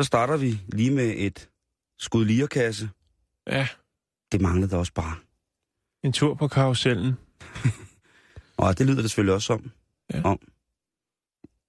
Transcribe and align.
Så 0.00 0.04
starter 0.04 0.36
vi 0.36 0.60
lige 0.68 0.90
med 0.90 1.14
et 1.16 1.48
skud 1.98 2.24
lierkasse. 2.24 2.90
ja, 3.46 3.68
Det 4.32 4.40
manglede 4.40 4.76
også 4.78 4.92
bare. 4.94 5.16
en 6.02 6.12
tur 6.12 6.34
på 6.34 6.48
karusellen. 6.48 7.12
Og 8.56 8.78
det 8.78 8.86
lyder 8.86 9.00
det 9.02 9.10
selvfølgelig 9.10 9.34
også 9.34 9.52
om. 9.52 9.70
Ja. 10.14 10.22
om. 10.24 10.38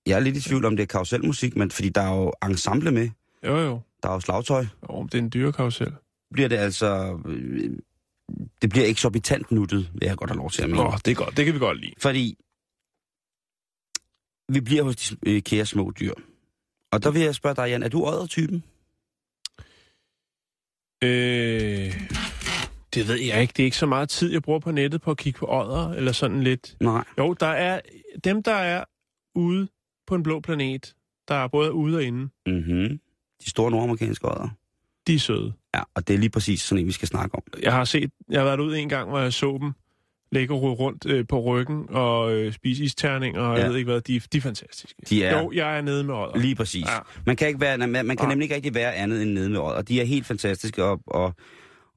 Jeg 0.06 0.16
er 0.16 0.20
lidt 0.20 0.38
i 0.38 0.42
tvivl 0.42 0.66
om, 0.66 0.76
det 0.76 0.84
er 0.84 0.88
karuselmusik, 0.88 1.56
men 1.56 1.72
fordi 1.72 1.90
der 1.90 2.02
er 2.02 2.16
jo 2.16 2.34
ensemble 2.44 2.92
med. 2.92 3.10
Jo, 3.46 3.58
jo. 3.58 3.82
Der 4.04 4.10
er 4.10 4.14
jo 4.14 4.20
slagtøj. 4.20 4.66
Jo, 4.90 5.04
det 5.04 5.14
er 5.14 5.20
en 5.20 5.30
dyre 5.34 5.54
karusel. 5.54 5.94
Bliver 6.34 6.50
det 6.50 6.58
altså... 6.58 7.20
øh, 7.26 7.78
Det 8.62 8.70
bliver 8.70 8.86
eksorbitant 8.86 9.52
nuttet, 9.52 9.90
vil 9.94 10.08
jeg 10.08 10.18
godt 10.18 10.30
have 10.30 10.38
lov 10.38 10.52
til 10.52 10.64
at 10.64 10.70
mene. 10.70 10.84
Nå, 10.84 10.92
det 11.06 11.12
er 11.12 11.16
godt. 11.16 11.38
Det 11.38 11.46
kan 11.46 11.54
vi 11.54 11.60
godt 11.60 11.80
lide. 11.80 11.94
Fordi 11.98 12.38
vi 14.50 14.62
bliver 14.62 14.84
hos 14.84 14.96
de 14.96 15.16
øh, 15.26 15.42
kære 15.42 15.66
små 15.66 15.92
dyr. 16.00 16.14
Og 16.92 17.04
der 17.04 17.12
vil 17.12 17.22
jeg 17.22 17.36
spørge 17.36 17.56
dig, 17.56 17.68
Jan, 17.70 17.84
er 17.84 17.90
du 17.90 18.06
odder-typen? 18.06 18.64
Øh, 21.04 21.94
det 22.94 23.08
ved 23.08 23.16
jeg 23.20 23.42
ikke. 23.42 23.54
Det 23.58 23.64
er 23.64 23.66
ikke 23.66 23.78
så 23.78 23.86
meget 23.86 24.10
tid, 24.10 24.32
jeg 24.32 24.42
bruger 24.42 24.60
på 24.60 24.72
nettet 24.72 25.02
på 25.02 25.12
at 25.12 25.18
kigge 25.18 25.40
på 25.40 25.46
ådder, 25.46 25.90
eller 25.94 26.12
sådan 26.12 26.44
lidt. 26.44 26.76
Nej. 26.82 27.04
Jo, 27.18 27.34
der 27.34 27.48
er 27.48 27.82
dem, 28.24 28.44
der 28.44 28.54
er 28.54 28.84
ude 29.36 29.68
på 30.08 30.16
en 30.16 30.24
blå 30.24 30.40
planet, 30.40 30.96
der 31.28 31.36
er 31.36 31.48
både 31.48 31.74
ude 31.74 31.98
og 31.98 32.04
inde, 32.04 32.30
Mm-hmm. 32.46 33.00
De 33.46 33.50
store 33.50 33.72
nordamerikanske 33.72 34.28
odder. 34.32 34.50
de 35.08 35.16
er 35.16 35.20
søde. 35.20 35.54
Ja, 35.76 35.82
og 35.96 36.08
det 36.08 36.14
er 36.14 36.18
lige 36.18 36.30
præcis 36.30 36.62
sådan 36.62 36.80
en, 36.82 36.88
vi 36.88 36.92
skal 36.92 37.08
snakke 37.08 37.36
om. 37.36 37.44
Jeg 37.62 37.74
har 37.74 37.84
set, 37.86 38.12
jeg 38.30 38.40
har 38.40 38.46
været 38.46 38.60
ude 38.60 38.80
en 38.80 38.90
gang, 38.90 39.10
hvor 39.10 39.20
jeg 39.20 39.34
så 39.34 39.58
dem 39.62 39.74
ligge 40.32 40.54
og 40.54 40.80
rundt 40.80 41.06
øh, 41.06 41.28
på 41.28 41.40
ryggen 41.40 41.86
og 41.90 42.34
øh, 42.34 42.54
spise 42.54 42.84
isterninger, 42.84 43.42
og 43.42 43.48
ja. 43.48 43.58
Ja. 43.58 43.62
jeg 43.64 43.70
ved 43.72 43.78
ikke 43.78 43.92
hvad, 43.92 44.02
de, 44.02 44.20
de 44.20 44.38
er 44.38 44.42
fantastiske. 44.42 45.02
De 45.10 45.24
er- 45.24 45.42
Jo, 45.42 45.52
jeg 45.52 45.78
er 45.78 45.82
nede 45.82 46.04
med 46.04 46.14
ådder. 46.14 46.38
Lige 46.38 46.56
præcis. 46.56 46.86
Ja. 46.86 46.94
Ja. 46.94 47.00
Man 47.26 47.36
kan, 47.36 47.48
ikke 47.48 47.62
være, 47.62 47.78
man, 47.78 47.90
man 47.92 48.06
kan 48.08 48.18
Nej. 48.20 48.30
nemlig 48.30 48.46
ikke 48.46 48.56
rigtig 48.56 48.74
være 48.76 48.96
andet 48.96 49.22
end 49.22 49.32
nede 49.34 49.50
med 49.50 49.60
odder. 49.60 49.82
De 49.82 50.02
er 50.02 50.06
helt 50.06 50.26
fantastiske, 50.26 50.84
og, 50.84 51.00
og, 51.08 51.34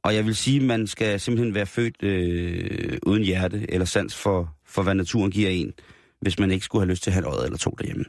og 0.02 0.14
jeg 0.14 0.26
vil 0.26 0.36
sige, 0.36 0.56
at 0.60 0.66
man 0.66 0.86
skal 0.86 1.20
simpelthen 1.20 1.54
være 1.54 1.66
født 1.66 2.02
øh, 2.02 2.98
uden 3.06 3.22
hjerte 3.22 3.66
eller 3.68 3.84
sans 3.84 4.14
for, 4.14 4.54
for, 4.66 4.82
hvad 4.82 4.94
naturen 4.94 5.30
giver 5.30 5.50
en, 5.50 5.72
hvis 6.20 6.38
man 6.38 6.50
ikke 6.50 6.64
skulle 6.64 6.82
have 6.84 6.90
lyst 6.90 7.02
til 7.02 7.10
at 7.10 7.14
have 7.14 7.32
odder 7.32 7.44
eller 7.44 7.58
to 7.58 7.70
derhjemme. 7.78 8.04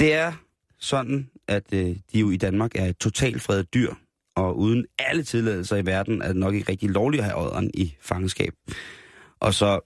Det 0.00 0.14
er 0.14 0.32
sådan, 0.80 1.28
at 1.48 1.64
øh, 1.72 1.80
de 2.12 2.18
jo 2.20 2.30
i 2.30 2.36
Danmark 2.36 2.70
er 2.74 2.84
et 2.86 2.96
totalt 2.96 3.42
fredet 3.42 3.74
dyr, 3.74 3.90
og 4.36 4.58
uden 4.58 4.86
alle 4.98 5.22
tilladelser 5.22 5.76
i 5.76 5.86
verden 5.86 6.22
er 6.22 6.26
det 6.26 6.36
nok 6.36 6.54
ikke 6.54 6.70
rigtig 6.70 6.90
lovligt 6.90 7.20
at 7.20 7.24
have 7.30 7.42
odderen 7.46 7.70
i 7.74 7.94
fangenskab. 8.00 8.52
Og 9.40 9.54
så 9.54 9.80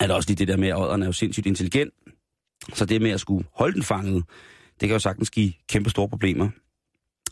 er 0.00 0.06
der 0.06 0.14
også 0.14 0.28
lige 0.28 0.36
det 0.36 0.48
der 0.48 0.56
med, 0.56 0.68
at 0.68 0.76
odderen 0.78 1.02
er 1.02 1.06
jo 1.06 1.12
sindssygt 1.12 1.46
intelligent, 1.46 1.94
så 2.74 2.84
det 2.84 3.02
med 3.02 3.10
at 3.10 3.20
skulle 3.20 3.46
holde 3.52 3.74
den 3.74 3.82
fanget, 3.82 4.24
det 4.80 4.88
kan 4.88 4.94
jo 4.94 4.98
sagtens 4.98 5.30
give 5.30 5.52
kæmpe 5.68 5.90
store 5.90 6.08
problemer, 6.08 6.48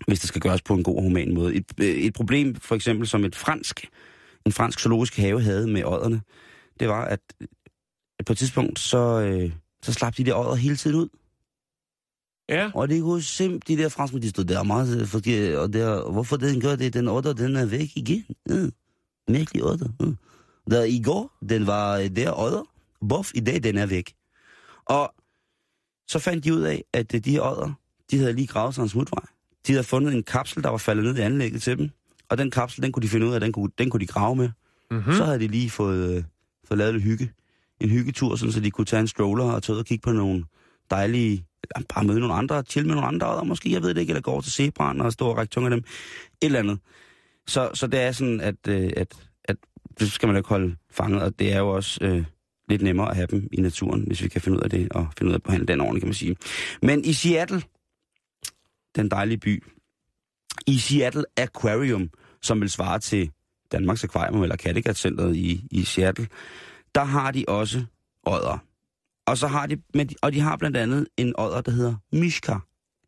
hvis 0.07 0.21
det 0.21 0.29
skal 0.29 0.41
gøres 0.41 0.63
på 0.63 0.75
en 0.75 0.83
god 0.83 0.97
og 0.97 1.03
human 1.03 1.35
måde. 1.35 1.55
Et, 1.55 1.65
øh, 1.81 1.87
et 1.87 2.15
problem 2.15 2.55
for 2.55 2.75
eksempel 2.75 3.09
som 3.09 3.25
et 3.25 3.37
fransk, 3.37 3.87
en 4.47 4.53
fransk 4.53 4.81
zoologisk 4.81 5.17
have 5.17 5.41
havde 5.41 5.67
med 5.67 5.85
odderne, 5.85 6.23
det 6.81 6.89
var, 6.89 7.05
at 7.05 7.21
øh, 7.41 7.47
på 8.27 8.33
et 8.33 8.39
tidspunkt, 8.39 8.79
så, 8.79 9.21
øh, 9.21 9.53
så 9.83 9.93
slap 9.93 10.17
de 10.17 10.25
der 10.25 10.35
odder 10.35 10.55
hele 10.55 10.77
tiden 10.77 10.97
ud. 10.97 11.09
Ja, 12.49 12.71
Og 12.75 12.89
det 12.89 13.03
kunne 13.03 13.23
simpelthen, 13.23 13.77
de 13.77 13.83
der 13.83 13.89
franskmænd, 13.89 14.23
de 14.23 14.31
stod 14.31 14.45
der 14.45 14.63
meget 14.63 15.01
øh, 15.01 15.07
forkert, 15.07 15.59
og 15.59 15.73
der, 15.73 16.11
hvorfor 16.11 16.37
den 16.37 16.61
gør 16.61 16.77
det, 16.77 16.95
den 16.95 17.09
odder, 17.09 17.33
den 17.33 17.57
er 17.57 17.67
væk 17.67 17.89
igen. 17.97 18.25
Ja. 18.49 18.67
Mærkelig 19.29 19.65
odder. 19.65 19.89
Ja. 20.01 20.07
Der 20.71 20.85
i 20.85 21.03
går, 21.05 21.33
den 21.49 21.67
var 21.67 21.97
øh, 21.97 22.17
der 22.17 22.39
odder, 22.39 22.63
bof, 23.09 23.31
i 23.35 23.41
dag, 23.41 23.63
den 23.63 23.79
er 23.79 23.87
væk. 23.87 24.15
Og 24.85 25.15
så 26.09 26.19
fandt 26.19 26.45
de 26.45 26.55
ud 26.55 26.61
af, 26.61 26.85
at 26.93 27.15
øh, 27.15 27.21
de 27.21 27.31
her 27.31 27.41
odder, 27.41 27.73
de 28.11 28.19
havde 28.19 28.33
lige 28.33 28.47
gravet 28.47 28.75
sig 28.75 28.83
en 28.83 28.89
smutvej. 28.89 29.25
De 29.67 29.73
havde 29.73 29.85
fundet 29.85 30.15
en 30.15 30.23
kapsel, 30.23 30.63
der 30.63 30.71
var 30.71 30.79
faldet 30.79 31.05
ned 31.05 31.17
i 31.17 31.21
anlægget 31.21 31.63
til 31.63 31.79
dem. 31.79 31.91
Og 32.29 32.39
den 32.39 32.51
kapsel, 32.51 32.83
den 32.83 32.93
kunne 32.93 33.03
de 33.03 33.09
finde 33.09 33.27
ud 33.27 33.33
af, 33.35 33.41
den 33.41 33.53
kunne, 33.53 33.71
den 33.79 33.91
kunne 33.91 34.01
de 34.01 34.07
grave 34.07 34.37
med. 34.37 34.49
mm-hmm. 34.91 35.05
Hmm? 35.05 35.15
Så 35.15 35.25
havde 35.25 35.39
de 35.39 35.49
lige 35.49 35.71
fået, 35.71 36.17
øh, 36.17 36.25
fået 36.69 36.79
lavet 36.79 36.95
lidt 36.95 37.05
hygge. 37.05 37.33
En 37.81 37.91
hyggetur, 37.91 38.37
sådan, 38.37 38.53
så 38.53 38.61
de 38.61 38.71
kunne 38.71 38.85
tage 38.85 39.01
en 39.01 39.09
stroller 39.09 39.45
og 39.45 39.63
tage 39.63 39.75
ud 39.75 39.81
og 39.81 39.87
kigge 39.87 40.03
på 40.03 40.13
nogle 40.13 40.45
dejlige... 40.91 41.45
Bare 41.89 42.05
møde 42.05 42.21
nogle 42.21 42.35
andre, 42.35 42.63
chill 42.63 42.87
med 42.87 42.95
nogle 42.95 43.09
andre 43.09 43.33
odder, 43.33 43.45
måske, 43.45 43.73
jeg 43.73 43.83
ved 43.83 43.95
det 43.95 44.01
ikke, 44.01 44.11
eller 44.11 44.21
gå 44.21 44.31
over 44.31 44.41
til 44.41 44.53
zebraen 44.53 45.01
og 45.01 45.13
stå 45.13 45.27
og 45.27 45.37
række 45.37 45.51
tunge 45.51 45.67
af 45.67 45.71
dem. 45.71 45.79
Et 45.79 46.47
eller 46.47 46.59
andet. 46.59 46.79
Så, 47.47 47.71
så 47.75 47.87
det 47.87 48.01
er 48.01 48.13
sådan, 48.13 48.41
at, 48.41 48.55
øh, 48.69 48.83
at, 48.83 48.93
at 48.97 49.17
det 49.99 50.13
skal 50.13 50.27
man 50.27 50.37
ikke 50.37 50.49
holde 50.49 50.77
fanget, 50.91 51.23
og 51.23 51.39
det 51.39 51.53
er 51.53 51.59
jo 51.59 51.69
også 51.69 51.99
øh, 52.03 52.25
lidt 52.69 52.83
nemmere 52.83 53.11
at 53.11 53.17
have 53.17 53.27
dem 53.27 53.49
i 53.53 53.61
naturen, 53.61 54.05
hvis 54.07 54.23
vi 54.23 54.29
kan 54.29 54.41
finde 54.41 54.59
ud 54.59 54.63
af 54.63 54.71
det, 54.71 54.93
og 54.93 55.09
finde 55.19 55.31
ud 55.31 55.35
af 55.35 55.39
at 55.39 55.43
behandle 55.43 55.67
den 55.67 55.81
ordentligt, 55.81 56.03
kan 56.03 56.09
man 56.09 56.15
sige. 56.15 56.37
Men 56.83 57.05
i 57.05 57.13
Seattle, 57.13 57.63
den 58.97 59.11
dejlige 59.11 59.39
by, 59.39 59.65
i 60.67 60.79
Seattle 60.79 61.25
Aquarium, 61.37 62.11
som 62.43 62.61
vil 62.61 62.71
svare 62.71 62.99
til 62.99 63.31
Danmarks 63.73 64.05
Akvarium 64.05 64.43
eller 64.43 64.57
Kattegat-centret 64.57 65.37
i, 65.37 65.67
i 65.71 65.85
Seattle, 65.85 66.29
der 66.95 67.05
har 67.05 67.31
de 67.31 67.45
også 67.49 67.85
odder. 68.23 68.59
Og, 69.27 69.39
så 69.39 69.47
har 69.47 69.67
de, 69.67 69.77
men 69.95 70.07
de, 70.07 70.15
og 70.23 70.33
de 70.33 70.41
har 70.41 70.57
blandt 70.57 70.77
andet 70.77 71.07
en 71.17 71.35
odder, 71.39 71.61
der 71.61 71.73
hedder 71.73 71.95
Mishka. 72.13 72.55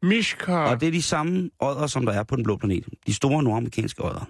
Mishka. 0.03 0.53
Og 0.53 0.81
det 0.81 0.87
er 0.87 0.93
de 0.93 1.03
samme 1.03 1.51
odder, 1.59 1.87
som 1.87 2.07
der 2.07 2.13
er 2.13 2.23
på 2.23 2.37
den 2.37 2.45
blå 2.45 2.57
planet. 2.57 2.85
De 3.07 3.15
store 3.15 3.43
nordamerikanske 3.43 4.05
odder. 4.05 4.25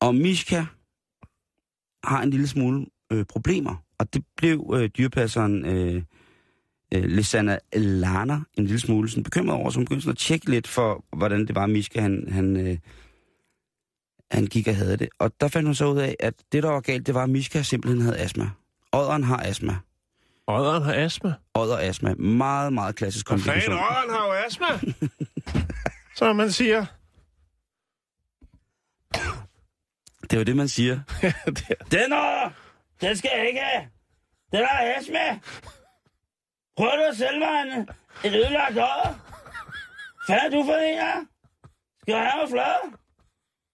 Og 0.00 0.14
Mishka 0.14 0.64
har 2.06 2.22
en 2.22 2.30
lille 2.30 2.46
smule 2.46 2.86
øh, 3.12 3.24
problemer. 3.24 3.74
Og 3.98 4.14
det 4.14 4.24
blev 4.36 4.74
øh, 4.74 4.88
dyrepasseren 4.88 5.64
øh, 5.64 6.02
øh, 6.94 7.04
Lisana 7.04 7.58
Lana 7.72 8.40
en 8.58 8.64
lille 8.64 8.80
smule 8.80 9.08
sådan 9.08 9.22
bekymret 9.22 9.56
over, 9.56 9.70
så 9.70 9.76
hun 9.78 9.84
begyndte 9.84 10.10
at 10.10 10.18
tjekke 10.18 10.50
lidt 10.50 10.68
for, 10.68 11.04
hvordan 11.16 11.46
det 11.46 11.54
var, 11.54 11.66
Mishka 11.66 12.00
han, 12.00 12.24
han, 12.30 12.56
øh, 12.56 12.78
han 14.30 14.46
gik 14.46 14.68
og 14.68 14.76
havde 14.76 14.96
det. 14.96 15.08
Og 15.18 15.40
der 15.40 15.48
fandt 15.48 15.68
hun 15.68 15.74
så 15.74 15.86
ud 15.86 15.98
af, 15.98 16.16
at 16.20 16.34
det, 16.52 16.62
der 16.62 16.70
var 16.70 16.80
galt, 16.80 17.06
det 17.06 17.14
var, 17.14 17.22
at 17.22 17.30
Mishka 17.30 17.62
simpelthen 17.62 18.02
havde 18.02 18.18
astma. 18.18 18.50
Odderen 18.92 19.24
har 19.24 19.42
astma. 19.44 19.76
Odderen 20.46 20.82
har 20.82 20.94
astma. 20.94 21.34
Odder 21.54 21.78
astma. 21.78 22.14
Meget, 22.14 22.72
meget 22.72 22.96
klassisk 22.96 23.28
Hvad 23.28 23.38
fanden, 23.38 23.72
odderen 23.72 24.10
har 24.10 24.26
jo 24.26 24.32
astma. 24.46 24.92
Som 26.16 26.36
man 26.36 26.50
siger. 26.52 26.86
Det 30.24 30.32
er 30.32 30.38
jo 30.38 30.44
det, 30.44 30.56
man 30.56 30.68
siger. 30.68 31.00
Det 31.56 31.66
er- 31.70 31.84
Den 31.90 32.12
den 33.00 33.16
skal 33.16 33.30
jeg 33.36 33.48
ikke 33.48 33.60
have. 33.60 33.88
Den 34.52 34.64
har 34.64 34.94
astma. 34.96 35.40
Prøv 36.76 36.90
du 36.98 37.02
at 37.10 37.16
sælge 37.16 37.38
mig 37.38 37.62
en, 37.62 37.88
et 38.24 38.34
ødelagt 38.36 38.70
odder? 38.76 39.14
Hvad 40.26 40.36
er 40.36 40.48
du 40.50 40.64
for 40.64 40.74
en, 40.74 40.94
ja? 40.94 41.12
Skal 42.02 42.12
jeg 42.14 42.30
have 42.30 42.42
mig 42.42 42.50
flad? 42.50 42.92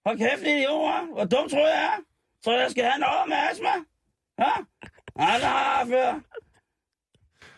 Hold 0.07 0.19
kæft, 0.19 0.43
idiot, 0.43 0.95
hva'? 0.95 1.13
Hvor 1.15 1.25
dum 1.25 1.49
tror 1.49 1.69
jeg 1.69 1.85
er? 1.85 1.99
Tror 2.45 2.59
jeg, 2.61 2.71
skal 2.71 2.85
have 2.85 2.97
en 2.97 3.05
odder 3.05 3.27
med 3.27 3.37
astma? 3.51 3.69
Ja? 4.39 4.53
Nej, 5.17 5.37
det 5.37 5.47
har 5.47 5.79
jeg 5.79 5.89
før. 5.89 6.21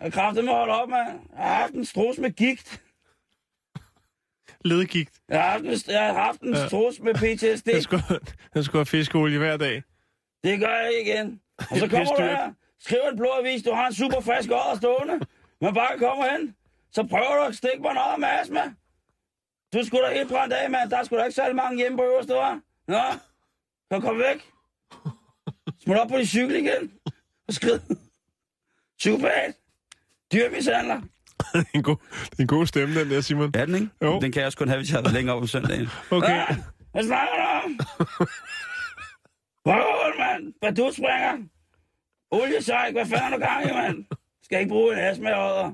Jeg 0.01 0.13
kræfter 0.13 0.43
mig 0.43 0.55
holde 0.55 0.73
op, 0.75 0.89
mand. 0.89 1.09
Jeg 1.37 1.45
har 1.45 1.55
haft 1.55 1.73
en 1.75 1.85
strus 1.85 2.19
med 2.19 2.31
gigt. 2.31 2.82
Ledgigt. 4.65 5.11
Jeg 5.29 5.43
har 5.43 5.51
haft 5.51 5.65
en, 5.65 5.93
jeg 5.93 6.07
har 6.07 6.13
haft 6.23 6.41
en 6.41 6.55
Ja. 6.55 6.67
strus 6.69 7.01
med 7.01 7.15
PTSD. 7.15 7.67
Den 7.67 7.83
skulle, 7.83 8.03
den 8.55 8.65
skulle 8.65 8.81
have 8.81 8.87
fiskeolie 8.87 9.39
hver 9.39 9.57
dag. 9.57 9.83
Det 10.45 10.61
gør 10.61 10.77
jeg 10.77 11.03
igen. 11.07 11.41
Og 11.59 11.77
så 11.79 11.85
er 11.85 11.89
kommer 11.89 12.15
du 12.17 12.23
her, 12.23 12.53
skriver 12.81 13.09
en 13.11 13.17
blå 13.17 13.29
avis, 13.41 13.63
du 13.63 13.73
har 13.73 13.87
en 13.87 13.95
super 13.95 14.21
frisk 14.21 14.51
odder 14.51 14.77
stående. 14.77 15.21
Men 15.61 15.75
bare 15.75 15.99
kommer 15.99 16.31
hen, 16.31 16.57
så 16.93 17.03
prøver 17.03 17.37
du 17.37 17.43
at 17.43 17.55
stikke 17.55 17.83
mig 17.83 17.95
noget 17.95 18.21
med 18.21 18.29
astma. 18.29 18.75
Du 19.75 19.87
skulle 19.87 20.07
da 20.07 20.15
helt 20.15 20.29
brændt 20.29 20.55
af, 20.55 20.71
mand. 20.71 20.91
Der 20.91 20.97
er 20.99 21.05
sgu 21.05 21.17
da 21.17 21.25
ikke 21.25 21.35
særlig 21.35 21.57
mange 21.57 21.77
hjemme 21.79 21.99
på 21.99 22.05
øverste, 22.05 22.33
hva'? 22.33 22.85
Nå, 22.89 23.03
så 23.93 24.01
kom 24.01 24.19
væk. 24.19 24.51
Smut 25.85 25.97
op 25.99 26.09
på 26.09 26.17
din 26.17 26.27
cykel 26.27 26.57
igen. 26.57 26.93
Og 27.49 27.55
skrid. 27.55 27.81
Psykopat. 28.99 29.55
Dyrmishandler. 30.33 31.01
Det 31.53 31.67
er 31.75 31.79
en 31.79 31.83
god, 31.83 31.97
det 32.31 32.39
er 32.39 32.43
en 32.43 32.47
god 32.47 32.67
stemme, 32.67 33.01
den 33.01 33.11
der, 33.11 33.21
Simon. 33.21 33.51
Er 33.55 33.67
den, 33.67 33.75
ikke? 33.75 33.89
Jo. 34.03 34.21
Den 34.21 34.33
kan 34.33 34.41
jeg 34.41 34.47
også 34.47 34.59
kun 34.59 34.69
have, 34.69 34.79
hvis 34.79 34.91
jeg 34.91 34.97
har 34.97 35.03
været 35.03 35.15
længere 35.15 35.37
op 35.37 35.43
om 35.43 35.49
søndagen. 35.49 35.89
Okay. 36.11 36.41
Ah, 36.49 36.57
hvad 36.93 37.03
snakker 37.05 37.35
du 37.37 37.43
om? 37.65 37.71
Røvhul, 39.67 40.19
mand! 40.19 40.55
Hvad 40.61 40.73
du 40.73 40.91
springer? 40.93 41.33
Oliesejk, 42.31 42.93
hvad 42.93 43.07
fanden 43.07 43.33
er 43.33 43.37
du 43.37 43.43
gang 43.45 43.71
i, 43.71 43.73
mand? 43.73 44.05
Skal 44.43 44.59
ikke 44.61 44.69
bruge 44.69 44.93
en 44.93 44.99
astmaodder? 44.99 45.73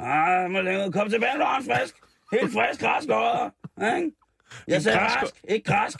Ah, 0.00 0.50
må 0.50 0.60
længere. 0.60 0.92
Kom 0.92 1.10
tilbage, 1.10 1.38
når 1.38 1.44
han 1.46 1.64
frisk. 1.64 1.94
Helt 2.32 2.52
frisk, 2.52 2.80
græsk 2.80 3.08
odder. 3.08 3.50
Ikke? 3.96 4.10
Jeg 4.68 4.82
sagde 4.82 4.98
græsk- 4.98 5.22
rask, 5.22 5.34
ikke 5.48 5.64
græsk. 5.72 5.98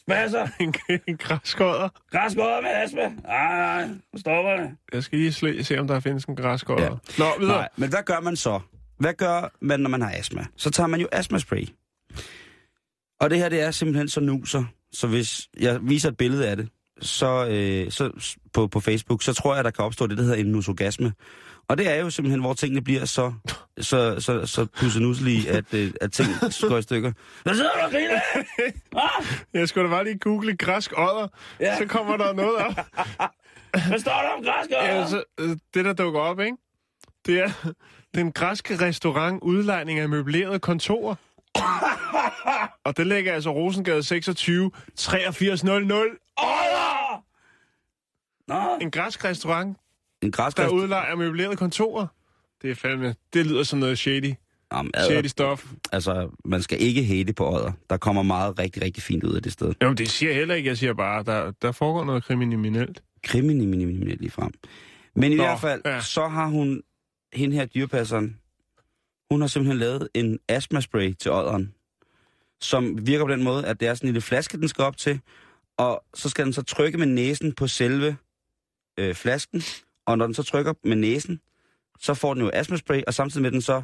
Spasser. 0.00 0.48
En, 0.60 0.74
en 1.06 1.16
græskodder. 1.16 1.88
Græsk 2.10 2.38
odder 2.38 2.60
med 2.60 2.70
astma. 2.70 3.08
Nej, 3.08 3.56
nej, 3.86 3.88
stopper 4.16 4.56
det. 4.56 4.70
Jeg 4.92 5.02
skal 5.02 5.18
lige 5.18 5.32
sle, 5.32 5.64
se, 5.64 5.78
om 5.78 5.86
der 5.86 6.00
findes 6.00 6.24
en 6.24 6.36
græskodder. 6.36 6.82
Ja. 6.82 6.88
Nå, 7.18 7.24
videre. 7.38 7.56
Nej, 7.56 7.68
men 7.76 7.88
hvad 7.88 8.02
gør 8.02 8.20
man 8.20 8.36
så? 8.36 8.60
Hvad 8.98 9.14
gør 9.14 9.56
man, 9.60 9.80
når 9.80 9.90
man 9.90 10.02
har 10.02 10.12
astma? 10.18 10.44
Så 10.56 10.70
tager 10.70 10.86
man 10.86 11.00
jo 11.00 11.08
astmaspray. 11.12 11.66
Og 13.20 13.30
det 13.30 13.38
her, 13.38 13.48
det 13.48 13.60
er 13.60 13.70
simpelthen 13.70 14.08
så 14.08 14.20
nuser. 14.20 14.64
Så 14.92 15.06
hvis 15.06 15.48
jeg 15.60 15.78
viser 15.82 16.08
et 16.08 16.16
billede 16.16 16.48
af 16.48 16.56
det, 16.56 16.68
så, 17.00 17.46
øh, 17.46 17.90
så 17.90 18.32
på, 18.52 18.66
på 18.66 18.80
Facebook, 18.80 19.22
så 19.22 19.32
tror 19.32 19.54
jeg, 19.54 19.64
der 19.64 19.70
kan 19.70 19.84
opstå 19.84 20.06
det, 20.06 20.16
der 20.18 20.22
hedder 20.24 20.36
en 20.36 20.46
nusogasme. 20.46 21.12
Og 21.68 21.78
det 21.78 21.88
er 21.90 21.94
jo 21.94 22.10
simpelthen, 22.10 22.40
hvor 22.40 22.54
tingene 22.54 22.82
bliver 22.82 23.04
så, 23.04 23.32
så, 23.80 24.20
så, 24.20 24.46
så 24.46 24.66
pussenusselige, 24.76 25.50
at, 25.50 25.74
øh, 25.74 25.90
at 26.00 26.12
ting 26.12 26.28
går 26.68 26.78
i 26.78 26.82
stykker. 26.82 27.12
Hvad 27.42 27.54
sidder 27.54 27.70
du 27.74 27.80
og 27.84 27.90
griner? 27.90 28.20
Ah, 28.96 29.24
Jeg 29.54 29.68
skulle 29.68 29.88
da 29.88 29.94
bare 29.94 30.04
lige 30.04 30.18
google 30.18 30.56
græsk 30.56 30.92
odder, 30.96 31.28
Ja. 31.60 31.66
ja. 31.66 31.78
så 31.78 31.86
kommer 31.86 32.16
der 32.16 32.32
noget 32.32 32.56
op. 32.56 32.72
Hvad 33.88 33.98
står 33.98 34.12
der 34.22 34.28
om 34.38 34.44
græsk 34.44 34.70
Ja, 34.70 34.94
odder? 34.96 35.06
så, 35.06 35.22
øh, 35.40 35.56
det, 35.74 35.84
der 35.84 35.92
dukker 35.92 36.20
op, 36.20 36.40
ikke? 36.40 36.56
Det 37.26 37.38
er 37.40 37.72
den 38.14 38.32
græske 38.32 38.76
restaurant 38.86 39.42
udlejning 39.42 39.98
af 39.98 40.08
møblerede 40.08 40.58
kontorer. 40.58 41.14
Og 42.84 42.96
det 42.96 43.06
ligger 43.06 43.32
altså 43.34 43.50
Rosengade 43.50 44.02
26 44.02 44.70
8300. 44.94 46.02
Odder! 46.38 47.24
Nå, 48.48 48.78
En 48.80 48.90
græsk 48.90 49.24
restaurant, 49.24 49.76
en 50.22 50.30
græsk 50.30 50.56
der 50.56 50.68
udlejer 50.68 51.14
møblerede 51.16 51.56
kontorer. 51.56 52.06
Det 52.62 52.70
er 52.70 52.74
fandme... 52.74 53.14
Det 53.32 53.46
lyder 53.46 53.62
som 53.62 53.78
noget 53.78 53.98
shady. 53.98 54.34
Jamen, 54.72 54.92
Shady 54.96 55.26
stof. 55.26 55.72
altså, 55.92 56.30
man 56.44 56.62
skal 56.62 56.82
ikke 56.82 57.04
hate 57.04 57.32
på 57.32 57.54
odder. 57.54 57.72
Der 57.90 57.96
kommer 57.96 58.22
meget 58.22 58.58
rigtig, 58.58 58.82
rigtig 58.82 59.02
fint 59.02 59.24
ud 59.24 59.34
af 59.34 59.42
det 59.42 59.52
sted. 59.52 59.72
Jamen, 59.80 59.96
det 59.96 60.08
siger 60.10 60.30
jeg 60.30 60.38
heller 60.38 60.54
ikke. 60.54 60.68
Jeg 60.68 60.78
siger 60.78 60.94
bare, 60.94 61.22
der, 61.22 61.52
der 61.62 61.72
foregår 61.72 62.04
noget 62.04 62.24
kriminelt. 62.24 63.02
kriminelt 63.22 64.20
lige 64.20 64.30
frem. 64.30 64.52
Men 65.14 65.32
i 65.32 65.34
Nå, 65.34 65.42
hvert 65.42 65.60
fald, 65.60 65.82
ja. 65.84 66.00
så 66.00 66.28
har 66.28 66.46
hun, 66.46 66.82
hende 67.32 67.56
her 67.56 67.64
dyrepasseren, 67.66 68.36
hun 69.30 69.40
har 69.40 69.48
simpelthen 69.48 69.78
lavet 69.78 70.08
en 70.14 70.38
astmaspray 70.48 71.12
til 71.14 71.30
odderen, 71.30 71.74
som 72.60 73.06
virker 73.06 73.24
på 73.24 73.32
den 73.32 73.44
måde, 73.44 73.66
at 73.66 73.80
det 73.80 73.88
er 73.88 73.94
sådan 73.94 74.08
en 74.08 74.12
lille 74.12 74.20
flaske, 74.20 74.58
den 74.58 74.68
skal 74.68 74.84
op 74.84 74.96
til, 74.96 75.20
og 75.76 76.04
så 76.14 76.28
skal 76.28 76.44
den 76.44 76.52
så 76.52 76.62
trykke 76.62 76.98
med 76.98 77.06
næsen 77.06 77.52
på 77.52 77.66
selve 77.66 78.16
øh, 78.98 79.14
flasken, 79.14 79.62
og 80.08 80.18
når 80.18 80.26
den 80.26 80.34
så 80.34 80.42
trykker 80.42 80.72
med 80.84 80.96
næsen, 80.96 81.40
så 82.00 82.14
får 82.14 82.34
den 82.34 82.42
jo 82.42 82.50
astmaspray, 82.54 83.02
og 83.06 83.14
samtidig 83.14 83.42
med 83.42 83.50
den 83.50 83.60
så 83.60 83.82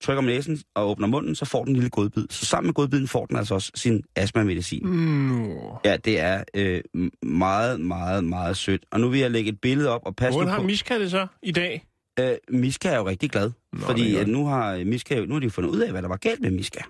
trykker 0.00 0.20
med 0.20 0.34
næsen 0.34 0.58
og 0.74 0.90
åbner 0.90 1.06
munden, 1.06 1.34
så 1.34 1.44
får 1.44 1.64
den 1.64 1.70
en 1.70 1.76
lille 1.76 1.90
godbid. 1.90 2.26
Så 2.30 2.46
sammen 2.46 2.66
med 2.66 2.74
godbiden 2.74 3.08
får 3.08 3.26
den 3.26 3.36
altså 3.36 3.54
også 3.54 3.72
sin 3.74 4.04
astmamedicin. 4.16 4.86
Nå. 4.86 5.80
Ja, 5.84 5.96
det 5.96 6.20
er 6.20 6.44
øh, 6.54 6.82
meget, 7.22 7.80
meget, 7.80 8.24
meget 8.24 8.56
sødt. 8.56 8.86
Og 8.90 9.00
nu 9.00 9.08
vil 9.08 9.20
jeg 9.20 9.30
lægge 9.30 9.50
et 9.50 9.60
billede 9.60 9.88
op 9.88 10.00
og 10.04 10.16
passe 10.16 10.38
Hvordan 10.38 10.52
har 10.52 10.60
på. 10.60 10.66
Miska 10.66 10.98
det 10.98 11.10
så 11.10 11.26
i 11.42 11.52
dag? 11.52 11.86
Øh, 12.20 12.36
Miska 12.48 12.88
er 12.88 12.96
jo 12.96 13.08
rigtig 13.08 13.30
glad, 13.30 13.50
Nå, 13.72 13.80
fordi 13.80 14.16
at 14.16 14.28
nu 14.28 14.46
har 14.46 14.74
øh, 14.74 14.86
Miska 14.86 15.24
nu 15.24 15.34
har 15.34 15.40
de 15.40 15.50
fundet 15.50 15.70
ud 15.70 15.80
af, 15.80 15.90
hvad 15.90 16.02
der 16.02 16.08
var 16.08 16.16
galt 16.16 16.40
med 16.40 16.50
Miska. 16.50 16.80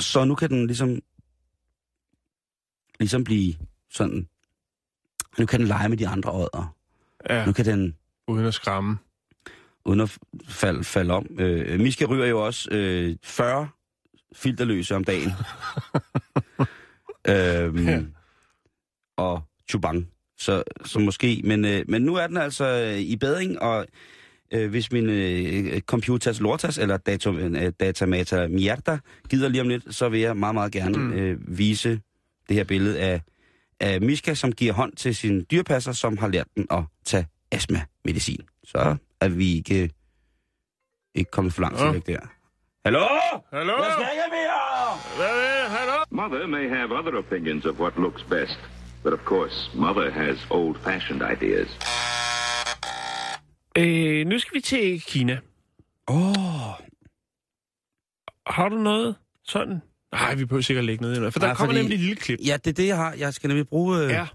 Så 0.00 0.24
nu 0.24 0.34
kan 0.34 0.50
den 0.50 0.66
ligesom 0.66 0.98
ligesom 3.00 3.24
blive 3.24 3.54
sådan 3.90 4.28
nu 5.38 5.46
kan 5.46 5.60
den 5.60 5.68
lege 5.68 5.88
med 5.88 5.96
de 5.96 6.08
andre 6.08 6.30
ådder. 6.30 6.74
Ja, 7.30 7.46
Nu 7.46 7.52
kan 7.52 7.64
den 7.64 7.96
uden 8.28 8.46
at 8.46 8.54
skræmme. 8.54 8.98
uden 9.84 10.00
at 10.00 10.18
falde, 10.48 10.84
falde 10.84 11.14
om. 11.14 11.26
Øh, 11.38 11.80
Miska 11.80 12.04
ryger 12.04 12.26
jo 12.26 12.46
også 12.46 12.68
øh, 12.72 13.16
40 13.22 13.68
filterløse 14.36 14.96
om 14.96 15.04
dagen. 15.04 15.30
øhm, 17.28 17.88
Ja. 17.88 18.00
Og 19.16 19.42
chubang. 19.70 20.08
Så, 20.38 20.62
så 20.84 20.98
måske. 20.98 21.40
Men, 21.44 21.64
øh, 21.64 21.84
men 21.88 22.02
nu 22.02 22.14
er 22.14 22.26
den 22.26 22.36
altså 22.36 22.64
øh, 22.64 22.98
i 22.98 23.16
bedring, 23.16 23.58
og 23.62 23.86
øh, 24.52 24.70
hvis 24.70 24.92
min 24.92 25.08
øh, 25.10 25.80
computers 25.80 26.40
lortas, 26.40 26.78
eller 26.78 26.96
data, 26.96 27.30
øh, 27.30 27.72
datamata 27.80 28.46
mierda, 28.46 28.98
gider 29.28 29.48
lige 29.48 29.60
om 29.60 29.68
lidt, 29.68 29.94
så 29.94 30.08
vil 30.08 30.20
jeg 30.20 30.36
meget, 30.36 30.54
meget 30.54 30.72
gerne. 30.72 30.98
Mm. 30.98 31.12
øh, 31.12 31.58
vise 31.58 32.00
det 32.48 32.56
her 32.56 32.64
billede 32.64 33.00
af, 33.00 33.22
af 33.80 34.00
Miska, 34.00 34.34
som 34.34 34.52
giver 34.52 34.72
hånd 34.72 34.92
til 34.92 35.16
sin 35.16 35.46
dyrepasser, 35.50 35.92
som 35.92 36.18
har 36.18 36.28
lært 36.28 36.46
den 36.56 36.66
at 36.70 36.82
tage 37.04 37.26
astma-medicin. 37.52 38.40
Så 38.64 38.96
er 39.20 39.28
vi 39.28 39.56
ikke, 39.56 39.90
ikke 41.14 41.30
kommet 41.30 41.52
for 41.54 41.60
langt 41.60 41.80
Nå. 41.80 41.92
væk 41.92 42.06
der. 42.06 42.18
Hallo? 42.84 43.06
Hallo? 43.52 43.72
Jeg 43.82 43.92
skal 43.92 44.08
ikke 44.12 44.30
mere! 44.30 44.54
Er? 45.26 45.68
Hallo? 45.68 46.04
Mother 46.10 46.46
may 46.46 46.68
have 46.68 46.92
other 46.98 47.18
opinions 47.18 47.64
of 47.66 47.80
what 47.80 47.96
looks 47.96 48.22
best, 48.22 48.58
but 49.02 49.12
of 49.12 49.20
course, 49.24 49.70
Mother 49.74 50.10
has 50.10 50.46
old 50.50 50.76
fashioned 50.76 51.22
ideas. 51.32 51.68
Øh, 53.78 54.26
nu 54.26 54.38
skal 54.38 54.54
vi 54.54 54.60
til 54.60 55.00
Kina. 55.00 55.38
Åh, 56.08 56.16
oh, 56.16 56.34
Har 58.46 58.68
du 58.68 58.76
noget 58.76 59.16
sådan? 59.44 59.82
Nej, 60.14 60.34
vi 60.34 60.44
behøver 60.44 60.62
sikkert 60.62 60.84
lægge 60.84 61.02
noget 61.02 61.16
ind. 61.22 61.32
For 61.32 61.40
der 61.40 61.46
Nej, 61.46 61.54
kommer 61.54 61.72
fordi- 61.74 61.82
nemlig 61.82 61.94
et 61.94 62.00
lille 62.00 62.16
klip. 62.16 62.38
ja, 62.46 62.56
det 62.56 62.66
er 62.66 62.72
det, 62.74 62.86
jeg 62.86 62.96
har. 62.96 63.14
Jeg 63.18 63.34
skal 63.34 63.48
nemlig 63.48 63.68
bruge... 63.68 63.98
Øh, 64.04 64.10
Ja. 64.10 64.26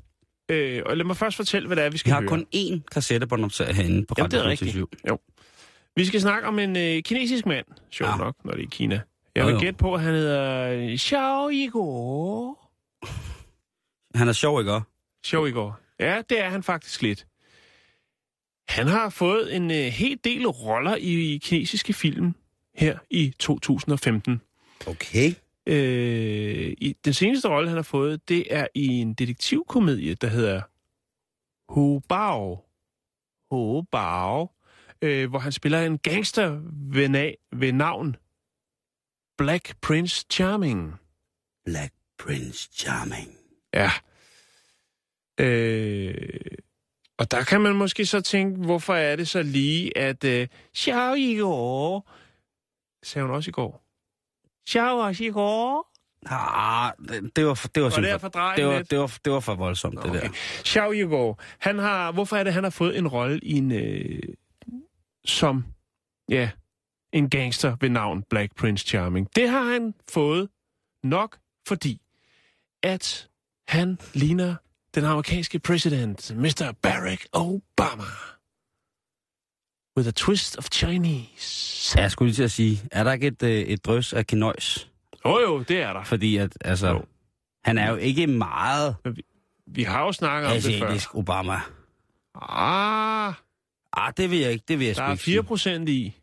Øh, 0.52 0.82
og 0.86 0.98
lad 0.98 1.06
mig 1.06 1.18
først 1.18 1.36
fortælle, 1.38 1.68
hvad 1.68 1.78
det 1.78 1.86
er, 1.86 1.90
vi 1.90 1.98
skal 1.98 2.10
Vi 2.10 2.14
har 2.14 2.20
høre. 2.22 2.28
kun 2.30 2.46
én 2.56 2.82
kassettebåndoptager 2.92 3.74
herinde 3.74 4.06
på 4.06 4.16
Jamen, 4.18 4.32
det 4.32 4.40
er 4.40 4.44
rigtigt. 4.44 4.72
24. 4.72 4.88
Jo. 5.10 5.20
Vi 5.96 6.06
skal 6.06 6.22
snakke 6.22 6.48
om 6.48 6.60
en 6.60 6.78
øh, 6.78 7.04
kinesisk 7.04 7.46
mand. 7.46 7.66
Sjov 7.92 8.10
Ja. 8.10 8.16
nok, 8.18 8.36
når 8.46 8.52
det 8.52 8.60
er 8.60 8.64
i 8.64 8.68
Kina. 8.72 9.02
Jeg 9.36 9.46
vil 9.48 9.56
gætte 9.60 9.78
på, 9.78 9.94
at 9.94 10.02
han 10.02 10.14
hedder 10.14 10.98
Xiao 10.98 11.50
Yigo. 11.52 12.54
Han 14.16 14.28
er 14.28 14.34
sjov, 14.34 14.60
ikke? 14.60 14.82
Xiao 15.26 15.46
Yigo. 15.48 15.72
Ja, 16.00 16.22
det 16.30 16.42
er 16.44 16.50
han 16.50 16.64
faktisk 16.64 17.02
lidt. 17.02 17.26
Han 18.70 18.88
har 18.88 19.10
fået 19.10 19.56
en 19.56 19.72
øh, 19.72 19.78
hel 19.78 20.20
del 20.24 20.48
roller 20.48 20.96
i, 20.96 21.34
i 21.34 21.38
kinesiske 21.38 21.94
film 21.94 22.36
her 22.76 22.98
i 23.10 23.34
2015. 23.40 24.42
Okay. 24.88 25.34
Øh, 25.68 26.74
i, 26.78 26.96
den 27.06 27.14
seneste 27.14 27.50
rolle, 27.50 27.70
han 27.70 27.78
har 27.78 27.84
fået, 27.84 28.30
det 28.30 28.54
er 28.56 28.68
i 28.76 28.88
en 28.88 29.14
detektivkomedie, 29.14 30.16
der 30.16 30.28
hedder 30.28 30.62
Hu 31.74 32.00
Bao. 32.10 32.66
Hu 33.52 33.82
Bao. 33.82 34.50
Øh, 35.02 35.30
hvor 35.30 35.40
han 35.40 35.52
spiller 35.52 35.82
en 35.82 35.98
gangster 35.98 36.62
ved, 36.92 37.10
na- 37.10 37.58
ved 37.58 37.74
navn 37.74 38.16
Black 39.38 39.82
Prince 39.82 40.26
Charming. 40.32 40.96
Black 41.66 41.94
Prince 42.20 42.70
Charming. 42.74 43.38
Ja. 43.74 43.92
Øh, 45.40 46.42
og 47.18 47.32
der 47.32 47.44
kan 47.44 47.62
man 47.62 47.76
måske 47.76 48.06
så 48.06 48.22
tænke, 48.22 48.66
hvorfor 48.66 48.94
er 48.94 49.16
det 49.16 49.28
så 49.28 49.44
lige, 49.44 49.98
at 49.98 50.24
øh, 50.24 50.48
Xiao 50.78 51.14
i 51.14 51.38
går, 51.38 52.12
sagde 53.04 53.26
hun 53.26 53.36
også 53.36 53.50
i 53.50 53.52
går. 53.52 53.89
Går. 55.34 55.86
Ah, 56.26 56.92
det, 57.10 57.36
det 57.36 57.46
var, 57.46 57.54
for- 57.54 57.68
det 57.68 57.84
var, 57.84 57.90
Var 57.90 58.02
det 58.02 58.22
fordreje 58.22 58.58
det 58.58 58.66
var, 58.66 58.82
det 58.82 59.00
var, 59.00 59.18
det 59.26 59.34
var 59.34 59.40
for 59.40 59.56
voldsomt, 59.56 59.96
det 60.04 60.10
Okay. 60.10 60.22
der. 60.22 60.30
Xiao 60.66 60.94
Yigor, 60.94 61.40
han 61.60 61.80
har, 61.80 62.12
hvorfor 62.12 62.38
er 62.38 62.44
det, 62.44 62.54
han 62.54 62.64
har 62.64 62.70
fået 62.72 62.98
en 62.98 63.08
rolle 63.08 63.40
i 63.44 63.52
en, 63.58 63.72
øh, 63.72 64.20
som, 65.26 65.66
ja, 66.30 66.50
en 67.14 67.30
gangster 67.30 67.76
ved 67.82 67.90
navn 67.90 68.24
Black 68.30 68.56
Prince 68.56 68.88
Charming? 68.88 69.28
Det 69.36 69.50
har 69.50 69.64
han 69.64 69.94
fået 70.12 70.50
nok, 71.04 71.38
fordi 71.68 72.02
at 72.84 73.28
han 73.68 74.00
ligner 74.14 74.56
den 74.96 75.06
amerikanske 75.06 75.60
præsident, 75.60 76.32
Mr. 76.36 76.74
Barack 76.82 77.26
Obama. 77.34 78.04
With 79.98 80.08
a 80.08 80.12
twist 80.12 80.58
of 80.58 80.68
Chinese. 80.74 81.94
Ja, 81.98 82.02
jeg 82.02 82.12
skulle 82.12 82.28
lige 82.28 82.36
til 82.36 82.44
at 82.44 82.52
sige, 82.52 82.82
er 82.92 83.04
der 83.04 83.12
ikke 83.14 83.28
et, 83.28 83.44
øh, 83.44 83.50
et 83.62 83.86
drøs 83.86 84.14
af 84.14 84.28
kinøjs? 84.28 84.90
Åh 85.26 85.34
oh, 85.34 85.42
jo, 85.42 85.64
det 85.64 85.82
er 85.82 85.94
der. 85.94 86.04
Fordi 86.04 86.38
at, 86.38 86.52
altså, 86.62 86.88
Jo. 86.88 87.02
han 87.66 87.78
er 87.78 87.90
jo 87.90 87.96
ikke 87.96 88.28
meget 88.28 88.96
Vi 89.68 89.84
har 89.84 90.02
jo 90.06 90.12
snakket 90.12 90.52
om 90.52 90.58
det 90.62 90.80
før. 90.80 91.10
Obama. 91.14 91.60
Ah, 92.42 93.34
Ah, 93.94 94.14
det 94.18 94.32
vil 94.32 94.40
jeg 94.40 94.52
ikke, 94.52 94.66
det 94.68 94.80
vil 94.80 94.88
jeg 94.88 94.96
der 94.96 95.02
sgu 95.02 95.08
er 95.08 95.12
ikke 95.12 95.24
4 95.24 95.34
sige. 95.34 95.44
procent 95.44 95.90
i. 95.90 96.16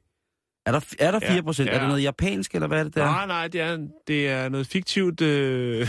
Er 0.66 0.72
der, 0.72 0.80
er 0.98 1.10
der 1.10 1.18
Ja, 1.22 1.32
4 1.32 1.42
procent? 1.42 1.68
ja. 1.68 1.74
Er 1.74 1.78
det 1.78 1.88
noget 1.88 2.02
japansk, 2.02 2.54
eller 2.54 2.68
hvad 2.68 2.80
er 2.80 2.84
det 2.84 2.94
der? 2.94 3.04
Nej, 3.04 3.26
nej, 3.26 3.48
det 3.48 3.60
er, 3.60 3.78
det 4.06 4.28
er 4.28 4.48
noget 4.48 4.66
fiktivt... 4.66 5.20
Øh... 5.20 5.88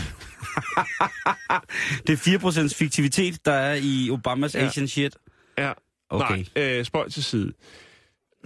Det 2.06 2.12
er 2.12 2.16
4 2.16 2.38
procents 2.38 2.74
fiktivitet, 2.74 3.44
der 3.44 3.52
er 3.52 3.74
i 3.82 4.10
Obamas 4.10 4.54
Ja. 4.54 4.60
Asian 4.66 4.88
shit. 4.88 5.16
Ja, 5.58 5.72
Okay. 6.10 6.44
nej, 6.56 6.78
øh, 6.78 6.84
spøj 6.84 7.08
til 7.08 7.24
side. 7.24 7.52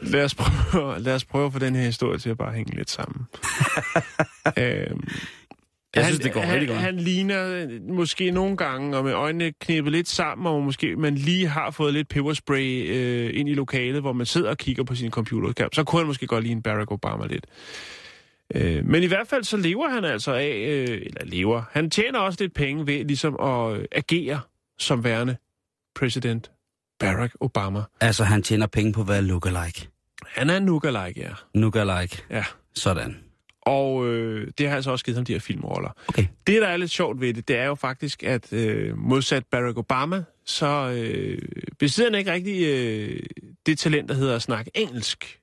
Lad 0.02 0.24
os, 0.24 0.34
prøve, 0.34 0.98
lad 1.06 1.14
os 1.14 1.24
prøve 1.24 1.46
at 1.46 1.52
få 1.52 1.58
den 1.58 1.76
her 1.76 1.84
historie 1.84 2.18
til 2.18 2.30
at 2.30 2.38
bare 2.38 2.52
hænge 2.52 2.76
lidt 2.76 2.90
sammen. 2.90 3.26
øhm, 4.58 5.04
Jeg 5.94 6.04
han, 6.04 6.04
synes, 6.04 6.18
det 6.18 6.32
går 6.32 6.40
han, 6.40 6.52
rigtig 6.52 6.68
godt. 6.68 6.80
Han 6.80 6.96
ligner 6.96 7.46
øh, 7.48 7.82
måske 7.88 8.30
nogle 8.30 8.56
gange, 8.56 8.96
og 8.96 9.04
med 9.04 9.12
øjnene 9.12 9.52
knippet 9.60 9.92
lidt 9.92 10.08
sammen, 10.08 10.46
og 10.46 10.62
måske 10.62 10.96
man 10.96 11.14
lige 11.14 11.46
har 11.48 11.70
fået 11.70 11.94
lidt 11.94 12.08
peberspray 12.08 12.88
øh, 12.88 13.30
ind 13.34 13.48
i 13.48 13.54
lokalet, 13.54 14.00
hvor 14.00 14.12
man 14.12 14.26
sidder 14.26 14.50
og 14.50 14.58
kigger 14.58 14.84
på 14.84 14.94
sin 14.94 15.10
computerskærm. 15.10 15.72
Så 15.72 15.84
kunne 15.84 16.00
han 16.00 16.06
måske 16.06 16.26
godt 16.26 16.44
ligne 16.44 16.62
Barack 16.62 16.90
Obama 16.90 17.26
lidt. 17.26 17.46
Øh, 18.54 18.86
men 18.86 19.02
i 19.02 19.06
hvert 19.06 19.28
fald 19.28 19.44
så 19.44 19.56
lever 19.56 19.88
han 19.88 20.04
altså 20.04 20.32
af, 20.32 20.66
øh, 20.68 20.88
eller 20.88 21.24
lever, 21.24 21.62
han 21.70 21.90
tjener 21.90 22.18
også 22.18 22.38
lidt 22.40 22.54
penge 22.54 22.86
ved 22.86 23.04
ligesom 23.04 23.36
at 23.40 23.76
øh, 23.76 23.84
agere 23.92 24.40
som 24.78 25.04
værende 25.04 25.36
præsident 25.94 26.50
Barack 27.06 27.34
Obama. 27.40 27.82
Altså, 28.00 28.24
han 28.24 28.42
tjener 28.42 28.66
penge 28.66 28.92
på 28.92 29.00
at 29.00 29.08
være 29.08 29.22
lookalike. 29.22 29.88
Han 30.26 30.50
er 30.50 30.56
en 30.56 30.66
lookalike, 30.66 31.20
ja. 31.20 31.30
Lookalike. 31.54 32.22
ja. 32.30 32.44
Sådan. 32.74 33.16
Og 33.62 34.06
øh, 34.06 34.50
det 34.58 34.68
har 34.68 34.76
altså 34.76 34.90
også 34.90 35.04
givet 35.04 35.16
ham 35.16 35.24
de 35.24 35.32
her 35.32 35.40
filmroller. 35.40 35.90
Okay. 36.08 36.26
Det, 36.46 36.62
der 36.62 36.68
er 36.68 36.76
lidt 36.76 36.90
sjovt 36.90 37.20
ved 37.20 37.34
det, 37.34 37.48
det 37.48 37.56
er 37.58 37.64
jo 37.66 37.74
faktisk, 37.74 38.22
at 38.22 38.52
øh, 38.52 38.98
modsat 38.98 39.44
Barack 39.50 39.78
Obama, 39.78 40.24
så 40.46 40.66
øh, 40.96 41.38
besidder 41.78 42.10
han 42.10 42.18
ikke 42.18 42.32
rigtig 42.32 42.62
øh, 42.66 43.20
det 43.66 43.78
talent, 43.78 44.08
der 44.08 44.14
hedder 44.14 44.36
at 44.36 44.42
snakke 44.42 44.70
engelsk. 44.74 45.40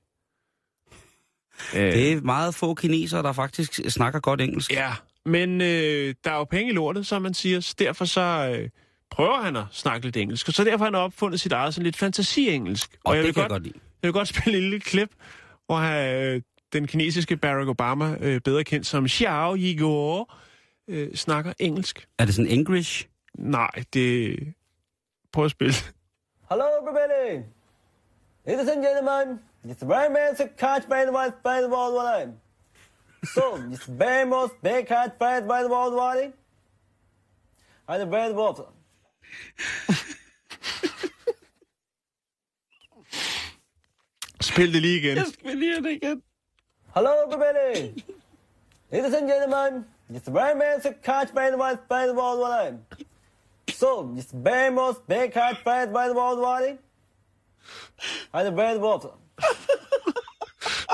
Øh, 1.74 1.80
Det 1.92 2.12
er 2.12 2.20
meget 2.20 2.54
få 2.54 2.74
kinesere, 2.74 3.22
der 3.22 3.32
faktisk 3.32 3.80
snakker 3.88 4.20
godt 4.20 4.40
engelsk. 4.40 4.72
Ja, 4.72 4.92
men 5.24 5.60
øh, 5.60 6.14
der 6.24 6.30
er 6.30 6.36
jo 6.36 6.44
penge 6.44 6.72
i 6.72 6.74
lortet, 6.74 7.06
som 7.06 7.22
man 7.22 7.34
siger, 7.34 7.60
så 7.60 7.74
derfor 7.78 8.04
så 8.04 8.56
øh, 8.60 8.68
prøver 9.10 9.40
han 9.40 9.56
at 9.56 9.64
snakke 9.72 10.06
lidt 10.06 10.16
engelsk, 10.16 10.48
og 10.48 10.54
så 10.54 10.64
derfor 10.64 10.78
har 10.78 10.84
han 10.84 10.94
opfundet 10.94 11.40
sit 11.40 11.52
eget 11.52 11.74
sådan 11.74 11.84
lidt 11.84 11.96
fantasi-engelsk. 11.96 12.98
Og, 13.04 13.14
jeg 13.16 13.18
det 13.22 13.26
vil 13.26 13.34
kan 13.34 13.42
godt, 13.42 13.50
jeg 13.52 13.54
godt 13.54 13.62
lide. 13.62 13.74
jeg 14.02 14.08
vil 14.08 14.12
godt 14.12 14.28
spille 14.36 14.56
et 14.58 14.62
lille 14.62 14.80
klip, 14.80 15.10
hvor 15.66 15.76
øh, 16.34 16.42
den 16.72 16.86
kinesiske 16.86 17.36
Barack 17.36 17.68
Obama, 17.68 18.16
øh, 18.20 18.40
bedre 18.40 18.64
kendt 18.64 18.86
som 18.86 19.08
Xiao 19.08 19.56
Yiguo, 19.56 20.24
øh, 20.88 21.14
snakker 21.14 21.52
engelsk. 21.58 22.06
Er 22.18 22.24
det 22.24 22.34
sådan 22.34 22.50
English? 22.50 23.06
Nej, 23.34 23.70
det... 23.94 24.36
Prøv 25.32 25.44
at 25.44 25.50
spille. 25.50 25.72
Hello, 26.50 26.64
everybody. 26.82 27.44
Ladies 28.46 28.68
and 28.68 28.84
gentlemen, 28.84 29.38
it's 29.64 29.84
very 29.86 30.08
man 30.12 30.34
to 30.36 30.44
catch 30.58 30.86
by 30.88 31.00
the 31.06 31.12
white 31.16 31.34
by 31.44 31.56
the 31.64 31.70
world 31.76 31.94
line. 32.02 32.32
So, 33.34 33.40
it's 33.72 33.86
very 33.88 34.24
most 34.26 34.52
big 34.62 34.86
catch 34.86 35.12
by 35.18 35.60
the 35.64 35.70
world 35.76 35.94
line. 36.04 36.32
And 37.88 38.00
the 38.02 38.06
very 38.16 38.32
water. 38.32 38.64
Spil 44.40 44.72
det 44.74 44.82
lige 44.82 44.96
igen. 44.98 45.26
skal 45.32 45.56
lige 45.56 45.82
det 45.82 45.90
igen. 46.02 46.22
Hello, 46.94 47.10
everybody. 47.26 48.02
Ladies 48.92 49.14
and 49.14 49.28
gentlemen, 49.30 49.84
it's 50.10 50.30
very 50.30 50.54
man 50.54 50.80
to 50.82 50.90
catch 51.04 51.32
by 51.32 51.46
the 51.52 51.58
white 51.62 51.80
by 51.88 52.02
the 52.10 52.14
world 52.14 52.40
line. 52.48 52.78
So, 53.68 54.14
it's 54.18 54.32
very 54.34 54.70
most 54.70 55.06
big 55.06 55.32
catch 55.32 55.58
by 55.64 55.86
by 55.86 56.06
the 56.10 56.14
world 56.14 56.40
line. 56.48 56.78
And 58.32 58.46
the 58.46 58.56
very 58.56 58.78
water. 58.78 59.18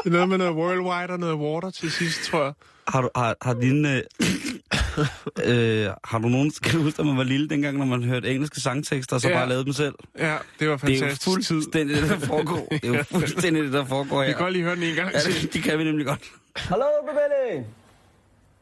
Det 0.05 0.07
er 0.07 0.11
noget 0.11 0.28
med 0.28 0.38
noget 0.38 0.55
worldwide 0.55 1.12
og 1.12 1.19
noget 1.21 1.35
water 1.35 1.71
til 1.71 1.93
sidst, 1.93 2.25
tror 2.25 2.43
jeg. 2.45 2.52
Har 2.88 3.00
du, 3.02 3.11
har, 3.16 3.37
har 3.43 3.55
dine... 3.55 4.02
Øh, 4.21 5.05
øh, 5.45 5.90
har 6.05 6.19
du 6.19 6.28
nogen... 6.28 6.52
Kan 6.62 6.73
du 6.78 6.83
huske, 6.85 7.00
at 7.00 7.07
man 7.07 7.16
var 7.16 7.23
lille 7.23 7.49
dengang, 7.49 7.78
når 7.78 7.85
man 7.85 8.02
hørte 8.05 8.31
engelske 8.35 8.61
sangtekster, 8.61 9.16
og 9.16 9.21
så 9.23 9.28
Ja. 9.28 9.35
bare 9.35 9.49
lavede 9.49 9.64
dem 9.64 9.73
selv? 9.73 9.95
Ja, 10.19 10.37
det 10.61 10.69
var 10.71 10.76
Det 10.76 10.90
er 10.90 10.95
jo 10.95 11.00
fantastisk 11.00 11.21
tid. 11.21 11.33
fuldstændig 11.33 11.97
det, 12.02 12.11
der 12.11 12.19
foregår. 12.19 12.66
Det 12.83 12.85
er 12.85 12.99
jo 12.99 13.02
fuldstændig 13.02 13.62
det, 13.64 13.73
der 13.73 13.85
foregår 13.85 14.21
her. 14.23 14.26
Vi 14.26 14.33
kan 14.33 14.40
godt 14.43 14.52
lige 14.52 14.62
høre 14.64 14.75
den 14.76 14.83
en 14.83 14.95
gang 14.95 15.12
Ja, 15.12 15.19
det, 15.19 15.52
det 15.52 15.62
kan 15.62 15.78
vi 15.78 15.85
nemlig 15.85 16.07
godt. 16.07 16.21
Hello, 16.57 16.85
everybody. 17.02 17.64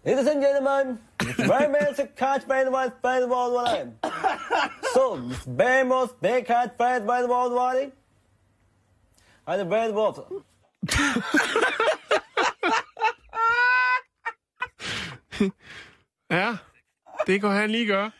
Ladies 0.06 0.26
and 0.28 0.42
gentlemen, 0.44 0.98
it's 1.22 1.42
very 1.52 1.68
man 1.76 1.94
to 1.96 2.02
catch 2.18 2.42
by 2.46 2.60
the 2.66 2.72
white 2.76 2.94
by 3.02 3.16
the 3.24 3.28
world 3.34 3.52
line. 3.62 3.88
So, 4.94 5.02
it's 5.30 5.44
very 5.62 5.84
most 5.88 6.12
big 6.22 6.40
catch 6.46 6.70
by 6.78 6.92
by 7.12 7.18
the 7.24 7.30
world 7.34 7.52
line. 7.64 7.90
And 9.46 9.60
the 9.60 9.68
very 9.76 9.92
water. 9.92 10.22
Ja, 16.30 16.56
det 17.26 17.40
kan 17.40 17.50
han 17.50 17.70
lige 17.70 17.86
gøre. 17.86 18.10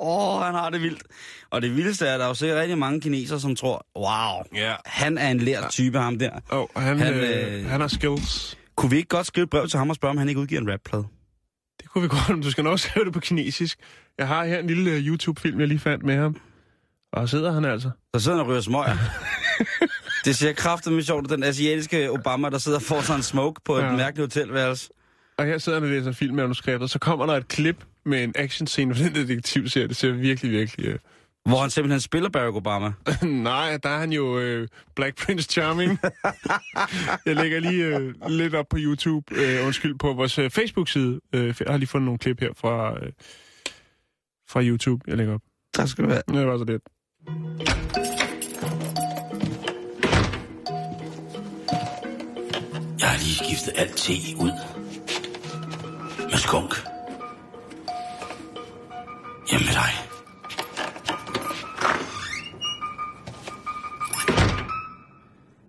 Åh, 0.00 0.36
oh, 0.36 0.42
han 0.42 0.54
har 0.54 0.70
det 0.70 0.82
vildt. 0.82 1.02
Og 1.50 1.62
det 1.62 1.76
vildeste 1.76 2.06
er, 2.06 2.12
at 2.14 2.18
der 2.18 2.24
er 2.24 2.28
jo 2.28 2.34
sikkert 2.34 2.58
rigtig 2.58 2.78
mange 2.78 3.00
kinesere, 3.00 3.40
som 3.40 3.56
tror, 3.56 3.86
wow, 3.98 4.42
Ja. 4.54 4.74
han 4.86 5.18
er 5.18 5.28
en 5.30 5.38
lært 5.38 5.70
type, 5.70 5.98
ham 5.98 6.18
der. 6.18 6.30
Oh, 6.50 6.66
han, 6.76 6.98
Han, 6.98 6.98
han, 6.98 7.14
øh, 7.14 7.58
øh, 7.58 7.64
han 7.70 7.80
har 7.80 7.88
skills. 7.88 8.58
Kunne 8.76 8.90
vi 8.90 8.96
ikke 8.96 9.08
godt 9.08 9.26
skrive 9.26 9.44
et 9.44 9.50
brev 9.50 9.68
til 9.68 9.78
ham 9.78 9.90
og 9.90 9.96
spørge, 9.96 10.10
om 10.10 10.18
han 10.18 10.28
ikke 10.28 10.40
udgiver 10.40 10.60
en 10.60 10.72
rapplade? 10.72 11.04
Det 11.80 11.88
kunne 11.90 12.02
vi 12.02 12.08
godt, 12.08 12.28
men 12.28 12.40
du 12.42 12.50
skal 12.50 12.64
nok 12.64 12.78
skrive 12.88 13.04
det 13.04 13.12
på 13.12 13.20
kinesisk. 13.20 13.78
Jeg 14.18 14.28
har 14.28 14.44
her 14.44 14.58
en 14.58 14.66
lille 14.66 14.90
uh, 14.90 14.96
YouTube-film, 15.06 15.60
jeg 15.60 15.68
lige 15.68 15.78
fandt 15.78 16.04
med 16.04 16.16
ham. 16.16 16.36
Og 17.12 17.28
sidder 17.28 17.52
han 17.52 17.64
altså. 17.64 17.90
Der 18.14 18.18
sidder 18.20 18.36
han 18.36 18.44
og 18.46 18.50
ryger 18.50 18.60
smøger. 18.60 18.96
det 20.24 20.36
ser 20.36 20.52
kraftigt 20.52 20.94
med 20.94 21.02
sjovt, 21.02 21.30
den 21.30 21.42
asiatiske 21.44 22.10
Obama, 22.10 22.50
der 22.50 22.58
sidder 22.58 22.78
og 22.78 22.82
får 22.82 23.00
sig 23.00 23.16
en 23.16 23.22
smoke 23.22 23.60
på 23.64 23.76
et 23.76 23.82
Ja. 23.82 23.92
mærkeligt 23.92 24.34
hotelværelse. 24.34 24.88
Og 25.38 25.44
her 25.44 25.58
sidder 25.58 25.78
han 25.78 25.88
og 25.88 25.94
læser 25.94 26.12
filmmanuskriptet, 26.12 26.90
så 26.90 26.98
kommer 26.98 27.26
der 27.26 27.32
et 27.32 27.48
klip 27.48 27.84
med 28.04 28.24
en 28.24 28.32
actionscene 28.36 28.94
fra 28.94 29.04
den 29.04 29.14
detektivserie. 29.14 29.88
Det 29.88 29.96
ser 29.96 30.12
virkelig, 30.12 30.50
virkelig... 30.50 30.94
Uh... 30.94 30.98
Hvor 31.44 31.60
han 31.60 31.70
simpelthen 31.70 32.00
spiller 32.00 32.28
Barack 32.28 32.56
Obama. 32.56 32.92
Nej, 33.22 33.78
der 33.82 33.88
er 33.88 33.98
han 33.98 34.12
jo 34.12 34.38
øh, 34.38 34.68
Black 34.96 35.16
Prince 35.16 35.50
Charming. 35.50 35.98
jeg 37.26 37.36
lægger 37.36 37.60
lige 37.60 37.84
øh, 37.84 38.14
lidt 38.28 38.54
op 38.54 38.66
på 38.70 38.76
YouTube, 38.80 39.34
øh, 39.34 39.66
undskyld, 39.66 39.98
på 39.98 40.12
vores 40.12 40.38
øh, 40.38 40.50
Facebook-side. 40.50 41.20
Øh, 41.32 41.54
jeg 41.60 41.70
har 41.70 41.76
lige 41.76 41.88
fundet 41.88 42.04
nogle 42.04 42.18
klip 42.18 42.40
her 42.40 42.50
fra, 42.56 43.04
øh, 43.04 43.12
fra 44.48 44.62
YouTube, 44.62 45.04
jeg 45.06 45.16
lægger 45.16 45.34
op. 45.34 45.40
Tak 45.74 45.88
skal 45.88 46.04
du 46.04 46.08
have. 46.08 46.22
Det 46.28 46.46
var 46.46 46.58
så 46.58 46.64
lidt. 46.64 46.82
Jeg 53.00 53.08
har 53.08 53.18
lige 53.18 53.34
skiftet 53.34 53.72
alt 53.76 53.96
te 53.96 54.12
ud. 54.38 54.85
Med 56.36 56.40
skunk. 56.40 56.74
Hjemme 59.50 59.66
med 59.66 59.74
dig. 59.74 59.92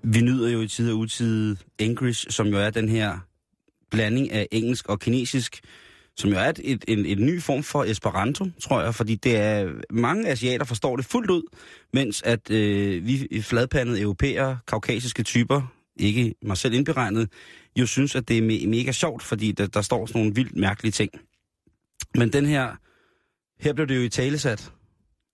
Vi 0.04 0.22
nyder 0.22 0.50
jo 0.50 0.62
i 0.62 0.68
tid 0.68 0.92
og 0.92 0.98
utid 0.98 1.56
English, 1.80 2.26
som 2.30 2.48
jo 2.48 2.58
er 2.58 2.70
den 2.70 2.90
her 2.90 3.18
blanding 3.92 4.32
af 4.32 4.48
engelsk 4.52 4.90
og 4.90 5.00
kinesisk, 5.00 5.60
som 6.18 6.30
jo 6.30 6.36
er 6.36 6.50
et, 6.50 6.60
et, 6.64 6.86
en, 6.88 7.06
en 7.06 7.26
ny 7.26 7.42
form 7.42 7.64
for 7.64 7.84
Esperanto, 7.84 8.46
tror 8.62 8.82
jeg, 8.82 8.96
fordi 8.96 9.16
det 9.16 9.38
er 9.38 9.72
mange 9.90 10.30
asiater 10.30 10.66
forstår 10.66 10.96
det 10.96 11.06
fuldt 11.06 11.32
ud, 11.32 11.44
mens 11.94 12.22
at 12.22 12.52
øh, 12.52 13.06
vi 13.06 13.42
fladpandede 13.42 14.02
europæere, 14.02 14.60
kaukasiske 14.68 15.24
typer, 15.24 15.62
ikke 16.00 16.36
mig 16.42 16.58
selv 16.58 16.74
indberegnet, 16.74 17.30
jo 17.80 17.86
synes, 17.86 18.16
at 18.16 18.28
det 18.28 18.38
er 18.38 18.42
me- 18.42 18.68
mega 18.68 18.92
sjovt, 18.92 19.24
fordi 19.24 19.52
der, 19.52 19.68
der 19.68 19.82
står 19.82 20.06
sådan 20.06 20.20
nogle 20.22 20.36
vildt 20.36 20.56
mærkelige 20.56 20.92
ting. 20.92 21.12
Men 22.16 22.34
den 22.34 22.46
her, 22.46 22.76
her 23.60 23.74
blev 23.74 23.88
det 23.88 23.96
jo 23.98 24.02
i 24.02 24.10
talesat 24.10 24.72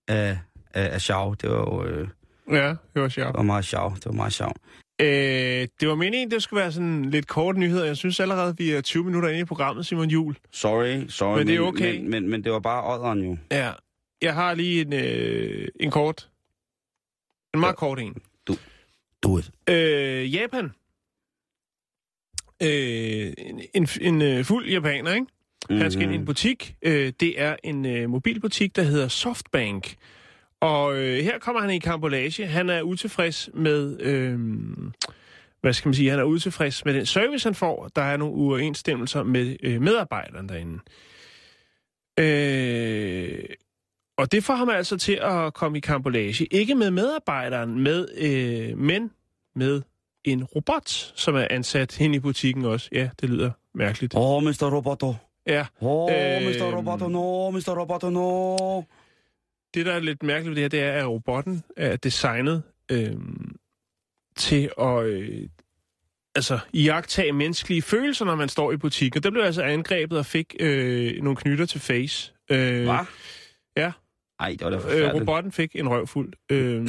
af, 0.08 0.38
af, 0.74 0.94
af 0.94 1.00
Xiao. 1.00 1.34
Det 1.34 1.50
var 1.50 1.56
jo 1.56 1.84
øh, 1.84 2.08
Ja, 2.50 2.68
det 2.68 3.02
var 3.02 3.08
sjovt. 3.08 3.28
det 3.28 3.36
var 3.36 3.42
meget 3.42 3.64
Xiao. 3.64 3.90
Det 3.94 4.06
var 4.06 4.12
meget 4.12 4.32
Xiao. 4.32 4.52
Øh, 5.00 5.68
det 5.80 5.88
var 5.88 5.94
meningen, 5.94 6.30
det 6.30 6.42
skulle 6.42 6.60
være 6.60 6.72
sådan 6.72 7.04
lidt 7.04 7.26
kort 7.28 7.56
nyheder. 7.56 7.84
Jeg 7.84 7.96
synes 7.96 8.20
allerede, 8.20 8.56
vi 8.56 8.70
er 8.70 8.80
20 8.80 9.04
minutter 9.04 9.28
inde 9.28 9.40
i 9.40 9.44
programmet, 9.44 9.86
Simon 9.86 10.08
Jul. 10.10 10.36
Sorry, 10.52 11.06
sorry. 11.08 11.38
Men 11.38 11.46
det 11.46 11.56
er 11.56 11.60
okay. 11.60 11.96
Men, 12.00 12.10
men, 12.10 12.28
men 12.28 12.44
det 12.44 12.52
var 12.52 12.58
bare 12.60 12.94
odderen 12.94 13.24
jo. 13.24 13.36
Ja. 13.50 13.72
Jeg 14.22 14.34
har 14.34 14.54
lige 14.54 14.80
en, 14.80 14.92
øh, 14.92 15.68
en 15.80 15.90
kort. 15.90 16.28
En 17.54 17.60
meget 17.60 17.76
kort 17.76 17.98
en. 18.00 18.14
Do 19.22 19.38
it. 19.38 19.50
Øh, 19.68 20.34
Japan. 20.34 20.72
Øh, 22.62 23.32
en 23.38 23.60
en, 23.74 23.88
en 24.00 24.22
øh, 24.22 24.44
fuld 24.44 24.68
japaner, 24.68 25.14
ikke? 25.14 25.26
Han 25.70 25.90
skal 25.90 26.02
ind 26.02 26.12
i 26.12 26.14
en 26.14 26.24
butik. 26.24 26.74
Øh, 26.82 27.12
det 27.20 27.40
er 27.40 27.56
en 27.64 27.86
øh, 27.86 28.10
mobilbutik, 28.10 28.76
der 28.76 28.82
hedder 28.82 29.08
Softbank. 29.08 29.94
Og 30.60 30.96
øh, 30.96 31.16
her 31.18 31.38
kommer 31.38 31.60
han 31.60 31.70
i 31.70 31.78
kambolage. 31.78 32.46
Han 32.46 32.70
er 32.70 32.82
utilfreds 32.82 33.50
med... 33.54 34.00
Øh, 34.00 34.38
hvad 35.60 35.72
skal 35.72 35.88
man 35.88 35.94
sige? 35.94 36.10
Han 36.10 36.18
er 36.18 36.24
utilfreds 36.24 36.84
med 36.84 36.94
den 36.94 37.06
service, 37.06 37.46
han 37.46 37.54
får. 37.54 37.90
Der 37.96 38.02
er 38.02 38.16
nogle 38.16 38.34
uoverensstemmelser 38.34 39.22
med 39.22 39.56
øh, 39.62 39.82
medarbejderen 39.82 40.48
derinde. 40.48 40.80
Øh, 42.20 43.44
og 44.16 44.32
det 44.32 44.44
får 44.44 44.54
ham 44.54 44.68
altså 44.68 44.96
til 44.96 45.18
at 45.22 45.54
komme 45.54 45.78
i 45.78 45.80
kambolage. 45.80 46.44
Ikke 46.44 46.74
med 46.74 46.90
medarbejderen, 46.90 47.80
med, 47.80 48.08
øh, 48.18 48.78
men 48.78 49.10
med 49.54 49.82
en 50.24 50.44
robot, 50.44 50.88
som 51.14 51.34
er 51.34 51.46
ansat 51.50 51.96
hen 51.96 52.14
i 52.14 52.18
butikken 52.18 52.64
også. 52.64 52.88
Ja, 52.92 53.10
det 53.20 53.30
lyder 53.30 53.50
mærkeligt. 53.74 54.14
Åh, 54.14 54.22
oh, 54.36 54.42
Mr. 54.44 54.70
Roboto. 54.76 55.14
Ja, 55.46 55.60
Åh, 55.60 55.88
oh, 56.04 56.12
Øhm. 56.12 56.44
Mr. 56.44 56.76
Roboto, 56.76 57.08
no, 57.08 57.50
Mr. 57.50 57.80
Roboto, 57.80 58.10
no. 58.10 58.82
det, 59.74 59.86
der 59.86 59.92
er 59.92 59.98
lidt 60.00 60.22
mærkeligt 60.22 60.56
ved 60.56 60.70
det 60.70 60.80
her, 60.80 60.88
det 60.92 60.96
er, 60.98 61.02
at 61.02 61.08
robotten 61.08 61.62
er 61.76 61.96
designet 61.96 62.62
øh, 62.90 63.12
til 64.36 64.70
at... 64.80 65.04
Øh, 65.04 65.48
altså, 66.34 66.58
iagtage 66.72 67.32
menneskelige 67.32 67.82
følelser, 67.82 68.24
når 68.24 68.34
man 68.36 68.48
står 68.48 68.72
i 68.72 68.76
butikken. 68.76 69.22
Der 69.22 69.30
blev 69.30 69.42
altså 69.42 69.62
angrebet 69.62 70.18
og 70.18 70.26
fik 70.26 70.54
øh, 70.60 71.22
nogle 71.22 71.36
knytter 71.36 71.66
til 71.66 71.80
face. 71.80 72.32
Øh, 72.50 72.84
Hvad? 72.84 72.98
Ja, 73.76 73.92
Ej, 74.40 74.50
det 74.50 74.60
var 74.64 74.70
da 74.70 74.76
øh, 74.76 74.82
forfærdeligt. 74.82 75.14
robotten 75.14 75.52
fik 75.52 75.76
en 75.76 75.88
røvfuld. 75.88 76.32
Øh, 76.50 76.88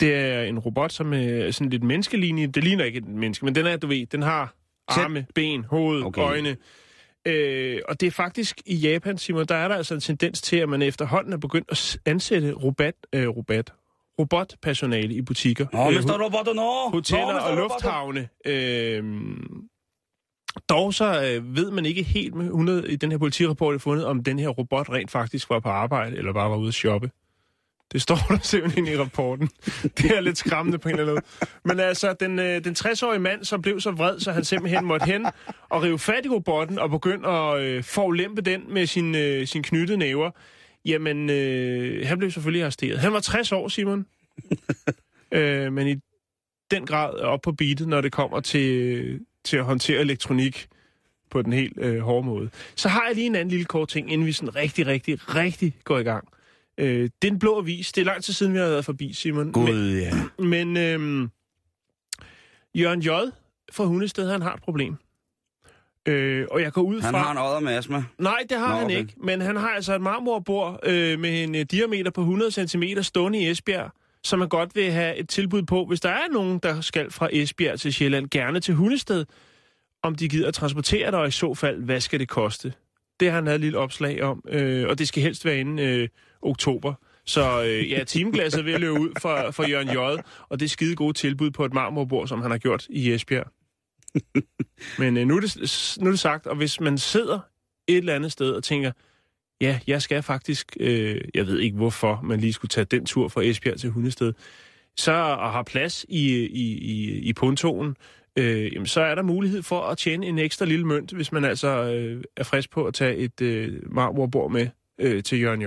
det 0.00 0.14
er 0.14 0.42
en 0.42 0.58
robot, 0.58 0.92
som 0.92 1.12
er 1.12 1.50
sådan 1.50 1.70
lidt 1.70 1.82
menneskelignende. 1.82 2.52
Det 2.52 2.64
ligner 2.64 2.84
ikke 2.84 2.98
et 2.98 3.08
menneske, 3.08 3.44
men 3.44 3.54
den 3.54 3.66
er, 3.66 3.76
du 3.76 3.86
ved, 3.86 4.06
den 4.06 4.22
har 4.22 4.54
arme, 4.88 5.26
ben, 5.34 5.64
hoved, 5.64 6.02
Okay. 6.02 6.22
øjne. 6.22 6.56
Øh, 7.26 7.80
og 7.88 8.00
det 8.00 8.06
er 8.06 8.10
faktisk 8.10 8.60
i 8.66 8.74
Japan, 8.76 9.18
Simon, 9.18 9.44
der 9.46 9.54
er 9.54 9.68
der 9.68 9.74
altså 9.74 9.94
en 9.94 10.00
tendens 10.00 10.42
til, 10.42 10.56
at 10.56 10.68
man 10.68 10.82
efterhånden 10.82 11.32
er 11.32 11.36
begyndt 11.36 11.70
at 11.70 11.98
ansætte 12.06 12.52
robot, 12.52 12.94
øh, 13.12 13.28
robot, 13.28 13.72
robotpersonale 14.20 15.14
i 15.14 15.22
butikker. 15.22 15.66
Åh, 15.74 15.94
Øh, 15.94 16.02
står 16.02 16.24
robotter 16.24 16.54
nå? 16.54 16.90
hoteller 16.90 17.26
Nå, 17.26 17.32
men 17.32 17.42
og 17.42 17.56
lufthavne. 17.56 18.28
Øh, 18.46 19.04
dog 20.68 20.94
så 20.94 21.04
øh, 21.22 21.56
ved 21.56 21.70
man 21.70 21.86
ikke 21.86 22.02
helt 22.02 22.34
med 22.34 22.44
100 22.46 22.92
i 22.92 22.96
den 22.96 23.10
her 23.10 23.18
politirapport, 23.18 23.82
fundet, 23.82 24.06
om 24.06 24.24
den 24.24 24.38
her 24.38 24.48
robot 24.48 24.88
rent 24.90 25.10
faktisk 25.10 25.50
var 25.50 25.60
på 25.60 25.68
arbejde, 25.68 26.16
eller 26.16 26.32
bare 26.32 26.50
var 26.50 26.56
ude 26.56 26.68
at 26.68 26.74
shoppe. 26.74 27.10
Det 27.96 28.02
står 28.02 28.16
der 28.28 28.38
simpelthen 28.42 28.86
i 28.86 28.96
rapporten. 28.96 29.48
Det 29.82 30.16
er 30.16 30.20
lidt 30.20 30.38
skræmmende 30.38 30.78
på 30.78 30.88
en 30.88 30.98
eller 30.98 31.12
anden 31.12 31.24
måde. 31.40 31.50
Men 31.64 31.80
altså, 31.80 32.12
den, 32.20 32.38
øh, 32.38 32.64
den 32.64 32.76
60-årige 32.78 33.20
mand, 33.20 33.44
som 33.44 33.62
blev 33.62 33.80
så 33.80 33.90
vred, 33.90 34.20
så 34.20 34.32
han 34.32 34.44
simpelthen 34.44 34.84
måtte 34.84 35.06
hen 35.06 35.26
og 35.68 35.82
rive 35.82 35.98
fat 35.98 36.26
i 36.26 36.28
robotten 36.28 36.78
og 36.78 36.90
begynde 36.90 37.28
at 37.28 37.60
øh, 37.60 37.84
forulempe 37.84 38.42
den 38.42 38.62
med 38.68 38.86
sin, 38.86 39.14
øh, 39.14 39.46
sin 39.46 39.62
knyttede 39.62 39.98
næver. 39.98 40.30
Jamen, 40.84 41.30
øh, 41.30 42.06
han 42.06 42.18
blev 42.18 42.30
selvfølgelig 42.30 42.62
arresteret. 42.62 42.98
Han 42.98 43.12
var 43.12 43.20
60 43.20 43.52
år, 43.52 43.68
Simon. 43.68 44.06
øh, 45.32 45.72
men 45.72 45.88
i 45.88 45.94
den 46.70 46.86
grad 46.86 47.14
op 47.14 47.40
på 47.42 47.52
beatet, 47.52 47.88
når 47.88 48.00
det 48.00 48.12
kommer 48.12 48.40
til, 48.40 49.20
til 49.44 49.56
at 49.56 49.64
håndtere 49.64 50.00
elektronik 50.00 50.68
på 51.30 51.42
den 51.42 51.52
helt 51.52 51.78
øh, 51.78 52.00
hårde 52.00 52.26
måde. 52.26 52.50
Så 52.74 52.88
har 52.88 53.06
jeg 53.06 53.14
lige 53.14 53.26
en 53.26 53.34
anden 53.34 53.50
lille 53.50 53.64
kort 53.64 53.88
ting, 53.88 54.12
inden 54.12 54.26
vi 54.26 54.32
sådan 54.32 54.56
rigtig, 54.56 54.86
rigtig, 54.86 55.34
rigtig 55.34 55.74
går 55.84 55.98
i 55.98 56.02
gang. 56.02 56.28
Øh, 56.78 57.10
det 57.22 57.28
er 57.28 57.32
en 57.32 57.38
blå 57.38 57.58
avis. 57.58 57.92
Det 57.92 58.00
er 58.00 58.04
lang 58.04 58.24
tid 58.24 58.32
siden, 58.34 58.52
vi 58.52 58.58
har 58.58 58.66
været 58.66 58.84
forbi, 58.84 59.12
Simon. 59.12 59.52
Gud, 59.52 59.98
ja. 59.98 60.12
Men, 60.38 60.72
men 60.72 60.76
øh, 60.76 61.28
Jørgen 62.74 63.00
J. 63.00 63.08
fra 63.72 63.84
Hundested, 63.84 64.30
han 64.30 64.42
har 64.42 64.54
et 64.54 64.62
problem. 64.62 64.96
Øh, 66.06 66.46
og 66.50 66.62
jeg 66.62 66.72
går 66.72 66.82
ud 66.82 67.00
Han 67.00 67.12
fra... 67.12 67.18
har 67.18 67.32
en 67.32 67.38
odder 67.38 67.60
med 67.60 67.72
astma. 67.72 68.04
Nej, 68.18 68.38
det 68.48 68.58
har 68.58 68.68
Nå, 68.68 68.74
han 68.74 68.84
okay. 68.84 68.98
ikke. 68.98 69.14
Men 69.16 69.40
han 69.40 69.56
har 69.56 69.68
altså 69.68 69.94
et 69.94 70.00
marmorbord 70.00 70.80
øh, 70.82 71.20
med 71.20 71.44
en 71.44 71.54
øh, 71.54 71.66
diameter 71.70 72.10
på 72.10 72.20
100 72.20 72.66
cm 72.66 72.82
stående 73.02 73.38
i 73.38 73.50
Esbjerg, 73.50 73.90
som 74.24 74.38
man 74.38 74.48
godt 74.48 74.76
vil 74.76 74.90
have 74.92 75.16
et 75.16 75.28
tilbud 75.28 75.62
på, 75.62 75.84
hvis 75.84 76.00
der 76.00 76.08
er 76.08 76.28
nogen, 76.32 76.58
der 76.58 76.80
skal 76.80 77.10
fra 77.10 77.28
Esbjerg 77.32 77.80
til 77.80 77.92
Sjælland, 77.92 78.30
gerne 78.30 78.60
til 78.60 78.74
Hundested, 78.74 79.24
om 80.02 80.14
de 80.14 80.28
gider 80.28 80.48
at 80.48 80.54
transportere 80.54 81.10
det, 81.10 81.14
og 81.14 81.28
i 81.28 81.30
så 81.30 81.54
fald, 81.54 81.82
hvad 81.82 82.00
skal 82.00 82.20
det 82.20 82.28
koste? 82.28 82.72
Det 83.20 83.28
har 83.28 83.34
han 83.34 83.46
havde 83.46 83.54
et 83.54 83.60
lille 83.60 83.78
opslag 83.78 84.22
om, 84.22 84.42
øh, 84.48 84.88
og 84.88 84.98
det 84.98 85.08
skal 85.08 85.22
helst 85.22 85.44
være 85.44 85.60
inden 85.60 85.78
øh, 85.78 86.08
oktober. 86.46 86.94
Så 87.24 87.64
øh, 87.64 87.90
ja, 87.90 88.04
timeglasset 88.04 88.60
er 88.60 88.64
ved 88.64 88.72
at 88.72 88.80
løbe 88.80 89.00
ud 89.00 89.10
for, 89.20 89.50
for 89.50 89.68
Jørgen 89.70 89.88
J., 89.88 90.20
og 90.48 90.60
det 90.60 90.66
er 90.66 90.68
skide 90.68 90.96
gode 90.96 91.12
tilbud 91.12 91.50
på 91.50 91.64
et 91.64 91.74
marmorbord, 91.74 92.28
som 92.28 92.42
han 92.42 92.50
har 92.50 92.58
gjort 92.58 92.86
i 92.90 93.12
Esbjerg. 93.12 93.50
Men 94.98 95.16
øh, 95.16 95.26
nu, 95.26 95.36
er 95.36 95.40
det, 95.40 95.96
nu 96.00 96.06
er 96.06 96.10
det 96.10 96.20
sagt, 96.20 96.46
og 96.46 96.56
hvis 96.56 96.80
man 96.80 96.98
sidder 96.98 97.38
et 97.86 97.96
eller 97.96 98.14
andet 98.14 98.32
sted 98.32 98.52
og 98.52 98.64
tænker, 98.64 98.92
ja, 99.60 99.78
jeg 99.86 100.02
skal 100.02 100.22
faktisk, 100.22 100.76
øh, 100.80 101.20
jeg 101.34 101.46
ved 101.46 101.58
ikke 101.58 101.76
hvorfor, 101.76 102.20
man 102.24 102.40
lige 102.40 102.52
skulle 102.52 102.68
tage 102.68 102.84
den 102.84 103.06
tur 103.06 103.28
fra 103.28 103.42
Esbjerg 103.44 103.78
til 103.78 103.90
Hundested, 103.90 104.32
så 104.96 105.12
og 105.12 105.52
har 105.52 105.62
plads 105.62 106.06
i, 106.08 106.44
i, 106.44 106.78
i, 106.78 107.18
i 107.18 107.32
pontoen, 107.32 107.96
øh, 108.38 108.72
jamen, 108.74 108.86
så 108.86 109.00
er 109.00 109.14
der 109.14 109.22
mulighed 109.22 109.62
for 109.62 109.80
at 109.80 109.98
tjene 109.98 110.26
en 110.26 110.38
ekstra 110.38 110.64
lille 110.64 110.86
mønt, 110.86 111.12
hvis 111.12 111.32
man 111.32 111.44
altså 111.44 111.68
øh, 111.68 112.24
er 112.36 112.44
frisk 112.44 112.70
på 112.70 112.84
at 112.84 112.94
tage 112.94 113.16
et 113.16 113.40
øh, 113.40 113.94
marmorbord 113.94 114.50
med 114.50 114.68
øh, 114.98 115.22
til 115.22 115.40
Jørgen 115.40 115.62
J. 115.62 115.66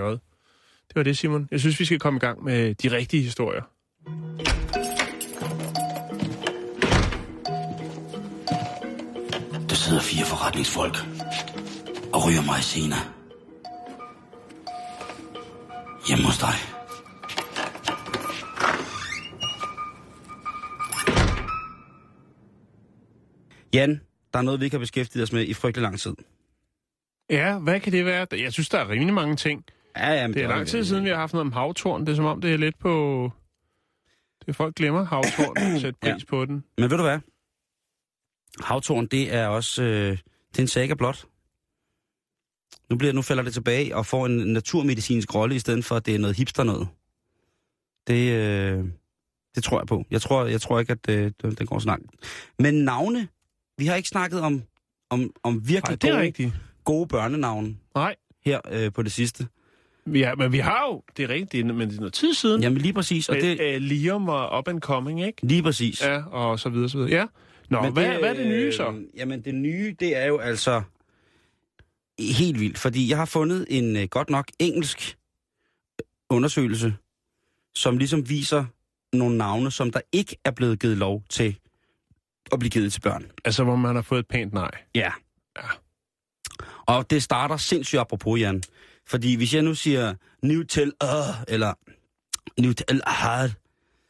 Det 0.90 0.96
var 0.96 1.04
det, 1.04 1.18
Simon. 1.18 1.48
Jeg 1.52 1.60
synes, 1.60 1.80
vi 1.80 1.86
skal 1.86 2.00
komme 2.00 2.18
i 2.18 2.20
gang 2.20 2.44
med 2.44 2.76
de 2.76 2.92
rigtige 2.92 3.24
historier. 3.24 3.62
Der 9.70 9.76
sidder 9.76 10.02
fire 10.02 10.26
forretningsfolk 10.26 10.96
og 12.14 12.28
ryger 12.28 12.46
mig 12.46 12.64
senere. 12.64 13.00
Hjemme 16.08 16.26
hos 16.26 16.38
dig. 16.38 16.54
Jan, 23.74 24.02
der 24.34 24.40
er 24.40 24.44
noget, 24.44 24.60
vi 24.60 24.66
ikke 24.66 24.76
har 24.76 24.80
beskæftiget 24.80 25.24
os 25.24 25.32
med 25.32 25.48
i 25.48 25.54
frygtelig 25.54 25.82
lang 25.82 26.00
tid. 26.00 26.16
Ja, 27.30 27.58
hvad 27.60 27.80
kan 27.80 27.92
det 27.92 28.06
være? 28.06 28.28
Jeg 28.32 28.54
synes, 28.54 28.70
der 28.70 28.78
er 28.78 28.90
rimelig 28.90 29.14
mange 29.14 29.36
ting. 29.36 29.66
Ja, 29.98 30.14
ja, 30.14 30.28
men 30.28 30.34
Det 30.34 30.44
er 30.44 30.48
lang 30.48 30.68
tid 30.68 30.84
siden, 30.86 31.04
vi 31.04 31.10
har 31.10 31.16
haft 31.16 31.34
noget 31.34 31.46
om 31.46 31.52
havtorn. 31.52 32.02
Det 32.06 32.10
er 32.12 32.16
som 32.16 32.26
om, 32.26 32.42
det 32.42 32.54
er 32.54 32.58
lidt 32.58 32.80
på... 32.80 33.32
Det 34.40 34.48
er 34.48 34.54
folk 34.54 34.76
glemmer 34.76 35.04
havtorn, 35.06 35.80
sætte 35.82 36.00
pris 36.02 36.10
Ja. 36.10 36.18
på 36.30 36.46
den. 36.46 36.64
Men 36.78 36.90
ved 36.90 36.98
du 36.98 37.04
hvad? 37.04 37.20
Havtorn, 38.64 39.06
det 39.08 39.34
er 39.34 39.48
også... 39.48 39.84
Øh, 39.84 40.18
det 40.52 40.58
er 40.58 40.62
en 40.62 40.68
saga 40.68 40.94
blot. 40.94 41.26
Nu, 42.90 42.98
bliver, 42.98 43.14
nu 43.14 43.22
falder 43.22 43.44
det 43.44 43.54
tilbage 43.54 43.96
og 43.96 44.06
får 44.06 44.26
en 44.26 44.38
naturmedicinsk 44.54 45.36
rolle, 45.36 45.56
i 45.56 45.60
stedet 45.60 45.86
for, 45.86 45.96
at 45.96 46.06
det 46.06 46.16
er 46.16 46.20
noget 46.20 46.38
hipster 46.38 46.64
noget. 46.64 46.88
Det, 48.08 48.32
øh, 48.34 48.86
det 49.56 49.64
tror 49.64 49.80
jeg 49.80 49.88
på. 49.88 50.06
Jeg 50.12 50.22
tror, 50.22 50.46
jeg 50.46 50.62
tror 50.62 50.80
ikke, 50.80 50.92
at 50.92 51.10
øh, 51.10 51.32
det, 51.42 51.60
det 51.60 51.68
går 51.68 51.80
så 51.80 51.88
langt. 51.88 52.12
Men 52.60 52.74
navne, 52.86 53.28
vi 53.78 53.86
har 53.86 53.96
ikke 53.96 54.10
snakket 54.10 54.42
om, 54.42 54.64
om, 55.10 55.34
om 55.44 55.54
Nej, 55.54 55.62
virkelig 55.66 56.04
er 56.04 56.12
gode, 56.12 56.22
rigtigt. 56.22 56.54
gode 56.84 57.08
børnenavne 57.08 57.78
Nej, 57.96 58.16
her 58.46 58.60
øh, 58.72 58.94
på 58.94 59.02
det 59.04 59.12
sidste. 59.12 59.48
Ja, 60.16 60.36
men 60.36 60.52
vi 60.52 60.58
har 60.58 60.86
jo... 60.88 61.04
Det 61.18 61.24
er 61.24 61.30
rigtigt, 61.30 61.68
men 61.68 61.90
det 61.90 61.96
er 61.96 62.00
noget 62.00 62.14
tid 62.14 62.34
siden. 62.34 62.62
Jamen 62.62 62.78
lige 62.78 62.94
præcis. 62.94 63.30
Og 63.30 63.36
Men, 63.36 63.44
det, 63.46 63.60
øh, 63.62 63.82
Liam 63.82 64.28
var 64.28 64.58
up 64.60 64.68
and 64.68 64.82
coming, 64.82 65.24
ikke? 65.24 65.46
lige 65.48 65.64
præcis. 65.64 66.02
Ja, 66.02 66.24
og 66.26 66.60
så 66.60 66.70
videre, 66.70 66.90
så 66.90 66.98
videre. 66.98 67.12
Ja. 67.12 67.26
Nå, 67.70 67.82
Men 67.82 67.94
hvad, 67.94 68.10
det, 68.10 68.20
hvad 68.20 68.30
er 68.30 68.34
det 68.34 68.48
nye 68.48 68.72
så? 68.72 68.88
øh, 68.90 69.02
Jamen 69.16 69.42
det 69.42 69.56
nye, 69.56 69.96
det 70.00 70.18
er 70.18 70.26
jo 70.26 70.38
altså 70.38 70.82
helt 72.20 72.60
vildt, 72.60 72.78
fordi 72.78 73.10
jeg 73.10 73.18
har 73.18 73.26
fundet 73.26 73.66
en 73.70 73.96
øh, 73.96 74.08
godt 74.08 74.30
nok 74.30 74.48
engelsk 74.60 75.18
undersøgelse, 76.30 76.94
som 77.76 77.98
ligesom 77.98 78.30
viser 78.30 78.66
nogle 79.14 79.38
navne, 79.38 79.72
som 79.72 79.92
der 79.92 80.02
ikke 80.12 80.38
er 80.46 80.52
blevet 80.52 80.80
givet 80.80 80.98
lov 80.98 81.24
til 81.30 81.56
at 82.52 82.60
blive 82.60 82.70
givet 82.70 82.94
til 82.94 83.02
børn. 83.02 83.26
Altså, 83.46 83.64
hvor 83.64 83.76
man 83.76 83.96
har 83.96 84.02
fået 84.02 84.20
et 84.20 84.28
pænt 84.28 84.54
nej. 84.54 84.72
Ja. 84.96 85.12
Ja. 85.58 85.68
Og 86.86 87.10
det 87.10 87.24
starter 87.24 87.58
sindssygt 87.58 88.00
apropos, 88.00 88.40
Jan. 88.40 88.64
Fordi 89.10 89.36
hvis 89.36 89.54
jeg 89.54 89.62
nu 89.62 89.74
siger 89.74 90.16
Nutella, 90.44 90.92
uh, 91.04 91.44
eller 91.48 91.74
Nutella 92.62 93.10
hard, 93.10 93.52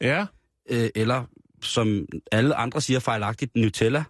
Ja, 0.00 0.26
øh, 0.70 0.90
eller 0.94 1.24
som 1.62 2.06
alle 2.32 2.54
andre 2.54 2.80
siger 2.80 3.00
fejlagtigt, 3.00 3.56
Nutella, 3.56 4.04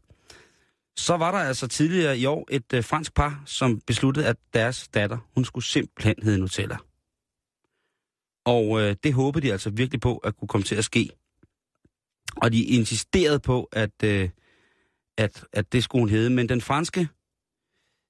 så 0.96 1.16
var 1.16 1.30
der 1.30 1.38
altså 1.38 1.68
tidligere 1.68 2.18
i 2.18 2.26
år 2.26 2.48
et 2.50 2.72
øh, 2.74 2.84
fransk 2.84 3.14
par, 3.14 3.42
som 3.46 3.80
besluttede, 3.86 4.26
at 4.26 4.36
deres 4.54 4.88
datter, 4.88 5.18
hun 5.34 5.44
skulle 5.44 5.64
simpelthen 5.64 6.14
hedde 6.22 6.38
Nutella. 6.38 6.76
Og 8.44 8.80
øh, 8.80 8.96
det 9.04 9.14
håbede 9.14 9.46
de 9.46 9.52
altså 9.52 9.70
virkelig 9.70 10.00
på, 10.00 10.16
at 10.16 10.36
kunne 10.36 10.48
komme 10.48 10.64
til 10.64 10.74
at 10.74 10.84
ske. 10.84 11.10
Og 12.36 12.52
de 12.52 12.64
insisterede 12.64 13.40
på, 13.40 13.68
at, 13.72 14.04
øh, 14.04 14.28
at, 15.18 15.44
at 15.52 15.72
det 15.72 15.84
skulle 15.84 16.02
hun 16.02 16.08
hedde. 16.08 16.30
Men 16.30 16.48
den 16.48 16.60
franske, 16.60 17.08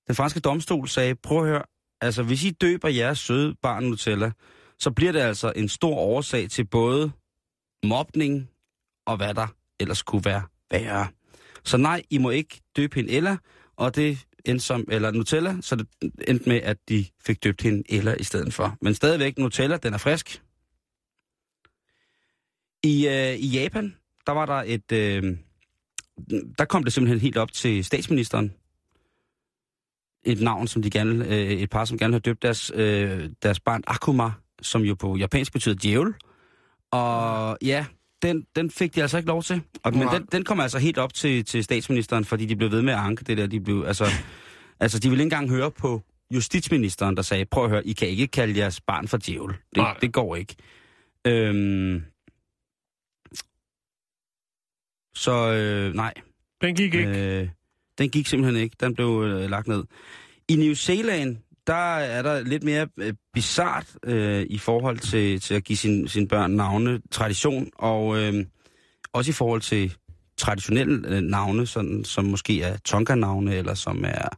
den 0.07 0.15
franske 0.15 0.41
domstol 0.41 0.89
sagde, 0.89 1.15
prøv 1.15 1.39
at 1.39 1.47
høre, 1.47 1.63
altså 2.01 2.23
hvis 2.23 2.45
I 2.45 2.51
døber 2.51 2.89
jeres 2.89 3.19
søde 3.19 3.55
barn 3.63 3.85
Nutella, 3.85 4.33
så 4.79 4.91
bliver 4.91 5.13
det 5.13 5.21
altså 5.21 5.53
en 5.57 5.69
stor 5.69 5.95
årsag 5.95 6.51
til 6.51 6.65
både 6.65 7.13
mobning 7.85 8.49
og 9.07 9.17
hvad 9.17 9.35
der 9.35 9.47
ellers 9.81 10.03
kunne 10.03 10.25
være 10.25 10.43
værre. 10.71 11.09
Så 11.65 11.77
nej, 11.77 12.03
I 12.11 12.19
må 12.19 12.31
ikke 12.31 12.61
døbe 12.77 12.95
hende 12.95 13.11
Ella, 13.11 13.37
og 13.77 13.97
det 13.97 14.27
endte 14.45 14.65
som, 14.65 14.85
eller 14.89 15.11
Nutella, 15.11 15.57
så 15.61 15.77
det 15.77 15.87
endte 16.29 16.49
med, 16.49 16.61
at 16.63 16.77
de 16.89 17.07
fik 17.27 17.45
døbt 17.45 17.63
hende 17.63 17.83
Ella 17.89 18.15
i 18.15 18.25
stedet 18.25 18.55
for. 18.55 18.77
Men 18.83 18.95
stadigvæk, 18.95 19.39
Nutella, 19.39 19.77
den 19.77 19.95
er 19.95 19.99
frisk. 19.99 20.43
I, 22.85 23.09
øh, 23.09 23.35
i 23.35 23.47
Japan, 23.47 23.97
der 24.27 24.33
var 24.33 24.47
der 24.47 24.63
et, 24.67 24.93
øh, 24.93 25.37
der 26.59 26.65
kom 26.65 26.85
det 26.85 26.93
simpelthen 26.93 27.21
helt 27.21 27.37
op 27.37 27.53
til 27.53 27.85
statsministeren. 27.85 28.55
Et 30.25 30.41
navn, 30.41 30.67
som 30.67 30.83
de 30.83 30.91
gerne, 30.91 31.25
øh, 31.27 31.51
et 31.51 31.71
par, 31.71 31.85
som 31.85 31.99
gerne 31.99 32.13
havde 32.13 32.23
døbt 32.23 32.43
deres, 32.43 32.73
øh, 32.75 33.31
deres 33.43 33.61
barn 33.61 33.83
Akuma, 33.87 34.31
som 34.63 34.83
jo 34.83 34.95
på 34.95 35.17
japansk 35.17 35.53
betyder 35.53 35.75
djævel. 35.83 36.15
Og 36.91 37.59
ja, 37.63 37.87
den, 38.23 38.47
den 38.57 38.71
fik 38.71 38.95
de 38.95 39.03
altså 39.03 39.17
ikke 39.17 39.29
lov 39.29 39.43
til. 39.43 39.63
Og, 39.83 39.95
men 39.95 40.09
den, 40.09 40.27
den 40.33 40.45
kom 40.45 40.61
altså 40.61 40.79
helt 40.79 40.99
op 40.99 41.15
til, 41.15 41.45
til 41.45 41.65
statsministeren, 41.65 42.25
fordi 42.25 42.47
de 42.47 42.57
blev 42.57 42.71
ved 42.71 42.83
med 42.83 42.93
at 42.93 42.99
anke 42.99 43.25
det 43.25 43.39
der. 43.39 43.47
De 43.47 43.61
blev, 43.61 43.85
altså, 43.87 44.07
altså, 44.81 44.99
de 44.99 45.09
ville 45.09 45.23
ikke 45.25 45.35
engang 45.35 45.51
høre 45.51 45.71
på 45.71 46.03
justitsministeren, 46.35 47.17
der 47.17 47.23
sagde, 47.23 47.45
prøv 47.45 47.65
at 47.65 47.71
høre, 47.71 47.87
I 47.87 47.93
kan 47.93 48.09
ikke 48.09 48.27
kalde 48.27 48.59
jeres 48.59 48.81
barn 48.81 49.09
for 49.09 49.19
djævel. 49.27 49.49
Det, 49.49 49.77
Nej. 49.77 49.97
det 50.01 50.13
går 50.13 50.37
ikke. 50.37 50.57
Øhm, 51.27 52.03
Så 55.15 55.53
øh, 55.53 55.95
nej, 55.95 56.15
Den 56.61 56.75
gik 56.75 56.95
ikke. 56.95 57.41
Øh, 57.41 57.49
den 58.01 58.11
gik 58.11 58.27
simpelthen 58.27 58.63
ikke. 58.63 58.77
Den 58.81 58.95
blev 58.95 59.23
øh, 59.27 59.51
lagt 59.51 59.69
ned. 59.69 59.85
I 60.49 60.57
New 60.57 60.75
Zealand, 60.75 61.37
der 61.67 61.95
er 61.95 62.23
der 62.23 62.41
lidt 62.41 62.63
mere 62.63 62.89
øh, 62.97 63.13
bizart 63.35 63.87
øh, 64.05 64.47
i 64.51 64.59
forhold 64.59 64.99
til, 64.99 65.41
til 65.41 65.55
at 65.55 65.65
give 65.65 65.77
sin, 65.77 66.09
sine 66.09 66.29
børn 66.29 66.51
navne, 66.51 67.01
tradition, 67.11 67.71
og 67.75 68.19
øh, 68.19 68.47
også 69.13 69.31
i 69.31 69.33
forhold 69.33 69.61
til 69.61 69.95
traditionelle 70.37 71.09
øh, 71.09 71.21
navne, 71.21 71.67
sådan, 71.67 72.05
som 72.05 72.25
måske 72.25 72.63
er 72.63 72.77
Tonga-navne, 72.77 73.55
eller 73.55 73.75
som 73.75 74.05
er, 74.05 74.29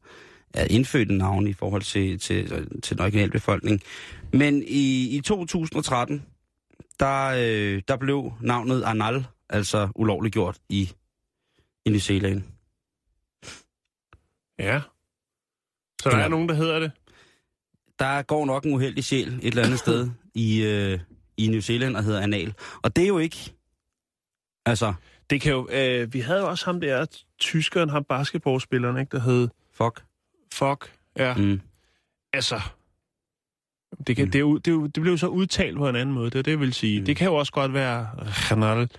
er 0.55 0.66
indfødte 0.70 1.14
navne 1.14 1.51
i 1.51 1.53
forhold 1.53 1.83
til, 1.83 2.18
til, 2.18 2.68
til 2.83 2.96
den 2.96 3.03
originale 3.03 3.31
befolkning. 3.31 3.81
Men 4.33 4.62
i, 4.66 5.16
i 5.16 5.20
2013, 5.20 6.22
der, 7.01 7.27
øh, 7.27 7.83
der 7.88 7.96
blev 7.96 8.33
navnet 8.40 8.83
Anal 8.83 9.27
altså 9.48 9.88
ulovligt 9.94 10.33
gjort 10.33 10.59
i, 10.68 10.92
i 11.87 11.90
New 11.90 11.98
Zealand. 11.98 12.42
Ja. 14.58 14.80
Så 16.02 16.10
der 16.10 16.18
Ja. 16.18 16.24
er 16.24 16.28
nogen, 16.28 16.48
der 16.48 16.54
hedder 16.54 16.78
det. 16.78 16.92
der 17.98 18.22
går 18.22 18.46
nok 18.46 18.64
en 18.64 18.74
uheldig 18.74 19.04
sjæl 19.04 19.28
et 19.28 19.44
eller 19.44 19.64
andet 19.64 19.78
sted 19.78 20.10
i, 20.34 20.62
øh, 20.62 21.00
i 21.36 21.46
New 21.48 21.60
Zealand 21.60 21.96
og 21.96 22.04
hedder 22.04 22.20
Anal. 22.20 22.54
Og 22.82 22.96
det 22.96 23.04
er 23.04 23.08
jo 23.08 23.18
ikke... 23.18 23.54
Altså, 24.66 24.94
Det 25.30 25.40
kan 25.40 25.52
jo... 25.52 25.68
Øh, 25.72 26.12
vi 26.14 26.20
havde 26.20 26.40
jo 26.40 26.48
også 26.48 26.64
ham 26.64 26.80
der, 26.80 27.06
tyskeren, 27.38 27.88
ham 27.88 28.04
basketballspilleren, 28.04 28.96
ikke, 28.98 29.10
der 29.16 29.20
hed 29.22 29.48
fuck. 29.72 30.04
Fuck. 30.52 30.96
Ja, 31.16 31.34
Mm. 31.34 31.60
altså... 32.32 32.60
Det, 34.06 34.16
kan, 34.16 34.24
Mm. 34.24 34.30
det, 34.30 34.40
er, 34.40 34.44
det, 34.44 34.94
det 34.94 35.02
blev 35.02 35.18
så 35.18 35.26
udtalt 35.26 35.76
på 35.76 35.88
en 35.88 35.96
anden 35.96 36.14
måde, 36.14 36.30
det 36.30 36.38
er 36.38 36.42
det, 36.42 36.50
jeg 36.50 36.60
vil 36.60 36.72
sige. 36.74 37.00
Mm. 37.00 37.06
Det 37.06 37.16
kan 37.16 37.26
jo 37.26 37.34
også 37.34 37.52
godt 37.52 37.72
være, 37.74 38.08
Renal 38.16 38.90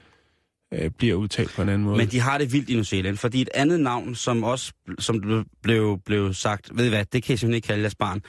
øh, 0.74 0.90
bliver 0.92 1.16
udtalt 1.16 1.52
på 1.52 1.62
en 1.62 1.70
anden 1.70 1.84
måde. 1.84 1.98
Men 1.98 2.08
de 2.08 2.20
har 2.20 2.38
det 2.38 2.54
vildt 2.54 2.70
i 2.70 2.74
New 2.74 2.84
Zealand, 2.84 3.18
fordi 3.18 3.42
et 3.42 3.50
andet 3.54 3.80
navn, 3.80 4.16
som 4.16 4.44
også 4.44 4.74
som 5.00 5.22
blev- 5.62 6.00
blev, 6.06 6.34
sagt, 6.34 6.78
ved 6.78 6.86
I 6.86 6.90
hvad, 6.90 7.06
det 7.06 7.24
kan 7.24 7.32
jeg 7.32 7.40
simpelthen 7.40 7.56
ikke 7.56 7.66
kalde 7.68 7.82
jeres 7.82 7.96
barn, 7.96 8.22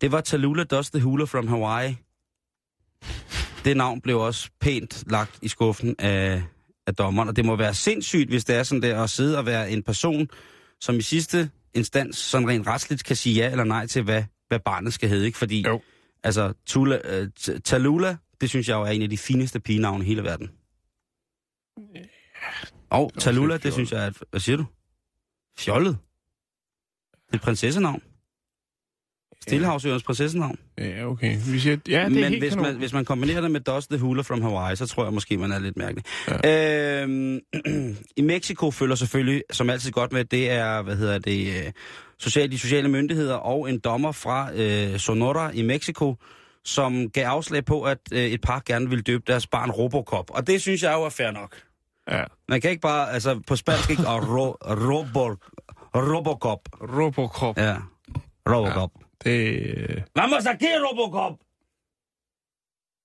det 0.00 0.12
var 0.12 0.20
Tallulah 0.20 0.66
Does 0.70 0.90
the 0.90 1.00
Hula 1.00 1.24
from 1.24 1.48
Hawaii. 1.48 1.96
Det 3.64 3.76
navn 3.76 4.00
blev 4.00 4.18
også 4.20 4.48
pænt 4.60 5.04
lagt 5.10 5.38
i 5.42 5.48
skuffen 5.48 5.94
af, 5.98 6.42
af 6.86 6.94
dommeren, 6.94 7.28
og 7.28 7.36
det 7.36 7.44
må 7.44 7.56
være 7.56 7.74
sindssygt, 7.74 8.28
hvis 8.28 8.44
det 8.44 8.56
er 8.56 8.62
sådan 8.62 8.82
der 8.82 9.02
at 9.02 9.10
sidde 9.10 9.38
og 9.38 9.46
være 9.46 9.70
en 9.70 9.82
person, 9.82 10.28
som 10.80 10.96
i 10.96 11.02
sidste 11.02 11.50
instans 11.74 12.16
sådan 12.16 12.48
rent 12.48 12.66
retsligt 12.66 13.04
kan 13.04 13.16
sige 13.16 13.34
ja 13.34 13.50
eller 13.50 13.64
nej 13.64 13.86
til, 13.86 14.02
hvad, 14.02 14.22
hvad 14.48 14.58
barnet 14.58 14.92
skal 14.94 15.08
hedde, 15.08 15.26
ikke? 15.26 15.38
Fordi, 15.38 15.62
Jo. 15.66 15.80
altså, 16.24 16.52
Tula, 16.66 17.20
uh, 17.22 17.26
Tallulah, 17.64 18.16
det 18.40 18.48
synes 18.48 18.68
jeg 18.68 18.74
jo 18.74 18.82
er 18.82 18.86
en 18.90 19.02
af 19.02 19.10
de 19.10 19.18
fineste 19.18 19.60
pigenavne 19.60 20.04
i 20.04 20.06
hele 20.06 20.22
verden. 20.22 20.50
Og 22.90 23.04
også 23.04 23.20
Tallulah, 23.20 23.62
det 23.62 23.72
synes 23.72 23.92
jeg 23.92 24.02
er... 24.02 24.06
et- 24.06 24.18
Hvad 24.30 24.40
siger 24.40 24.56
du? 24.56 24.64
Fjollet? 25.58 25.98
Det 27.26 27.32
er 27.32 27.36
et 27.36 27.40
prinsessenavn. 27.40 28.02
Stillehavsøernes 29.42 30.02
prinsessenavn. 30.02 30.58
Ja, 30.78 31.04
okay. 31.06 31.36
Vi 31.52 31.58
siger, 31.58 31.76
ja, 31.88 31.92
det 31.92 32.04
er 32.04 32.08
Men 32.08 32.24
helt 32.24 32.38
hvis 32.42 32.50
kanon. 32.54 32.62
man, 32.66 32.76
hvis 32.76 32.92
man 32.92 33.04
kombinerer 33.04 33.40
det 33.40 33.50
med 33.50 33.60
Dust 33.60 33.88
the 33.90 33.98
Hula 33.98 34.22
from 34.22 34.42
Hawaii, 34.42 34.76
så 34.76 34.86
tror 34.86 35.04
jeg 35.04 35.12
måske, 35.12 35.36
man 35.36 35.52
er 35.52 35.58
lidt 35.58 35.76
mærkelig. 35.76 36.04
Ja. 36.44 37.02
Øhm, 37.02 37.40
I 38.16 38.22
Mexico 38.22 38.70
følger 38.70 38.94
selvfølgelig, 38.96 39.42
som 39.52 39.70
altid 39.70 39.90
godt 39.92 40.12
med, 40.12 40.24
det 40.24 40.50
er, 40.50 40.82
hvad 40.82 40.96
hedder 40.96 41.18
det, 41.18 41.66
øh, 41.66 41.72
social, 42.18 42.50
de 42.50 42.58
sociale 42.58 42.88
myndigheder 42.88 43.34
og 43.34 43.70
en 43.70 43.78
dommer 43.78 44.12
fra 44.12 44.50
øh, 44.54 44.98
Sonora 44.98 45.50
i 45.50 45.62
Mexico, 45.62 46.16
som 46.64 47.10
gav 47.10 47.26
afslag 47.26 47.64
på, 47.64 47.82
at 47.82 47.98
øh, 48.12 48.18
et 48.24 48.40
par 48.40 48.62
gerne 48.66 48.88
ville 48.88 49.02
døbe 49.02 49.22
deres 49.26 49.46
barn 49.46 49.70
Robocop. 49.70 50.30
Og 50.30 50.46
det 50.46 50.60
synes 50.60 50.82
jeg 50.82 50.92
jo 50.92 51.02
er 51.04 51.08
fair 51.10 51.30
nok. 51.30 51.56
Ja. 52.10 52.24
Man 52.48 52.60
kan 52.60 52.70
ikke 52.70 52.80
bare, 52.80 53.12
altså 53.12 53.40
på 53.46 53.56
spansk 53.56 53.90
ikke, 53.90 54.08
og 54.08 54.28
ro, 54.28 54.50
robo, 54.60 55.36
Robocop. 55.94 56.68
Robocop. 56.80 57.58
Ja. 57.58 57.76
Robocop. 58.48 58.90
Ja. 59.24 59.30
Det, 59.30 59.62
øh, 59.76 60.02
Vamos 60.16 60.46
aquí, 60.46 60.66
Robocop! 60.66 61.38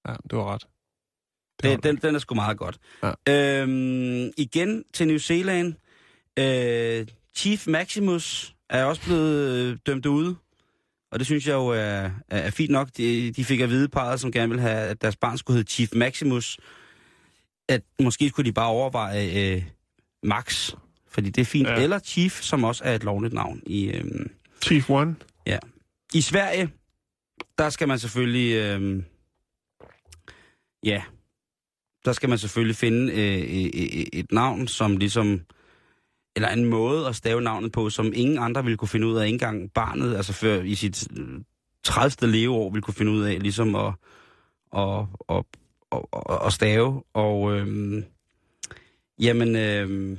ja, 0.08 0.16
du 0.32 0.38
har 0.38 0.54
ret. 0.54 0.68
Det 1.62 1.72
Det, 1.72 1.84
den, 1.84 1.96
den 1.96 2.16
er 2.16 2.20
sgu 2.20 2.36
meget 2.36 2.58
godt. 2.58 2.78
Ja. 3.04 3.62
Øhm, 3.62 4.32
igen 4.38 4.84
til 4.94 5.08
New 5.08 5.18
Zealand. 5.18 5.74
Øh, 6.40 7.08
Chief 7.36 7.68
Maximus 7.68 8.56
er 8.70 8.84
også 8.86 9.02
blevet 9.06 9.50
øh, 9.50 9.78
dømt 9.86 10.06
ude. 10.06 10.36
Og 11.12 11.20
det 11.20 11.26
synes 11.26 11.48
jeg 11.48 11.54
jo 11.54 11.68
er, 11.68 11.80
er, 11.80 12.12
er 12.30 12.50
fint 12.50 12.72
nok. 12.72 12.90
De, 12.98 13.32
de 13.32 13.46
fik 13.46 13.60
at 13.60 13.70
vide 13.70 13.88
parret, 13.90 14.20
som 14.20 14.32
gerne 14.32 14.50
ville 14.50 14.62
have, 14.62 14.78
at 14.88 15.02
deres 15.02 15.16
barn 15.16 15.38
skulle 15.38 15.56
hedde 15.58 15.72
Chief 15.72 15.90
Maximus. 15.96 16.58
At 17.70 17.82
måske 18.02 18.30
skulle 18.30 18.46
de 18.46 18.54
bare 18.54 18.68
overveje 18.70 19.56
øh, 19.56 19.64
Max. 20.24 20.74
Fordi 21.08 21.30
det 21.30 21.42
er 21.42 21.46
fint. 21.46 21.68
Ja. 21.68 21.76
Eller 21.76 22.00
Chief, 22.00 22.42
som 22.42 22.64
også 22.64 22.84
er 22.84 22.96
et 22.96 23.04
lovligt 23.04 23.34
navn 23.34 23.62
i... 23.66 23.86
Øh, 23.86 24.04
Chief 24.64 24.90
One. 24.90 25.16
Ja. 25.48 25.58
I 26.14 26.22
Sverige, 26.22 26.70
der 27.58 27.70
skal 27.70 27.88
man 27.88 28.00
selvfølgelig... 28.00 28.54
Øh, 28.56 29.04
ja, 30.84 31.04
der 32.06 32.14
skal 32.14 32.30
man 32.30 32.38
selvfølgelig 32.38 32.76
finde 32.76 33.14
øh, 33.14 33.40
øh, 33.40 34.06
et 34.14 34.32
navn, 34.32 34.68
som 34.68 34.98
ligesom... 34.98 35.42
Eller 36.36 36.50
en 36.50 36.66
måde 36.66 37.08
at 37.08 37.16
stave 37.16 37.42
navnet 37.42 37.72
på, 37.72 37.90
som 37.90 38.12
ingen 38.16 38.38
andre 38.38 38.64
ville 38.64 38.78
kunne 38.78 38.88
finde 38.88 39.08
ud 39.08 39.16
af. 39.16 39.26
Ikke 39.26 39.34
engang 39.34 39.72
barnet, 39.74 40.16
altså 40.16 40.34
før 40.34 40.62
i 40.62 40.76
sit 40.76 41.08
øh, 41.18 41.42
30. 41.84 42.32
leveår, 42.32 42.70
ville 42.70 42.82
kunne 42.82 42.94
finde 42.94 43.12
ud 43.12 43.24
af, 43.24 43.40
ligesom 43.42 43.76
at, 43.76 43.94
at, 44.78 45.06
at, 45.30 45.44
at, 45.96 46.40
at 46.46 46.54
stave. 46.54 47.04
Og 47.14 47.56
øh, 47.56 48.04
jamen, 49.20 49.56
øh, 49.56 50.18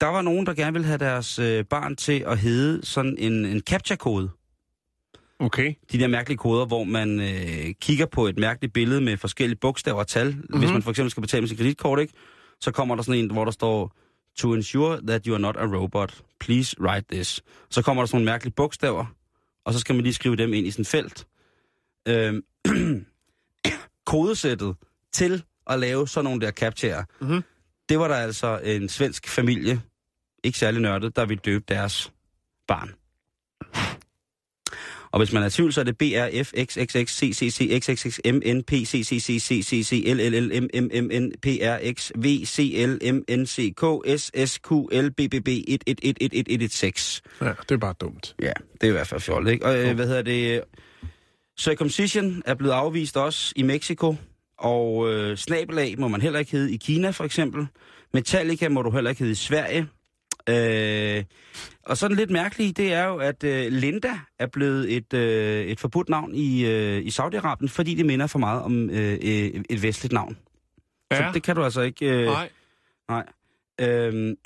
der 0.00 0.06
var 0.06 0.22
nogen, 0.22 0.46
der 0.46 0.54
gerne 0.54 0.72
ville 0.72 0.86
have 0.86 0.98
deres 0.98 1.38
øh, 1.38 1.64
barn 1.64 1.96
til 1.96 2.24
at 2.26 2.38
hedde 2.38 2.86
sådan 2.86 3.16
en, 3.18 3.44
en 3.44 3.60
captcha-kode. 3.70 4.30
Okay. 5.38 5.74
De 5.92 5.98
der 5.98 6.06
mærkelige 6.06 6.38
koder, 6.38 6.66
hvor 6.66 6.84
man 6.84 7.20
øh, 7.20 7.74
kigger 7.80 8.06
på 8.06 8.26
et 8.26 8.38
mærkeligt 8.38 8.72
billede 8.72 9.00
med 9.00 9.16
forskellige 9.16 9.58
bogstaver 9.58 9.98
og 9.98 10.06
tal. 10.06 10.26
Mm-hmm. 10.26 10.58
Hvis 10.58 10.70
man 10.70 10.82
for 10.82 10.90
eksempel 10.90 11.10
skal 11.10 11.20
betale 11.20 11.40
med 11.40 11.48
sit 11.48 11.58
kreditkort, 11.58 12.00
ikke? 12.00 12.12
så 12.60 12.70
kommer 12.70 12.94
der 12.94 13.02
sådan 13.02 13.24
en, 13.24 13.30
hvor 13.30 13.44
der 13.44 13.52
står, 13.52 13.92
to 14.36 14.54
ensure 14.54 15.00
that 15.06 15.24
you 15.26 15.34
are 15.34 15.40
not 15.40 15.56
a 15.56 15.66
robot, 15.66 16.22
please 16.40 16.80
write 16.80 17.06
this. 17.12 17.42
Så 17.70 17.82
kommer 17.82 18.02
der 18.02 18.06
sådan 18.06 18.16
nogle 18.16 18.32
mærkelige 18.32 18.54
bogstaver, 18.54 19.06
og 19.64 19.72
så 19.72 19.78
skal 19.78 19.94
man 19.94 20.02
lige 20.02 20.14
skrive 20.14 20.36
dem 20.36 20.52
ind 20.52 20.66
i 20.66 20.70
sådan 20.70 20.82
et 20.82 20.86
felt. 20.86 21.26
Øhm, 22.08 22.44
kodesættet 24.06 24.74
til 25.12 25.42
at 25.66 25.78
lave 25.78 26.08
sådan 26.08 26.24
nogle 26.24 26.40
der 26.40 26.50
captchaer, 26.50 27.04
Mhm. 27.20 27.42
det 27.88 27.98
var 27.98 28.08
der 28.08 28.14
altså 28.14 28.58
en 28.64 28.88
svensk 28.88 29.28
familie, 29.28 29.80
ikke 30.44 30.58
særlig 30.58 30.80
nørdet, 30.80 31.16
der 31.16 31.26
ville 31.26 31.40
døbe 31.44 31.64
deres 31.68 32.12
barn. 32.68 32.94
Og 35.10 35.20
hvis 35.20 35.32
man 35.32 35.42
er 35.42 35.46
i 35.46 35.50
tvivl, 35.50 35.72
så 35.72 35.80
er 35.80 35.84
det 35.84 35.98
BRF 35.98 36.52
XXX 36.64 37.10
CCC 37.18 37.80
XXX 37.82 38.18
MNP 38.24 38.70
CCC 38.70 39.40
CCC 39.40 40.04
LLL 40.06 40.62
MMMN 40.62 41.32
PRX 41.42 42.10
VCL 42.16 43.12
MNCK 43.12 43.84
SSQL 44.20 45.10
BBB 45.10 45.48
11111116. 45.48 47.30
Ja, 47.40 47.52
det 47.68 47.70
er 47.70 47.76
bare 47.76 47.94
dumt. 48.00 48.34
Ja, 48.42 48.52
det 48.80 48.82
er 48.82 48.88
i 48.88 48.90
hvert 48.90 49.06
fald 49.08 49.20
fjollet, 49.20 49.52
ikke? 49.52 49.66
Og 49.66 49.78
øh, 49.78 49.94
hvad 49.94 50.06
hedder 50.06 50.22
det? 50.22 50.62
Circumcision 51.58 52.42
er 52.46 52.54
blevet 52.54 52.72
afvist 52.72 53.16
også 53.16 53.52
i 53.56 53.62
Mexico, 53.62 54.16
og 54.58 55.12
øh, 55.12 55.36
snabelag 55.36 55.98
må 55.98 56.08
man 56.08 56.20
heller 56.20 56.38
ikke 56.38 56.52
hedde 56.52 56.72
i 56.74 56.76
Kina, 56.76 57.10
for 57.10 57.24
eksempel. 57.24 57.66
Metallica 58.12 58.68
må 58.68 58.82
du 58.82 58.90
heller 58.90 59.10
ikke 59.10 59.18
hedde 59.18 59.32
i 59.32 59.34
Sverige. 59.34 59.86
Øh, 60.48 61.24
og 61.82 61.96
sådan 61.96 62.16
lidt 62.16 62.30
mærkeligt, 62.30 62.76
det 62.76 62.92
er 62.92 63.04
jo, 63.04 63.16
at 63.16 63.44
øh, 63.44 63.72
Linda 63.72 64.18
er 64.38 64.46
blevet 64.46 64.96
et, 64.96 65.14
øh, 65.14 65.64
et 65.66 65.80
forbudt 65.80 66.08
navn 66.08 66.34
i, 66.34 66.66
øh, 66.66 67.02
i 67.02 67.08
Saudi-Arabien, 67.08 67.68
fordi 67.68 67.94
det 67.94 68.06
minder 68.06 68.26
for 68.26 68.38
meget 68.38 68.62
om 68.62 68.90
øh, 68.90 69.12
øh, 69.12 69.62
et 69.70 69.82
vestligt 69.82 70.12
navn. 70.12 70.36
Ja, 71.10 71.16
Så 71.16 71.30
det 71.34 71.42
kan 71.42 71.56
du 71.56 71.64
altså 71.64 71.80
ikke... 71.80 72.06
Øh, 72.06 72.24
nej, 72.24 72.50
nej. 73.08 73.26
Øh, 73.80 74.12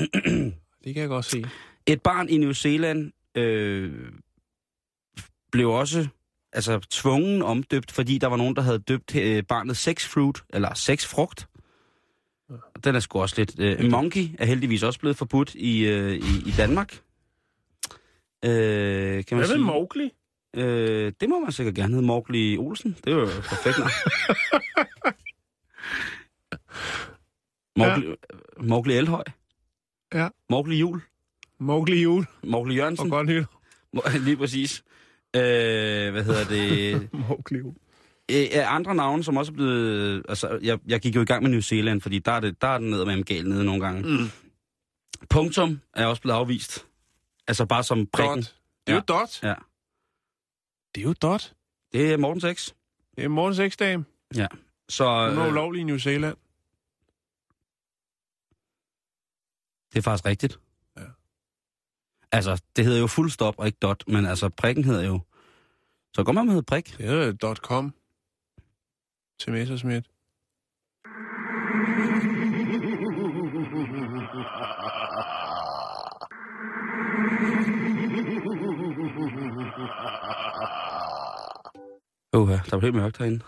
det 0.84 0.94
kan 0.94 0.96
jeg 0.96 1.08
godt 1.08 1.24
se. 1.24 1.44
Et 1.86 2.02
barn 2.02 2.28
i 2.28 2.38
New 2.38 2.52
Zealand 2.52 3.12
øh, 3.34 3.92
blev 5.52 5.70
også 5.70 6.08
altså, 6.52 6.80
tvungen 6.90 7.42
omdøbt, 7.42 7.90
fordi 7.92 8.18
der 8.18 8.26
var 8.26 8.36
nogen, 8.36 8.56
der 8.56 8.62
havde 8.62 8.78
døbt 8.78 9.16
øh, 9.16 9.42
barnet 9.48 9.76
sexfruit, 9.76 10.38
eller 10.50 10.74
sexfrugt. 10.74 11.48
Den 12.84 12.94
er 12.94 13.00
sgu 13.00 13.20
også 13.20 13.34
lidt... 13.38 13.60
Øh, 13.60 13.90
monkey 13.90 14.28
er 14.38 14.44
heldigvis 14.44 14.82
også 14.82 14.98
blevet 15.00 15.16
forbudt 15.16 15.54
i, 15.54 15.80
øh, 15.86 16.14
i, 16.14 16.48
i 16.48 16.52
Danmark. 16.56 17.00
Øh, 18.44 18.50
kan 18.50 19.24
man 19.30 19.38
Hvad 19.38 19.46
sige. 19.46 19.58
med 19.58 19.66
Mowgli? 19.66 20.10
Øh, 20.56 21.12
det 21.20 21.28
må 21.28 21.40
man 21.40 21.52
sikkert 21.52 21.74
gerne 21.74 21.92
hedde 21.94 22.06
Mowgli 22.06 22.58
Olsen. 22.58 22.96
Det 23.04 23.12
er 23.12 23.16
jo 23.16 23.26
perfekt 23.26 23.78
navn. 23.78 23.90
Mowgli, 27.76 28.08
ja. 28.08 28.14
Mowgli 28.62 28.94
Elhøj. 28.96 29.24
Ja. 30.14 30.28
Mowgli 30.50 30.76
Jul. 30.76 31.00
Mowgli 31.58 32.02
Jul 32.02 32.26
Mowgli 32.44 32.74
Jørgensen. 32.74 33.06
og 33.06 33.10
godt 33.10 33.26
nyt. 33.26 33.44
Må- 33.92 34.02
Lige 34.24 34.36
præcis. 34.36 34.84
Øh, 35.36 36.12
hvad 36.12 36.24
hedder 36.24 36.44
det? 36.44 37.08
Mowgli. 37.28 37.58
Øh, 38.32 38.74
andre 38.74 38.94
navne, 38.94 39.24
som 39.24 39.36
også 39.36 39.52
er 39.52 39.54
blevet... 39.54 40.24
Altså, 40.28 40.58
jeg, 40.62 40.78
jeg 40.86 41.00
gik 41.00 41.16
jo 41.16 41.20
i 41.20 41.24
gang 41.24 41.42
med 41.42 41.50
New 41.50 41.60
Zealand, 41.60 42.00
fordi 42.00 42.18
der 42.18 42.32
er, 42.32 42.40
det, 42.40 42.62
der 42.62 42.68
er 42.68 42.78
den 42.78 42.90
ned 42.90 43.04
med 43.04 43.24
gal 43.24 43.48
nede 43.48 43.64
nogle 43.64 43.84
gange. 43.84 44.02
Mm. 44.02 44.30
Punktum 45.30 45.80
er 45.94 46.06
også 46.06 46.22
blevet 46.22 46.36
afvist. 46.36 46.86
Altså 47.48 47.66
bare 47.66 47.82
som 47.82 48.06
prikken. 48.06 48.36
Dot. 48.36 48.54
Det 48.86 48.92
er 48.92 48.96
jo 48.96 49.02
dot. 49.08 49.42
Ja. 49.42 49.54
Det 50.94 51.00
er 51.00 51.04
jo 51.04 51.14
dot. 51.22 51.52
Det 51.92 52.12
er 52.12 52.16
Morten 52.16 52.40
6. 52.40 52.74
Det 53.16 53.24
er 53.24 53.28
morgens 53.28 53.58
eksdame. 53.58 54.04
Ja. 54.34 54.46
Så 54.88 55.28
Hun 55.28 55.38
er 55.38 55.44
øh, 55.44 55.50
ulovlig 55.50 55.80
i 55.80 55.84
New 55.84 55.98
Zealand. 55.98 56.36
det 59.92 59.98
er 59.98 60.02
faktisk 60.02 60.24
rigtigt. 60.26 60.58
Ja. 62.32 62.36
Altså, 62.36 62.62
det 62.76 62.84
hedder 62.84 63.00
jo 63.00 63.06
fuld 63.06 63.30
stop 63.30 63.54
og 63.58 63.66
ikke 63.66 63.78
dot, 63.82 64.04
men 64.08 64.26
altså 64.26 64.48
prikken 64.48 64.84
hedder 64.84 65.06
jo... 65.06 65.20
Så 66.16 66.24
går 66.24 66.32
man 66.32 66.46
med 66.46 66.62
prik. 66.62 66.98
Det 66.98 67.06
er 67.06 67.32
dot 67.32 67.56
.com. 67.56 67.94
Til 69.40 69.52
Messersmith. 69.52 70.08
Uha, 82.34 82.52
der 82.70 82.76
er 82.76 82.80
helt 82.80 82.94
mørkt 82.94 83.18
herinde. 83.18 83.40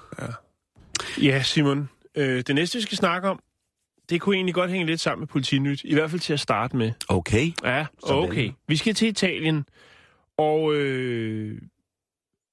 Ja, 1.22 1.42
Simon. 1.42 1.88
Øh, 2.16 2.42
det 2.46 2.54
næste, 2.54 2.78
vi 2.78 2.82
skal 2.82 2.98
snakke 2.98 3.28
om, 3.28 3.40
det 4.12 4.20
kunne 4.20 4.36
egentlig 4.36 4.54
godt 4.54 4.70
hænge 4.70 4.86
lidt 4.86 5.00
sammen 5.00 5.20
med 5.20 5.28
politinyt. 5.28 5.84
I 5.84 5.94
hvert 5.94 6.10
fald 6.10 6.20
til 6.20 6.32
at 6.32 6.40
starte 6.40 6.76
med. 6.76 6.92
Okay. 7.08 7.52
Ja, 7.64 7.86
okay. 8.02 8.50
Vi 8.68 8.76
skal 8.76 8.94
til 8.94 9.08
Italien, 9.08 9.64
og 10.38 10.74
øh, 10.74 11.58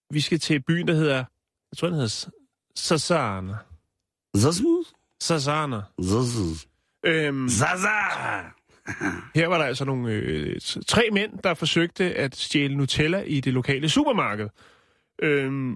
vi 0.10 0.22
skal 0.22 0.40
til 0.40 0.60
byen, 0.62 0.88
der 0.88 0.94
hedder... 0.94 1.16
Jeg 1.72 1.78
tror, 1.78 1.88
den 1.88 1.96
hedder 1.96 2.30
Sassana. 2.76 3.56
Sassana. 5.20 5.82
Øhm, 7.06 7.50
Zaza! 7.50 7.90
her 9.36 9.48
var 9.48 9.58
der 9.58 9.66
altså 9.66 9.86
nogle 9.86 10.12
øh, 10.12 10.60
tre 10.88 11.10
mænd, 11.12 11.40
der 11.44 11.54
forsøgte 11.54 12.16
at 12.16 12.36
stjæle 12.36 12.76
Nutella 12.76 13.22
i 13.22 13.40
det 13.40 13.54
lokale 13.54 13.90
supermarked. 13.90 14.50
Øhm, 15.22 15.76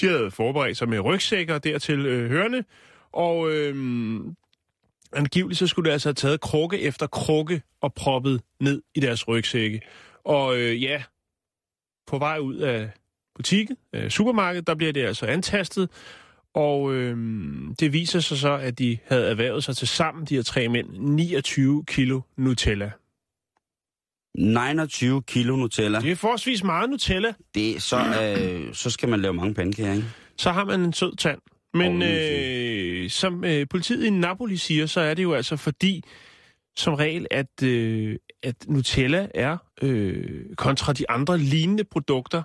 de 0.00 0.06
havde 0.06 0.30
forberedt 0.30 0.76
sig 0.76 0.88
med 0.88 1.00
rygsækker 1.00 1.58
dertil 1.58 2.06
øh, 2.06 2.30
hørende, 2.30 2.64
og 3.16 3.52
øhm, 3.52 4.36
angiveligt 5.12 5.58
så 5.58 5.66
skulle 5.66 5.86
det 5.86 5.92
altså 5.92 6.08
have 6.08 6.14
taget 6.14 6.40
krukke 6.40 6.80
efter 6.80 7.06
krukke 7.06 7.62
og 7.80 7.94
proppet 7.94 8.42
ned 8.60 8.82
i 8.94 9.00
deres 9.00 9.28
rygsække. 9.28 9.80
Og 10.24 10.56
øh, 10.56 10.82
ja, 10.82 11.02
på 12.06 12.18
vej 12.18 12.38
ud 12.38 12.56
af 12.56 12.90
butikken, 13.34 13.76
øh, 13.92 14.10
supermarkedet, 14.10 14.66
der 14.66 14.74
bliver 14.74 14.92
det 14.92 15.06
altså 15.06 15.26
antastet, 15.26 15.90
og 16.54 16.94
øhm, 16.94 17.74
det 17.80 17.92
viser 17.92 18.20
sig 18.20 18.38
så, 18.38 18.52
at 18.52 18.78
de 18.78 18.98
havde 19.06 19.30
erhvervet 19.30 19.64
sig 19.64 19.76
til 19.76 19.88
sammen, 19.88 20.24
de 20.24 20.34
her 20.34 20.42
tre 20.42 20.68
mænd, 20.68 20.88
29 20.98 21.84
kilo 21.84 22.20
Nutella. 22.36 22.90
29 24.38 25.22
kilo 25.22 25.56
Nutella. 25.56 26.00
Det 26.00 26.10
er 26.10 26.16
forholdsvis 26.16 26.64
meget 26.64 26.90
Nutella. 26.90 27.34
Det, 27.54 27.82
så, 27.82 27.96
øh, 27.98 28.74
så 28.74 28.90
skal 28.90 29.08
man 29.08 29.20
lave 29.20 29.34
mange 29.34 29.54
pandekager, 29.54 29.92
ikke? 29.92 30.06
Så 30.36 30.52
har 30.52 30.64
man 30.64 30.80
en 30.80 30.92
sød 30.92 31.16
tand. 31.16 31.40
Men 31.76 32.02
øh, 32.02 33.10
som 33.10 33.44
øh, 33.44 33.66
politiet 33.70 34.04
i 34.04 34.10
Napoli 34.10 34.56
siger, 34.56 34.86
så 34.86 35.00
er 35.00 35.14
det 35.14 35.22
jo 35.22 35.34
altså 35.34 35.56
fordi, 35.56 36.04
som 36.76 36.94
regel, 36.94 37.26
at, 37.30 37.62
øh, 37.62 38.16
at 38.42 38.68
Nutella 38.68 39.28
er, 39.34 39.56
øh, 39.82 40.54
kontra 40.56 40.92
de 40.92 41.10
andre 41.10 41.38
lignende 41.38 41.84
produkter, 41.84 42.42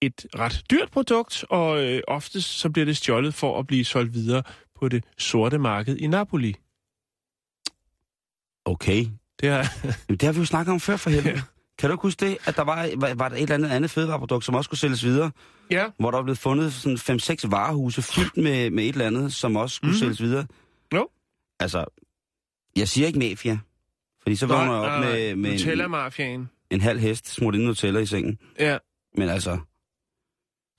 et 0.00 0.26
ret 0.38 0.62
dyrt 0.70 0.90
produkt, 0.90 1.44
og 1.50 1.84
øh, 1.84 2.02
oftest 2.08 2.58
så 2.58 2.70
bliver 2.70 2.86
det 2.86 2.96
stjålet 2.96 3.34
for 3.34 3.58
at 3.58 3.66
blive 3.66 3.84
solgt 3.84 4.14
videre 4.14 4.42
på 4.80 4.88
det 4.88 5.04
sorte 5.18 5.58
marked 5.58 5.96
i 5.96 6.06
Napoli. 6.06 6.54
Okay. 8.64 9.06
Det 9.40 9.48
er, 9.48 9.64
Jamen, 9.84 10.18
det 10.18 10.22
har 10.22 10.32
vi 10.32 10.38
jo 10.38 10.44
snakket 10.44 10.72
om 10.72 10.80
før 10.80 10.96
for 10.96 11.10
helvede. 11.10 11.42
Kan 11.80 11.90
du 11.90 11.94
ikke 11.94 12.02
huske 12.02 12.26
det, 12.26 12.38
at 12.46 12.56
der 12.56 12.62
var, 12.62 12.88
var, 12.96 13.14
var 13.14 13.28
der 13.28 13.36
et 13.36 13.42
eller 13.42 13.54
andet 13.54 13.68
andet 13.68 13.90
fødevareprodukt, 13.90 14.44
som 14.44 14.54
også 14.54 14.68
skulle 14.68 14.80
sælges 14.80 15.04
videre, 15.04 15.30
ja, 15.70 15.86
hvor 15.98 16.10
der 16.10 16.22
blevet 16.22 16.38
fundet 16.38 16.72
sådan 16.72 16.96
5-6 16.96 17.48
varehuse 17.48 18.02
fyldt 18.02 18.36
med, 18.36 18.70
med 18.70 18.84
et 18.84 18.88
eller 18.88 19.06
andet, 19.06 19.32
som 19.32 19.56
også 19.56 19.76
skulle 19.76 19.92
mm. 19.92 19.98
sælges 19.98 20.22
videre? 20.22 20.46
Jo. 20.94 21.08
Altså, 21.60 21.84
jeg 22.76 22.88
siger 22.88 23.06
ikke 23.06 23.18
mafia, 23.18 23.58
fordi 24.22 24.36
så 24.36 24.46
vågner 24.46 24.72
jeg 24.72 24.72
op 24.72 25.00
med, 25.00 25.36
med 25.36 25.50
en, 25.50 25.56
Nutella-mafiaen. 25.56 26.48
en 26.70 26.80
halv 26.80 27.00
hest 27.00 27.28
smurt 27.28 27.54
ind 27.54 27.64
i 27.64 27.66
Nutella 27.66 28.00
i 28.00 28.06
sengen. 28.06 28.38
Ja. 28.58 28.78
Men 29.16 29.28
altså, 29.28 29.58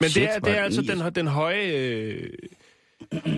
Men 0.00 0.10
Shit, 0.10 0.22
det 0.22 0.34
er, 0.34 0.38
det 0.38 0.58
er 0.58 0.62
altså 0.62 0.82
den, 0.82 1.14
den 1.14 1.26
høje, 1.26 1.66
øh, 1.66 2.30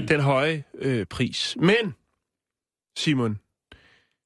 den 0.09 0.21
høje 0.21 0.65
øh, 0.79 1.07
pris. 1.07 1.57
Men, 1.61 1.95
Simon, 2.97 3.39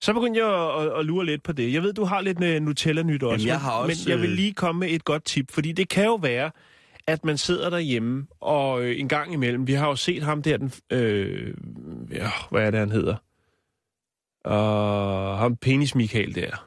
så 0.01 0.13
begyndte 0.13 0.41
jeg 0.41 0.49
at, 0.49 0.87
at, 0.87 0.99
at 0.99 1.05
lure 1.05 1.27
lidt 1.27 1.43
på 1.43 1.53
det. 1.53 1.73
Jeg 1.73 1.83
ved, 1.83 1.93
du 1.93 2.05
har 2.05 2.21
lidt 2.21 2.63
Nutella-nyt 2.63 3.23
også. 3.23 3.33
Jamen, 3.33 3.47
jeg 3.47 3.61
har 3.61 3.81
men, 3.81 3.91
også, 3.91 4.03
men 4.07 4.11
jeg 4.11 4.21
vil 4.21 4.31
øh, 4.31 4.37
lige 4.37 4.53
komme 4.53 4.79
med 4.79 4.91
et 4.91 5.05
godt 5.05 5.25
tip, 5.25 5.51
fordi 5.51 5.73
det 5.73 5.89
kan 5.89 6.05
jo 6.05 6.15
være, 6.15 6.51
at 7.07 7.25
man 7.25 7.39
sidder 7.39 7.71
derhjemme, 7.71 8.27
og 8.41 8.83
øh, 8.83 9.01
en 9.01 9.09
gang 9.09 9.33
imellem, 9.33 9.67
vi 9.67 9.73
har 9.73 9.89
jo 9.89 9.97
set 9.97 10.23
ham 10.23 10.43
der, 10.43 10.57
den, 10.57 10.73
øh, 10.91 11.55
ja, 12.13 12.31
hvad 12.51 12.67
er 12.67 12.71
det, 12.71 12.81
han 12.81 12.91
hedder? 12.91 13.17
Og 14.45 15.39
ham 15.39 15.57
penis 15.57 15.95
Michael 15.95 16.35
der. 16.35 16.65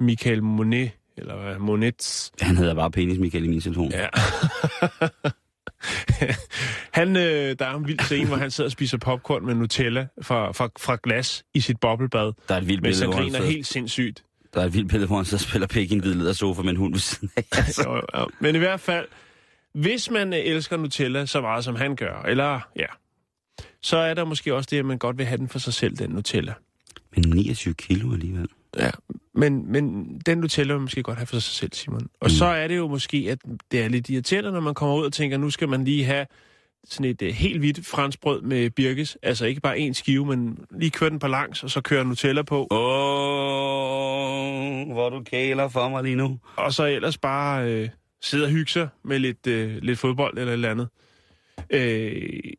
Michael 0.00 0.42
Monet, 0.42 0.90
eller 1.16 1.36
hvad, 1.36 1.58
Monets. 1.58 2.32
han 2.40 2.56
hedder 2.56 2.74
bare 2.74 2.90
penis 2.90 3.18
Michael 3.18 3.44
i 3.44 3.48
min 3.48 3.60
telefon. 3.60 3.90
Ja. 3.90 4.06
han, 6.98 7.16
øh, 7.16 7.56
der 7.58 7.66
er 7.66 7.74
en 7.74 7.86
vild 7.86 8.00
scene, 8.00 8.26
hvor 8.26 8.36
han 8.36 8.50
sidder 8.50 8.68
og 8.68 8.72
spiser 8.72 8.98
popcorn 8.98 9.46
med 9.46 9.54
Nutella 9.54 10.06
fra, 10.22 10.52
fra, 10.52 10.68
fra 10.78 10.98
glas 11.02 11.44
i 11.54 11.60
sit 11.60 11.80
boblebad, 11.80 12.32
Der 12.48 12.54
er 12.54 12.58
et 12.58 12.68
vildt 12.68 12.82
billede, 12.82 13.04
hvor 13.04 13.14
han 13.14 13.22
griner 13.22 13.42
helt 13.42 13.66
sindssygt. 13.66 14.24
der 14.54 14.60
er 14.60 14.64
et 14.64 14.74
vildt 14.74 14.88
billede, 14.88 15.06
hvor 15.06 15.16
han 15.16 15.26
og 15.32 15.40
spiller 15.40 15.66
pæk 15.66 15.90
i 15.90 15.94
en 15.94 16.00
hvid 16.00 16.14
ledersofa 16.14 16.62
med 16.62 16.70
en 16.70 16.76
hund 16.76 16.92
ved 16.94 17.00
siden 17.00 17.30
af. 17.36 17.44
Altså, 17.56 17.82
Jo, 17.88 18.02
jo. 18.20 18.28
Men 18.40 18.54
i 18.54 18.58
hvert 18.58 18.80
fald, 18.80 19.06
hvis 19.74 20.10
man 20.10 20.32
øh, 20.32 20.38
elsker 20.38 20.76
Nutella 20.76 21.26
så 21.26 21.40
meget, 21.40 21.64
som 21.64 21.74
han 21.76 21.96
gør, 21.96 22.22
eller 22.22 22.60
ja, 22.76 22.86
så 23.82 23.96
er 23.96 24.14
der 24.14 24.24
måske 24.24 24.54
også 24.54 24.68
det, 24.70 24.78
at 24.78 24.84
man 24.84 24.98
godt 24.98 25.18
vil 25.18 25.26
have 25.26 25.38
den 25.38 25.48
for 25.48 25.58
sig 25.58 25.74
selv, 25.74 25.96
den 25.96 26.10
Nutella. 26.10 26.54
Men 27.16 27.24
29 27.30 27.74
kilo 27.74 28.12
alligevel. 28.12 28.48
Ja, 28.78 28.90
men, 29.34 29.72
men 29.72 30.04
den 30.26 30.38
Nutella 30.38 30.72
vil 30.72 30.78
man 30.78 30.82
måske 30.82 31.02
godt 31.02 31.18
have 31.18 31.26
for 31.26 31.38
sig 31.38 31.54
selv, 31.54 31.72
Simon. 31.72 32.08
Og 32.20 32.26
mm. 32.26 32.28
så 32.28 32.44
er 32.44 32.68
det 32.68 32.76
jo 32.76 32.88
måske, 32.88 33.26
at 33.30 33.38
det 33.70 33.82
er 33.82 33.88
lidt 33.88 34.08
irriterende, 34.08 34.52
når 34.52 34.60
man 34.60 34.74
kommer 34.74 34.96
ud 34.96 35.04
og 35.04 35.12
tænker, 35.12 35.36
nu 35.36 35.50
skal 35.50 35.68
man 35.68 35.84
lige 35.84 36.04
have 36.04 36.26
sådan 36.84 37.10
et 37.10 37.22
uh, 37.22 37.28
helt 37.28 37.58
hvidt 37.58 37.86
franskbrød 37.86 38.42
med 38.42 38.70
birkes. 38.70 39.18
Altså 39.22 39.46
ikke 39.46 39.60
bare 39.60 39.78
en 39.78 39.94
skive, 39.94 40.26
men 40.26 40.58
lige 40.70 40.90
køre 40.90 41.10
den 41.10 41.18
på 41.18 41.28
langs, 41.28 41.64
og 41.64 41.70
så 41.70 41.80
køre 41.80 42.04
Nutella 42.04 42.42
på. 42.42 42.66
Åh, 42.70 42.78
hvor 44.92 45.10
du 45.10 45.22
kæler 45.22 45.68
for 45.68 45.88
mig 45.88 46.02
lige 46.02 46.16
nu. 46.16 46.38
Og 46.56 46.72
så 46.72 46.84
ellers 46.84 47.18
bare 47.18 47.72
øh, 47.72 47.88
sidde 48.22 48.44
og 48.44 48.50
hygge 48.50 48.70
sig 48.70 48.88
med 49.04 49.18
lidt, 49.18 49.46
øh, 49.46 49.76
lidt 49.82 49.98
fodbold 49.98 50.38
eller 50.38 50.52
et 50.52 50.54
eller 50.54 50.70
andet. 50.70 50.88
Øh, 51.70 52.52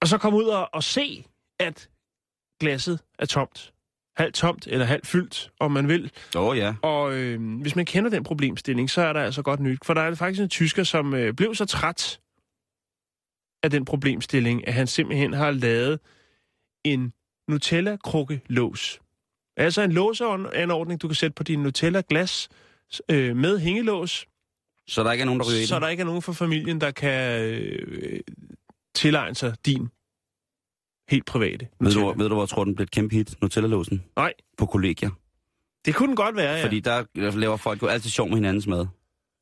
og 0.00 0.08
så 0.08 0.18
komme 0.18 0.38
ud 0.38 0.44
og, 0.44 0.68
og 0.74 0.82
se, 0.82 1.24
at 1.58 1.88
glasset 2.60 3.00
er 3.18 3.26
tomt. 3.26 3.72
Halvt 4.18 4.34
tomt 4.34 4.66
eller 4.66 4.86
halvt 4.86 5.06
fyldt, 5.06 5.50
om 5.60 5.72
man 5.72 5.88
vil. 5.88 6.10
Åh 6.36 6.44
oh, 6.46 6.58
ja. 6.58 6.74
Og 6.82 7.14
øh, 7.14 7.60
hvis 7.60 7.76
man 7.76 7.84
kender 7.84 8.10
den 8.10 8.24
problemstilling, 8.24 8.90
så 8.90 9.00
er 9.02 9.12
der 9.12 9.20
altså 9.20 9.42
godt 9.42 9.60
nyt. 9.60 9.78
For 9.84 9.94
der 9.94 10.00
er 10.00 10.14
faktisk 10.14 10.42
en 10.42 10.48
tysker, 10.48 10.84
som 10.84 11.14
øh, 11.14 11.34
blev 11.34 11.54
så 11.54 11.64
træt 11.64 12.20
af 13.62 13.70
den 13.70 13.84
problemstilling, 13.84 14.68
at 14.68 14.74
han 14.74 14.86
simpelthen 14.86 15.32
har 15.32 15.50
lavet 15.50 16.00
en 16.84 17.12
Nutella-krukke-lås. 17.50 19.00
Altså 19.56 19.82
en 19.82 19.92
låseanordning, 19.92 21.02
du 21.02 21.08
kan 21.08 21.14
sætte 21.14 21.34
på 21.34 21.42
din 21.42 21.62
Nutella-glas 21.62 22.48
øh, 23.08 23.36
med 23.36 23.58
hængelås, 23.58 24.26
Så 24.88 25.04
der 25.04 25.12
ikke 25.12 25.22
er 25.22 25.26
nogen, 25.26 25.40
der 25.40 25.46
ryger 25.46 25.66
så 25.66 25.78
der 25.80 25.88
ikke 25.88 26.00
er 26.00 26.04
nogen 26.04 26.22
fra 26.22 26.32
familien, 26.32 26.80
der 26.80 26.90
kan 26.90 27.42
øh, 27.42 28.20
tilegne 28.94 29.34
sig 29.34 29.54
din 29.66 29.88
helt 31.08 31.24
private 31.26 31.66
Ved 31.80 31.92
du, 31.92 32.14
ved 32.16 32.28
du, 32.28 32.34
hvor 32.34 32.42
jeg 32.42 32.48
tror, 32.48 32.64
den 32.64 32.74
blev 32.74 32.84
et 32.84 32.90
kæmpe 32.90 33.14
hit? 33.14 33.34
Nutella-låsen? 33.42 34.02
Nej. 34.16 34.32
På 34.58 34.66
kollegier. 34.66 35.10
Det 35.86 35.94
kunne 35.94 36.06
den 36.08 36.16
godt 36.16 36.36
være, 36.36 36.56
ja. 36.56 36.64
Fordi 36.64 36.80
der 36.80 37.04
laver 37.16 37.56
folk 37.56 37.82
jo 37.82 37.86
altid 37.86 38.10
sjov 38.10 38.28
med 38.28 38.34
hinandens 38.36 38.66
mad. 38.66 38.86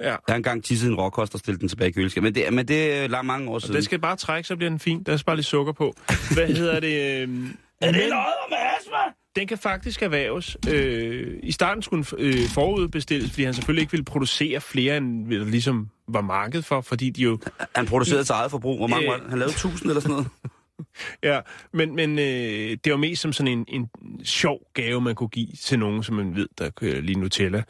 ja. 0.00 0.06
Jeg 0.06 0.18
har 0.28 0.34
engang 0.36 0.64
tisset 0.64 0.88
en 0.90 0.94
råkost 0.96 1.34
og 1.34 1.40
stillet 1.40 1.60
den 1.60 1.68
tilbage 1.68 1.88
i 1.88 1.92
køleskabet. 1.92 2.22
Men 2.24 2.34
det, 2.34 2.52
men 2.54 2.68
det 2.68 2.92
er 2.94 3.06
langt 3.08 3.26
mange 3.26 3.48
år 3.50 3.54
Og 3.54 3.62
siden. 3.62 3.74
den 3.74 3.82
skal 3.82 3.98
bare 3.98 4.16
trække, 4.16 4.46
så 4.48 4.56
bliver 4.56 4.70
den 4.70 4.78
fin. 4.78 5.02
Der 5.02 5.12
er 5.12 5.22
bare 5.26 5.36
lidt 5.36 5.46
sukker 5.46 5.72
på. 5.72 5.94
Hvad 6.34 6.46
hedder 6.46 6.80
det? 6.80 7.22
Øh, 7.22 7.28
Er 7.80 7.92
det 7.92 8.02
løjet 8.08 8.34
med 8.50 8.58
astma? 8.78 8.96
den 9.36 9.46
kan 9.46 9.58
faktisk 9.58 10.02
erhverves. 10.02 10.56
Øh, 10.70 11.38
I 11.42 11.52
starten 11.52 11.82
skulle 11.82 12.04
den 12.04 12.18
øh, 12.20 12.48
forudbestilles, 12.48 13.30
fordi 13.30 13.44
han 13.44 13.54
selvfølgelig 13.54 13.80
ikke 13.82 13.90
ville 13.92 14.04
producere 14.04 14.60
flere, 14.60 14.96
end 14.96 15.30
der 15.30 15.44
ligesom 15.44 15.88
var 16.08 16.20
marked 16.20 16.62
for, 16.62 16.80
fordi 16.80 17.10
de 17.10 17.22
jo... 17.22 17.38
Han 17.74 17.86
producerede 17.86 18.24
til 18.24 18.32
eget 18.32 18.50
forbrug. 18.50 18.78
Hvor 18.78 18.86
mange 18.86 19.04
Øh. 19.06 19.10
var 19.12 19.16
det? 19.18 19.28
Han 19.30 19.38
lavede 19.38 19.52
1000 19.52 19.90
eller 19.90 20.00
sådan 20.00 20.12
noget. 20.12 20.28
Ja, 21.22 21.40
men, 21.72 21.96
men 21.96 22.18
øh, 22.18 22.76
det 22.84 22.92
var 22.92 22.96
mest 22.96 23.22
som 23.22 23.32
sådan 23.32 23.52
en, 23.52 23.64
en 23.68 23.90
sjov 24.24 24.60
gave, 24.74 25.00
man 25.00 25.14
kunne 25.14 25.28
give 25.28 25.48
til 25.60 25.78
nogen, 25.78 26.02
som 26.02 26.16
man 26.16 26.36
ved, 26.36 26.48
der 26.58 26.70
kører 26.70 27.00
lige 27.00 27.20
Nutella. 27.20 27.62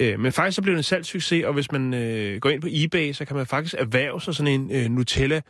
Øh, 0.00 0.20
men 0.20 0.32
faktisk 0.32 0.56
så 0.56 0.62
blev 0.62 0.74
det 0.74 0.78
en 0.78 0.82
salgssucces, 0.82 1.44
og 1.44 1.52
hvis 1.52 1.72
man 1.72 1.94
øh, 1.94 2.40
går 2.40 2.50
ind 2.50 2.60
på 2.60 2.68
eBay, 2.70 3.12
så 3.12 3.24
kan 3.24 3.36
man 3.36 3.46
faktisk 3.46 3.74
erhverve 3.78 4.20
sig 4.20 4.34
sådan 4.34 4.52
en 4.52 4.70
øh, 4.72 4.90
Nutella 4.90 5.40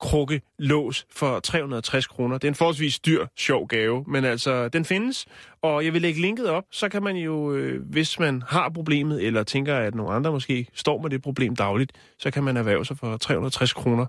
krukke 0.00 0.40
lås 0.58 1.06
for 1.10 1.40
360 1.40 2.06
kroner. 2.06 2.38
Det 2.38 2.44
er 2.44 2.50
en 2.50 2.54
forholdsvis 2.54 2.98
dyr, 2.98 3.26
sjov 3.36 3.68
gave, 3.68 4.04
men 4.08 4.24
altså, 4.24 4.68
den 4.68 4.84
findes. 4.84 5.26
Og 5.62 5.84
jeg 5.84 5.92
vil 5.92 6.02
lægge 6.02 6.20
linket 6.20 6.48
op, 6.48 6.64
så 6.70 6.88
kan 6.88 7.02
man 7.02 7.16
jo, 7.16 7.54
øh, 7.54 7.82
hvis 7.82 8.18
man 8.18 8.42
har 8.48 8.68
problemet, 8.68 9.26
eller 9.26 9.42
tænker, 9.42 9.76
at 9.76 9.94
nogle 9.94 10.12
andre 10.12 10.32
måske 10.32 10.66
står 10.74 11.02
med 11.02 11.10
det 11.10 11.22
problem 11.22 11.56
dagligt, 11.56 11.92
så 12.18 12.30
kan 12.30 12.44
man 12.44 12.56
erhverve 12.56 12.84
sig 12.84 12.98
for 12.98 13.16
360 13.16 13.72
kroner 13.72 14.06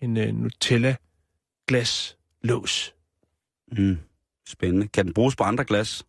en 0.00 0.16
øh, 0.16 0.34
Nutella 0.34 0.96
glas 1.68 2.16
lås. 2.42 2.94
Mm. 3.72 3.98
Spændende. 4.48 4.88
Kan 4.88 5.04
den 5.04 5.14
bruges 5.14 5.36
på 5.36 5.44
andre 5.44 5.64
glas? 5.64 6.04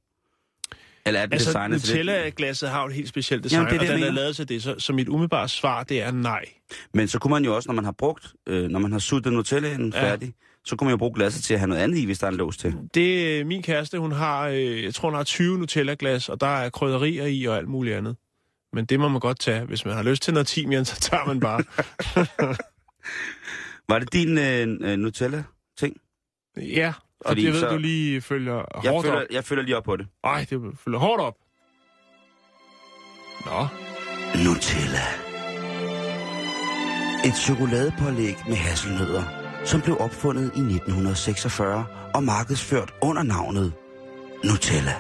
Eller 1.06 1.20
er 1.20 1.26
den 1.26 1.34
Altså, 1.34 1.50
designet 1.50 1.82
til 1.82 1.89
det? 1.98 2.06
Nutella-glasset 2.06 2.70
har 2.70 2.82
jo 2.82 2.88
et 2.88 2.94
helt 2.94 3.10
specielt 3.10 3.44
design, 3.44 3.60
Jamen, 3.68 3.74
det 3.74 3.76
er 3.76 3.80
det, 3.82 3.89
og 3.89 3.96
den 3.96 4.04
er 4.04 4.08
mener. 4.12 4.22
lavet 4.22 4.36
til 4.36 4.50
det. 4.50 4.63
Så, 4.63 4.76
så 4.80 4.94
mit 4.94 5.10
umiddelbare 5.10 5.50
svar, 5.50 5.84
det 5.84 6.02
er 6.02 6.12
nej. 6.12 6.46
Men 6.94 7.08
så 7.08 7.20
kunne 7.20 7.32
man 7.32 7.46
jo 7.46 7.56
også, 7.56 7.70
når 7.70 7.74
man 7.74 7.86
har 7.86 7.91
brugt, 7.91 8.34
øh, 8.48 8.70
når 8.70 8.80
man 8.80 8.91
har 8.91 9.00
suttet 9.00 9.34
Nutellaen 9.34 9.91
Ja. 9.96 10.02
færdig, 10.04 10.34
så 10.65 10.76
kunne 10.76 10.86
man 10.86 10.91
jo 10.91 10.98
bruge 10.98 11.13
glasset 11.15 11.44
til 11.44 11.54
at 11.54 11.60
have 11.60 11.68
noget 11.68 11.82
andet 11.82 11.98
i, 11.98 12.06
hvis 12.06 12.20
der 12.20 12.28
er 12.28 12.32
en 12.32 12.38
lås 12.38 12.58
til. 12.58 12.76
Det 12.94 13.39
øh, 13.39 13.46
min 13.48 13.63
kæreste, 13.63 14.00
hun 14.00 14.12
har, 14.12 14.48
øh, 14.48 14.84
jeg 14.84 14.94
tror, 14.94 15.10
hun 15.10 15.15
har 15.15 15.24
20 15.24 15.58
Nutella-glas, 15.58 16.30
og 16.30 16.41
der 16.41 16.48
er 16.48 16.70
krydderier 16.70 17.26
i 17.26 17.46
og 17.46 17.58
alt 17.58 17.68
muligt 17.68 17.96
andet. 17.96 18.15
Men 18.74 18.86
det 18.86 19.00
må 19.00 19.08
man 19.08 19.20
godt 19.20 19.39
tage. 19.39 19.65
Hvis 19.65 19.86
man 19.86 19.94
har 19.94 20.04
lyst 20.04 20.24
til 20.24 20.34
noget 20.34 20.48
timian, 20.48 20.86
så 20.86 21.00
tager 21.00 21.26
man 21.26 21.39
bare. 21.39 21.63
Var 23.89 24.00
det 24.00 24.13
din 24.13 24.38
øh, 24.38 24.67
øh, 24.91 24.98
Nutella-ting? 25.00 25.98
ja, 26.58 26.93
og 27.19 27.30
Fordi 27.30 27.45
det 27.45 27.54
ved 27.54 27.60
så- 27.60 27.69
du 27.69 27.78
lige 27.78 28.21
følger 28.21 28.63
Jeg 28.84 28.91
hårdt 28.91 29.06
følger, 29.08 29.21
op. 29.21 29.28
jeg 29.32 29.43
følger 29.43 29.63
lige 29.63 29.78
op 29.78 29.84
på 29.84 29.98
det. 29.98 30.08
Ej, 30.24 30.45
det 30.50 30.62
følger 30.84 31.00
hårdt 31.00 31.21
op. 31.21 31.36
Nå, 33.45 33.67
Nutella. 34.43 35.06
Et 37.26 37.36
chokoladepålæg 37.36 38.36
med 38.48 38.56
hasselnødder, 38.56 39.24
som 39.65 39.82
blev 39.82 39.98
opfundet 40.00 40.43
i 40.43 40.60
1946 40.60 41.86
og 42.13 42.24
markedsført 42.24 42.93
under 43.02 43.24
navnet 43.24 43.74
Nutella. 44.43 44.95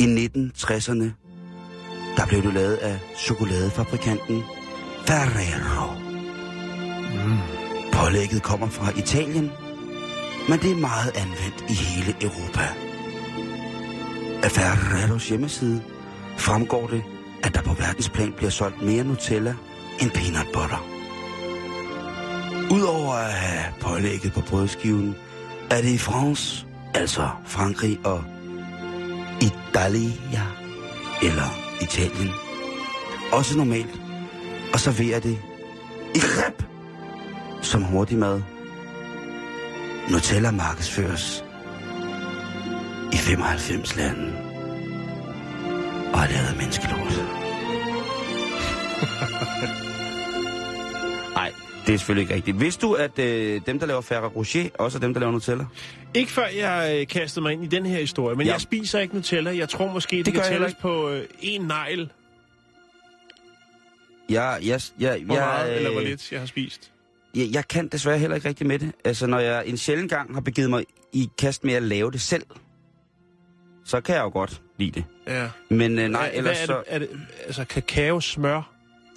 I 0.00 0.04
1960'erne, 0.04 1.08
der 2.16 2.26
blev 2.28 2.42
det 2.42 2.54
lavet 2.54 2.76
af 2.76 2.98
chokoladefabrikanten 3.16 4.42
Ferrero. 5.06 6.11
Mm. 7.14 7.38
Pålægget 7.92 8.42
kommer 8.42 8.66
fra 8.66 8.98
Italien, 8.98 9.50
men 10.48 10.58
det 10.58 10.70
er 10.70 10.76
meget 10.76 11.16
anvendt 11.16 11.64
i 11.68 11.72
hele 11.72 12.14
Europa. 12.20 12.68
Af 14.42 14.50
Ferreros 14.50 15.28
hjemmeside 15.28 15.82
fremgår 16.36 16.86
det, 16.86 17.02
at 17.42 17.54
der 17.54 17.62
på 17.62 17.74
verdensplan 17.74 18.32
bliver 18.32 18.50
solgt 18.50 18.82
mere 18.82 19.04
Nutella 19.04 19.54
end 20.00 20.10
peanut 20.10 20.46
butter. 20.52 20.86
Udover 22.72 23.14
at 23.14 23.32
have 23.32 23.72
pålægget 23.80 24.32
på 24.32 24.40
brødskiven, 24.40 25.16
er 25.70 25.82
det 25.82 25.88
i 25.88 25.98
France, 25.98 26.66
altså 26.94 27.28
Frankrig 27.46 27.98
og 28.04 28.24
Italia, 29.40 30.42
eller 31.22 31.48
Italien, 31.82 32.30
også 33.32 33.56
normalt 33.58 34.00
at 34.74 34.80
servere 34.80 35.20
det 35.20 35.38
i 36.14 36.18
rep 36.18 36.71
som 37.62 37.82
hurtig 37.82 38.18
mad. 38.18 38.42
Nutella 40.10 40.50
markedsføres 40.50 41.44
i 43.12 43.16
95 43.16 43.96
lande 43.96 44.32
og 46.14 46.20
er 46.20 46.28
lavet 46.32 46.46
af 46.50 46.56
menneskelort. 46.56 47.12
Nej, 51.34 51.52
det 51.86 51.94
er 51.94 51.98
selvfølgelig 51.98 52.22
ikke 52.22 52.34
rigtigt. 52.34 52.60
Vidste 52.60 52.86
du, 52.86 52.92
at 52.94 53.18
øh, 53.18 53.60
dem, 53.66 53.78
der 53.78 53.86
laver 53.86 54.00
Ferrero 54.00 54.28
Rocher, 54.36 54.68
også 54.78 54.98
er 54.98 55.00
dem, 55.00 55.12
der 55.14 55.20
laver 55.20 55.32
Nutella? 55.32 55.64
ikke 56.14 56.30
før 56.32 56.46
jeg 56.46 56.96
øh, 57.00 57.06
kastede 57.06 57.42
mig 57.42 57.52
ind 57.52 57.64
i 57.64 57.66
den 57.66 57.86
her 57.86 58.00
historie, 58.00 58.36
men 58.36 58.46
Ja. 58.46 58.52
jeg 58.52 58.60
spiser 58.60 58.98
ikke 59.00 59.14
Nutella. 59.14 59.56
Jeg 59.56 59.68
tror 59.68 59.92
måske, 59.92 60.16
det, 60.16 60.26
Det 60.26 60.34
kan 60.34 60.42
tælles 60.42 60.74
på 60.74 61.08
øh, 61.10 61.24
en 61.40 61.60
negl. 61.60 62.10
Jeg, 64.28 64.58
jeg, 64.62 64.80
jeg, 64.98 65.22
Hvor 65.24 65.34
jeg, 65.34 65.44
meget 65.44 65.76
eller 65.76 65.90
hvor 65.90 66.00
øh, 66.00 66.06
lidt 66.06 66.32
jeg 66.32 66.40
har 66.40 66.46
spist. 66.46 66.91
Jeg, 67.36 67.48
jeg 67.52 67.68
kan 67.68 67.88
desværre 67.88 68.18
heller 68.18 68.34
ikke 68.36 68.48
rigtig 68.48 68.66
med 68.66 68.78
det. 68.78 68.92
Altså, 69.04 69.26
når 69.26 69.38
jeg 69.38 69.62
en 69.66 69.76
sjældent 69.76 70.10
gang 70.10 70.34
har 70.34 70.40
begivet 70.40 70.70
mig 70.70 70.84
i 71.12 71.30
kast 71.38 71.64
med 71.64 71.74
at 71.74 71.82
lave 71.82 72.10
det 72.10 72.20
selv, 72.20 72.42
så 73.84 74.00
kan 74.00 74.14
jeg 74.14 74.22
jo 74.22 74.28
godt 74.28 74.62
lide 74.78 74.90
det. 74.90 75.04
Ja. 75.26 75.48
Men 75.70 75.98
øh, 75.98 76.08
nej, 76.08 76.20
Hvad- 76.22 76.30
ellers 76.38 76.62
er 76.62 76.66
det, 76.66 76.82
er 76.86 76.98
det, 76.98 77.08
altså 77.46 77.64
kakao, 77.64 78.20
smør, 78.20 78.56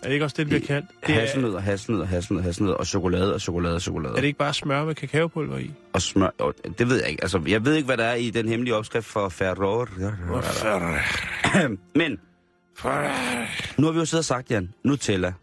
er 0.04 0.08
det 0.08 0.14
ikke 0.14 0.26
også 0.26 0.34
det, 0.38 0.46
det 0.46 0.48
bliver 0.48 0.68
kaldt? 0.68 0.86
Det 1.08 1.16
er, 1.16 1.20
Hasselnødder, 1.20 1.60
hasselnødder, 1.60 2.06
hasselnødder, 2.06 2.44
hasselnødder, 2.48 2.78
og 2.78 2.88
chokolade, 2.88 3.34
og 3.34 3.42
chokolade, 3.42 3.76
og 3.76 3.82
chokolade. 3.82 4.14
er 4.16 4.20
det 4.20 4.28
ikke 4.28 4.40
bare 4.40 4.54
smør 4.54 4.86
med 4.86 4.96
kakaopulver 4.96 5.58
i? 5.58 5.72
Og 5.94 6.02
smør, 6.02 6.30
og 6.40 6.54
det 6.80 6.90
ved 6.90 7.00
jeg 7.02 7.10
ikke. 7.10 7.24
Altså, 7.24 7.42
jeg 7.48 7.66
ved 7.66 7.74
ikke, 7.76 7.86
hvad 7.86 7.98
der 7.98 8.04
er 8.06 8.16
i 8.16 8.30
den 8.30 8.48
hemmelige 8.50 8.76
opskrift 8.76 9.06
for 9.06 9.30
Ferrero. 9.30 9.86
Men, 11.96 12.20
nu 13.78 13.86
har 13.86 13.92
vi 13.92 14.00
jo 14.00 14.06
siddet 14.06 14.20
og 14.22 14.26
sagt, 14.26 14.52
Jan, 14.52 14.74
Nutella, 14.84 15.34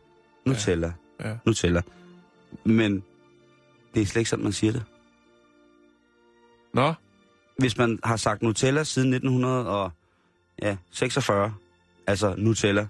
Nutella, 0.46 0.92
Ja. 1.20 1.28
ja. 1.28 1.35
Nutella. 1.46 1.80
Men 2.65 3.05
det 3.95 4.03
er 4.03 4.07
slet 4.07 4.21
ikke 4.21 4.31
sådan, 4.31 4.43
man 4.43 4.53
siger 4.53 4.73
det. 4.73 4.85
Nå, 6.75 6.95
Hvis 7.59 7.79
man 7.79 7.99
har 8.05 8.17
sagt 8.17 8.43
Nutella 8.43 8.85
siden 8.85 9.15
1946, 9.15 11.55
altså 12.07 12.35
Nutella, 12.38 12.87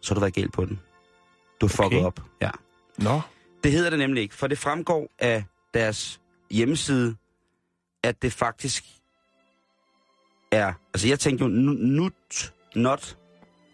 så 0.00 0.10
har 0.10 0.14
du 0.14 0.20
været 0.20 0.34
galt 0.34 0.52
på 0.52 0.64
den. 0.64 0.80
Du 1.60 1.66
er 1.66 1.70
fucket 1.70 1.98
Okay. 1.98 2.06
op. 2.06 2.20
Ja. 2.40 2.50
nå. 2.98 3.20
Det 3.64 3.72
hedder 3.72 3.90
det 3.90 3.98
nemlig 3.98 4.22
ikke, 4.22 4.34
for 4.34 4.46
det 4.46 4.58
fremgår 4.58 5.10
af 5.18 5.44
deres 5.74 6.20
hjemmeside, 6.50 7.16
at 8.02 8.22
det 8.22 8.32
faktisk 8.32 8.84
er... 10.50 10.72
Altså, 10.94 11.08
jeg 11.08 11.20
tænkte 11.20 11.42
jo, 11.44 11.48
nu- 11.48 11.72
nut, 12.02 12.54
not, 12.76 13.18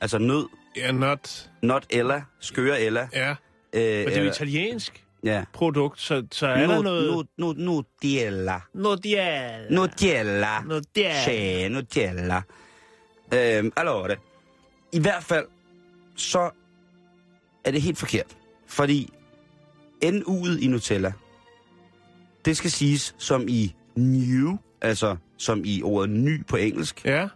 altså 0.00 0.18
nød, 0.18 0.46
Ja, 0.76 0.92
not. 0.92 1.50
not 1.62 1.86
Ella, 1.90 2.24
skøre 2.40 2.80
Ella. 2.80 3.08
Ja, 3.12 3.34
Øh, 3.72 3.80
men 3.82 4.06
det 4.08 4.16
er 4.16 4.22
jo 4.22 4.28
italiensk 4.30 5.05
Ja. 5.26 5.44
produkt, 5.52 6.00
så, 6.00 6.26
så 6.32 6.46
er 6.46 6.66
der 6.66 6.82
noget... 6.82 7.26
Nu, 7.38 7.52
nu, 7.52 7.52
Nutella. 7.52 8.60
Nutella. 8.74 9.70
Nutella. 9.70 10.60
Nutella. 10.60 11.24
C'è 11.24 11.68
Nutella. 11.68 12.42
Øhm, 13.34 13.72
allora. 13.76 14.14
I 14.92 14.98
hvert 15.00 15.24
fald, 15.24 15.46
så 16.16 16.50
er 17.64 17.70
det 17.70 17.82
helt 17.82 17.98
forkert. 17.98 18.36
Fordi 18.66 19.10
N'u'et 20.04 20.58
i 20.60 20.66
Nutella, 20.66 21.12
det 22.44 22.56
skal 22.56 22.70
siges 22.70 23.14
som 23.18 23.44
i 23.48 23.74
new, 23.96 24.56
altså 24.80 25.16
som 25.36 25.62
i 25.64 25.82
ordet 25.82 26.10
ny 26.10 26.46
på 26.46 26.56
engelsk. 26.56 27.04
Ja, 27.04 27.28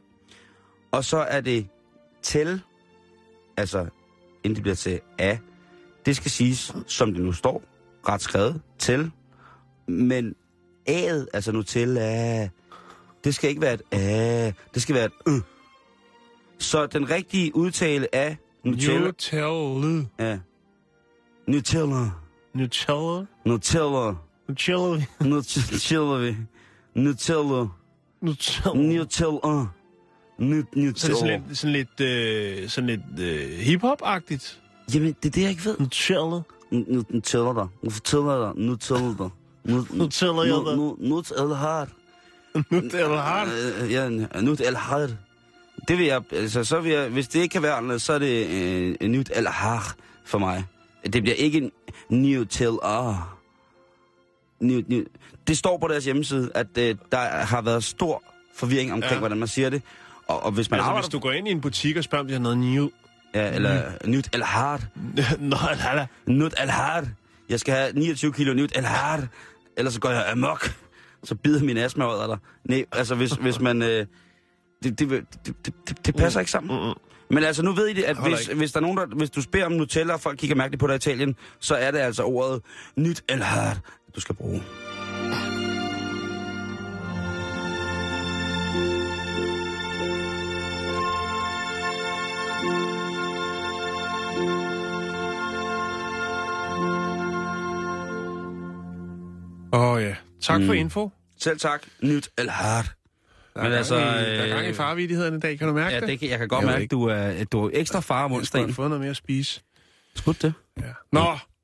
Og 0.91 1.05
så 1.05 1.17
er 1.17 1.41
det 1.41 1.69
til, 2.23 2.61
altså 3.57 3.87
inden 4.45 4.55
det 4.55 4.63
bliver 4.63 4.75
til 4.75 5.01
af, 5.19 5.39
det 6.07 6.17
skal 6.17 6.31
siges, 6.31 6.75
som 6.87 7.15
det 7.15 7.23
nu 7.23 7.33
står, 7.33 7.63
ret 8.09 8.23
skrevet, 8.23 8.61
til. 8.79 9.11
Men 9.87 10.35
A'et, 10.89 11.27
altså 11.33 11.53
Nutella, 11.53 12.49
det 13.25 13.35
skal 13.35 13.51
ikke 13.51 13.63
være 13.63 13.75
et 13.75 13.83
A, 13.93 14.53
det 14.75 14.83
skal 14.83 14.95
være 14.95 15.05
et 15.05 15.13
ø. 15.29 15.33
Så 16.59 16.87
den 16.87 17.11
rigtige 17.11 17.57
udtale 17.57 18.15
af 18.15 18.37
Nutella, 18.65 19.01
Nutella. 19.01 20.05
ja, 20.19 20.39
Nutella, 21.47 22.11
Nutella. 22.55 23.25
Nutella, 23.45 24.15
Nutella. 24.49 25.07
Nutella, 25.25 26.35
Nutella, 26.95 27.67
Nutella. 28.21 28.75
Nutella, 28.79 29.67
Nut- 30.77 30.99
Så 30.99 31.09
det 31.09 31.15
er 31.15 31.17
sådan 31.17 31.33
Nutella. 31.33 31.37
lidt, 31.49 31.59
sådan 31.59 31.73
lidt, 31.73 32.01
øh, 32.01 32.69
sådan 32.69 32.87
lidt 32.91 33.21
øh, 33.21 33.59
hip-hop-agtigt. 33.59 34.61
Jamen, 34.95 35.13
det 35.23 35.29
er 35.29 35.31
det, 35.31 35.43
jeg 35.43 35.51
ikke 35.51 35.65
ved. 35.65 35.77
Nutella. 35.79 36.41
Nu, 36.71 36.85
nu, 36.89 37.05
nu 37.09 37.21
tæller 37.21 37.53
dig. 37.55 37.67
Nu 37.83 37.91
fortæller 37.91 38.45
dig. 38.47 38.63
Nu 38.65 38.77
tæller 38.77 39.15
dig. 39.21 39.31
Nu, 39.65 39.87
Nu 39.91 40.09
tæller 40.09 40.43
jeg 40.45 40.55
dig. 40.67 40.77
Nu, 40.77 40.97
nu, 41.01 41.09
nu 41.09 41.23
tæller 41.23 41.55
hard. 41.55 41.89
Nutella 42.71 43.17
har 43.17 43.49
Øh, 43.83 43.93
Ja, 43.93 44.09
nu 44.41 44.57
tæller 44.57 44.79
hard. 44.79 45.11
Det 45.89 45.99
vil 45.99 46.07
jeg, 46.07 46.23
altså, 46.33 46.65
så 46.65 46.81
vil 46.81 46.93
jeg, 46.93 47.09
hvis 47.09 47.29
det 47.29 47.41
ikke 47.41 47.53
kan 47.53 47.63
være 47.63 47.75
andet, 47.77 48.03
så 48.03 48.13
er 48.13 48.19
det 48.19 48.47
øh, 49.01 49.09
nyt 49.09 49.31
eller 49.35 49.51
hard 49.51 49.95
for 50.25 50.39
mig. 50.39 50.65
Det 51.13 51.23
bliver 51.23 51.35
ikke 51.35 51.59
en 51.59 51.71
Nutella. 52.09 53.15
New, 54.61 54.83
new. 54.89 55.03
Det 55.47 55.59
står 55.59 55.79
på 55.79 55.89
deres 55.89 56.05
hjemmeside, 56.05 56.51
at 56.55 56.79
øh, 56.79 56.97
der 57.13 57.19
har 57.29 57.63
været 57.63 57.85
stor 57.85 58.23
forvirring 58.55 58.93
omkring, 58.93 59.13
ja. 59.13 59.19
hvordan 59.19 59.39
man 59.39 59.49
siger 59.49 59.71
det. 59.71 59.83
Og, 60.27 60.43
og 60.43 60.53
hvis 60.53 60.71
man 60.71 60.79
Altså, 60.81 60.89
arbejder... 60.89 61.03
hvis 61.09 61.13
du 61.13 61.19
går 61.19 61.31
ind 61.33 61.49
i 61.49 61.51
en 61.51 61.61
butik 61.61 61.97
og 61.97 62.05
spørger, 62.05 62.21
om 62.23 62.27
de 62.27 62.33
har 62.33 62.41
noget 62.41 62.59
new... 62.59 62.89
Ja, 63.35 63.55
eller 63.55 63.93
nyt 64.07 64.29
eller 64.33 64.47
hard. 64.47 64.83
Nå, 65.39 65.57
lala. 65.85 66.07
Nut 66.27 66.55
al 66.57 66.69
hard. 66.69 67.07
Jeg 67.49 67.61
skal 67.61 67.75
have 67.75 67.93
29 67.93 68.33
kilo 68.33 68.55
nyt 68.55 68.77
al 68.77 68.85
hard. 68.85 69.23
ellers 69.77 69.95
så 69.95 70.01
går 70.01 70.11
jeg 70.11 70.31
amok. 70.31 70.75
Så 71.25 71.35
bider 71.35 71.65
min 71.65 71.77
astma 71.77 72.15
ud 72.15 72.29
dig. 72.29 72.39
Nej, 72.65 72.85
altså 72.93 73.15
hvis, 73.15 73.33
hvis 73.33 73.61
man... 73.61 73.83
Øh, 73.83 74.07
det, 74.83 74.99
det, 74.99 75.11
det, 75.47 75.67
det, 75.67 76.07
det, 76.07 76.17
passer 76.17 76.41
ikke 76.41 76.53
sammen. 76.53 76.77
Mm-mm. 76.77 76.95
Men 77.31 77.45
altså, 77.45 77.63
nu 77.63 77.73
ved 77.73 77.87
I 77.87 77.93
det, 77.93 78.03
at 78.03 78.17
hvis, 78.23 78.47
hvis, 78.47 78.73
der 78.73 78.79
er 78.79 78.83
nogen, 78.83 78.99
der, 78.99 79.07
hvis 79.07 79.31
du 79.31 79.43
spørger 79.43 79.67
om 79.67 79.73
Nutella, 79.73 80.13
og 80.13 80.21
folk 80.21 80.39
kigger 80.39 80.57
mærkeligt 80.57 80.81
på 80.81 80.87
dig 80.87 80.95
i 80.95 80.97
Italien, 80.97 81.37
så 81.59 81.75
er 81.75 81.91
det 81.91 81.99
altså 81.99 82.23
ordet 82.23 82.63
nyt 82.97 83.25
eller 83.29 83.45
hard, 83.45 83.79
du 84.15 84.21
skal 84.21 84.35
bruge. 84.35 84.63
Åh 99.73 99.81
oh, 99.81 100.03
ja. 100.03 100.15
Tak 100.43 100.61
for 100.61 100.73
Mm. 100.73 100.79
info. 100.79 101.11
Selv 101.41 101.59
tak, 101.59 101.83
nyt. 102.03 102.29
Der 102.39 102.45
er, 102.45 102.83
Men 103.63 103.73
altså, 103.73 103.95
i, 103.97 103.99
der 104.01 104.05
er 104.07 104.49
gang 104.49 104.67
i 104.67 104.69
øh, 104.69 104.75
farvidigheden 104.75 105.37
i 105.37 105.41
dag, 105.41 105.59
kan 105.59 105.69
du 105.69 105.75
mærke 105.75 105.95
Ja, 105.95 106.01
det? 106.01 106.09
det 106.09 106.21
kan, 106.21 106.29
jeg 106.31 106.39
kan 106.39 106.49
godt 106.49 106.61
Jeg 106.65 106.71
mærke, 106.71 106.85
at 106.85 106.91
du 106.91 107.05
er, 107.05 107.45
du 107.45 107.67
er 107.67 107.71
ekstra 107.73 108.01
far 108.01 108.25
om 108.25 108.31
Jeg 108.31 108.39
onsdagen. 108.39 108.75
fået 108.75 108.89
noget 108.91 109.01
mere 109.01 109.11
at 109.11 109.17
spise. 109.17 109.63
Skud 110.17 110.35
det. 110.35 110.55
Ja. 110.81 110.83
Nå, 111.13 111.21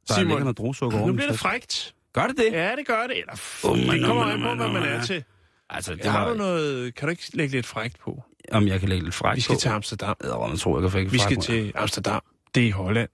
Der 0.08 0.14
Simon, 0.14 0.40
noget 0.40 0.58
druesukker 0.58 0.98
nu 0.98 1.02
oven 1.04 1.14
i 1.14 1.16
bliver 1.16 1.30
det 1.30 1.40
frægt. 1.40 1.94
Gør 2.12 2.26
det 2.26 2.36
det? 2.36 2.52
Ja, 2.52 2.76
det 2.76 2.86
gør 2.86 3.06
det. 3.06 3.18
Eller, 3.18 3.32
f- 3.32 3.68
Oh, 3.68 3.78
det 3.78 3.86
man, 3.86 4.02
kommer 4.02 4.24
man, 4.24 4.34
an 4.34 4.40
på, 4.40 4.46
man, 4.48 4.56
hvad 4.70 4.80
man 4.80 4.82
er 4.88 5.02
til. 5.04 5.24
Altså, 5.70 5.94
det 5.94 6.04
har 6.06 6.24
var, 6.24 6.28
du 6.32 6.34
noget... 6.38 6.94
Kan 6.94 7.06
du 7.08 7.10
ikke 7.10 7.22
lægge 7.34 7.52
lidt 7.54 7.66
frægt 7.66 7.98
på? 8.00 8.22
om 8.52 8.68
jeg 8.68 8.80
kan 8.80 8.88
lægge 8.88 9.04
lidt 9.04 9.14
fræk 9.14 9.36
Vi 9.36 9.40
skal 9.40 9.54
på. 9.54 9.60
til 9.60 9.68
Amsterdam. 9.68 10.16
Jeg 10.22 10.30
tror, 10.58 10.76
jeg 10.80 10.90
kan 10.90 11.06
få 11.06 11.10
Vi 11.10 11.18
skal 11.18 11.36
til 11.40 11.72
Amsterdam. 11.74 12.22
Det 12.54 12.62
er 12.62 12.66
i 12.66 12.70
Holland. 12.70 13.08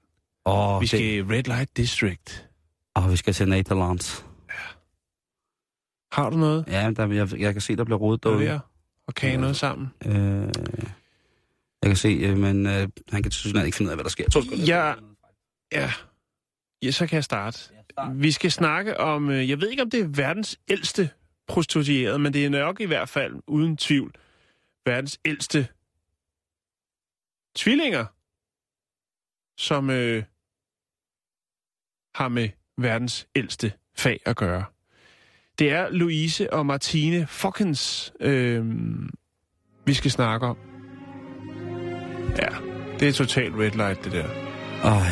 Åh, 0.47 0.81
Vi 0.81 0.87
skal 0.87 0.99
det... 1.01 1.05
i 1.05 1.23
Red 1.23 1.43
Light 1.43 1.77
District. 1.77 2.47
Åh, 2.97 3.11
vi 3.11 3.17
skal 3.17 3.35
til 3.35 3.49
Netherlands. 3.49 4.25
Har 6.13 6.31
du 6.31 6.37
noget? 6.37 6.65
Ja, 6.69 6.91
der, 6.97 7.13
jeg, 7.13 7.39
jeg 7.41 7.53
kan 7.55 7.61
se, 7.61 7.77
der 7.77 7.85
bliver 7.85 7.99
rodet 7.99 8.25
er 8.25 8.31
derude. 8.31 8.51
at 8.51 8.61
at 9.09 9.15
kage 9.15 9.37
noget 9.37 9.57
sammen? 9.57 9.89
Øh, 10.07 10.13
jeg 11.83 11.87
kan 11.91 11.97
se, 11.97 12.09
øh, 12.09 12.39
men 12.39 12.67
øh, 12.67 12.89
han 13.13 13.23
kan 13.23 13.31
tydeligvis 13.31 13.67
ikke 13.67 13.77
finde 13.77 13.89
ud 13.89 13.91
af, 13.91 13.97
hvad 13.97 14.05
der 14.05 14.11
sker. 14.11 14.25
Er- 14.25 14.65
Ja. 14.67 14.95
Ja. 15.73 15.93
Ja, 16.83 16.91
så 16.91 17.07
kan 17.07 17.17
jeg 17.17 17.25
starte. 17.25 17.59
Vi 18.15 18.31
skal 18.33 18.53
snakke 18.53 19.01
om, 19.01 19.31
øh, 19.31 19.49
jeg 19.51 19.61
ved 19.61 19.69
ikke 19.71 19.83
om 19.83 19.91
det 19.91 20.01
er 20.01 20.07
verdens 20.09 20.61
ældste 20.69 21.11
prostituerede, 21.47 22.19
men 22.19 22.33
det 22.33 22.45
er 22.45 22.51
nok 22.51 22.81
i 22.81 22.85
hvert 22.85 23.09
fald, 23.09 23.35
uden 23.47 23.77
tvivl, 23.77 24.13
verdens 24.87 25.21
ældste 25.25 25.69
tvillinger, 27.57 28.07
som 29.61 29.91
øh, 29.91 30.25
har 32.15 32.29
med 32.29 32.49
verdens 32.79 33.27
ældste 33.35 33.73
fag 33.97 34.21
at 34.27 34.37
gøre. 34.37 34.65
Det 35.63 35.71
er 35.73 35.91
Louise 35.91 36.53
og 36.53 36.67
Martine 36.67 37.27
Fokkens, 37.27 38.13
øh, 38.21 38.65
vi 39.87 39.95
skal 39.95 40.11
snakke 40.11 40.47
om. 40.47 40.57
Ja, 42.39 42.49
det 43.01 43.09
er 43.09 43.13
totalt 43.13 43.55
red 43.55 43.71
light, 43.71 44.05
det 44.05 44.13
der. 44.13 44.29
Åh, 44.85 45.07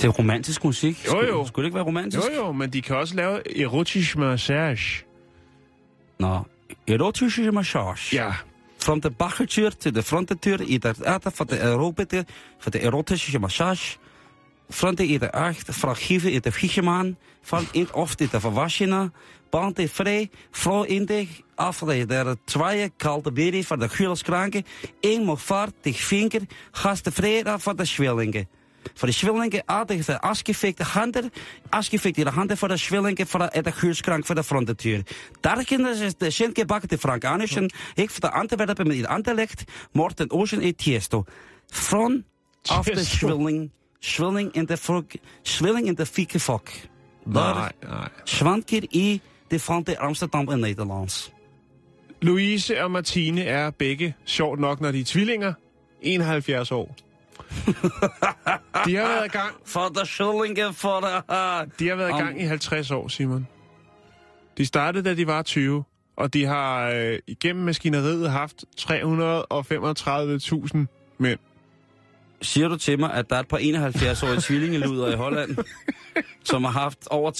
det 0.00 0.04
er 0.04 0.08
romantisk 0.08 0.64
musik. 0.64 1.04
Jo, 1.06 1.10
Skulle- 1.10 1.28
jo. 1.28 1.46
Skulle 1.46 1.64
det 1.64 1.68
ikke 1.68 1.74
være 1.74 1.84
romantisk? 1.84 2.22
Jo, 2.36 2.44
jo, 2.44 2.52
men 2.52 2.70
de 2.70 2.82
kan 2.82 2.96
også 2.96 3.14
lave 3.14 3.60
erotisk 3.62 4.16
massage. 4.16 5.04
Nå, 6.18 6.38
erotische 6.88 7.50
massage. 7.52 8.16
Ja, 8.16 8.32
Van 8.86 9.00
de 9.00 9.10
baggertür 9.10 9.70
til 9.70 9.94
de 9.94 10.02
frontendeur 10.02 10.58
i 10.66 10.76
de 10.78 10.94
arte 11.06 11.30
van 11.38 11.46
de 11.48 11.60
aerobite, 11.62 12.24
van 12.64 12.72
de 12.72 12.80
erotische 12.80 13.38
massage. 13.38 13.98
Fronte 14.68 15.02
i 15.02 15.18
de 15.18 15.32
acht, 15.32 15.74
fragieve 15.74 16.32
in 16.32 16.40
de 16.40 16.52
ficheman, 16.52 17.16
van 17.42 17.66
in 17.72 17.94
of 17.94 18.14
de 18.14 18.40
verwaschene, 18.40 19.10
band 19.50 19.76
de 19.76 19.88
vrij, 19.88 20.30
vrouw 20.50 20.82
in 20.82 21.06
de 21.06 21.26
afle, 21.54 22.06
der 22.06 22.36
twee 22.44 22.90
kalte 22.96 23.32
beri 23.32 23.64
van 23.64 23.78
de 23.78 23.88
gulskranke, 23.88 24.64
een 25.00 25.24
mag 25.24 25.40
vaart, 25.40 25.74
vinker, 25.82 26.40
gas 26.70 27.02
de 27.02 27.12
vrede 27.12 27.58
van 27.58 27.76
de 27.76 27.84
schwellingen. 27.84 28.48
Voor 28.94 29.08
de 29.08 29.14
schwellingen 29.14 29.62
aardig 29.64 30.04
de 30.04 30.20
afgefikte 30.20 30.82
handen, 30.82 31.32
afgefikte 31.68 32.24
de 32.24 32.30
handen 32.30 32.56
voor 32.56 32.68
de 32.68 32.76
schwellingen 32.76 33.26
voor 33.26 33.40
de, 33.40 33.62
de 33.62 34.22
voor 34.22 34.34
de 34.34 34.44
frontendeur. 34.44 35.02
Daar 35.40 35.64
kunnen 35.64 35.96
ze 35.96 36.14
de 36.18 36.30
schenke 36.30 36.64
bakken 36.64 36.88
de 36.88 36.98
Frankanischen, 36.98 37.72
ik 37.94 38.10
voor 38.10 38.20
de 38.20 38.30
Antwerpen 38.30 38.86
met 38.86 38.96
in 38.96 39.06
Anderlecht, 39.06 39.64
Morten 39.92 40.30
Ocean 40.30 40.62
in 40.62 40.74
Tiesto. 40.74 41.24
Van 41.66 42.24
af 42.62 42.84
de 42.84 43.04
schwelling, 43.04 43.70
schwelling 44.06 44.56
in 44.56 44.66
de 44.66 44.76
frog, 44.76 45.04
schwelling 45.42 45.86
in 45.86 45.94
de 45.94 46.06
fieke 46.06 46.40
fok. 46.40 46.70
Daar 47.34 47.54
nej, 47.54 47.72
nej. 47.82 48.08
Zwankeer 48.24 48.82
i 48.90 49.20
de 49.50 49.58
Fante 49.58 49.98
Amsterdam 49.98 50.50
in 50.50 50.58
Nederlands. 50.58 51.32
Louise 52.20 52.82
og 52.82 52.90
Martine 52.90 53.44
er 53.44 53.70
begge, 53.70 54.14
sjovt 54.24 54.60
nok, 54.60 54.80
når 54.80 54.90
de 54.90 55.00
er 55.00 55.04
tvillinger, 55.04 55.52
71 56.02 56.70
år. 56.70 56.94
De 58.86 58.96
har 58.96 59.06
været 59.06 59.24
i 59.24 59.28
gang, 59.28 59.54
For 59.64 59.88
de 59.88 60.06
schwellingen 60.06 60.74
for 60.74 61.00
de... 61.00 61.22
de 61.78 61.88
har 61.88 61.96
været 61.96 62.08
i 62.08 62.12
gang 62.12 62.40
i 62.42 62.44
50 62.44 62.90
år, 62.90 63.08
Simon. 63.08 63.46
De 64.58 64.66
startede, 64.66 65.04
da 65.04 65.14
de 65.14 65.26
var 65.26 65.42
20, 65.42 65.84
og 66.16 66.34
de 66.34 66.44
har 66.44 66.90
øh, 66.90 67.18
igennem 67.26 67.64
maskineriet 67.64 68.30
haft 68.30 68.64
335.000 68.80 68.86
mænd. 71.18 71.38
Siger 72.42 72.68
du 72.68 72.76
til 72.76 73.00
mig, 73.00 73.12
at 73.14 73.30
der 73.30 73.36
er 73.36 73.40
et 73.40 73.48
par 73.48 73.58
71-årige 73.58 74.40
tvillingeluder 74.40 75.12
i 75.12 75.14
Holland, 75.16 75.56
som 76.44 76.64
har 76.64 76.70
haft 76.70 77.06
over 77.10 77.30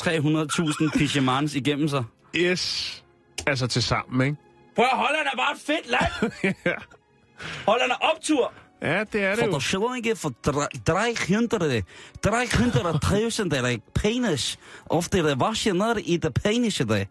300.000 0.93 0.99
pyjamans 0.99 1.55
igennem 1.55 1.89
sig? 1.89 2.05
Yes. 2.37 3.05
Altså 3.47 3.67
til 3.67 3.83
sammen, 3.83 4.27
ikke? 4.27 4.37
Prøv 4.77 4.85
at 4.85 4.99
Holland 4.99 5.27
er 5.33 5.37
bare 5.37 5.53
et 5.55 5.61
fedt 5.61 5.91
land! 5.91 6.33
Holland 7.69 7.91
er 7.91 8.11
optur! 8.15 8.53
ja, 8.83 9.05
det 9.13 9.25
er 9.25 9.31
det 9.31 9.39
For 9.39 9.47
jo. 9.47 9.55
de 9.55 9.61
schwellinge 9.61 10.17
for 10.17 10.33
300, 10.43 11.83
300.000 12.29 13.49
der 13.49 13.79
penis, 13.95 14.59
of 14.87 15.09
de 15.09 15.37
wasje 15.39 15.73
ned 15.73 15.97
i 15.97 16.17
de 16.17 16.31
penis 16.31 16.83
der. 16.89 17.05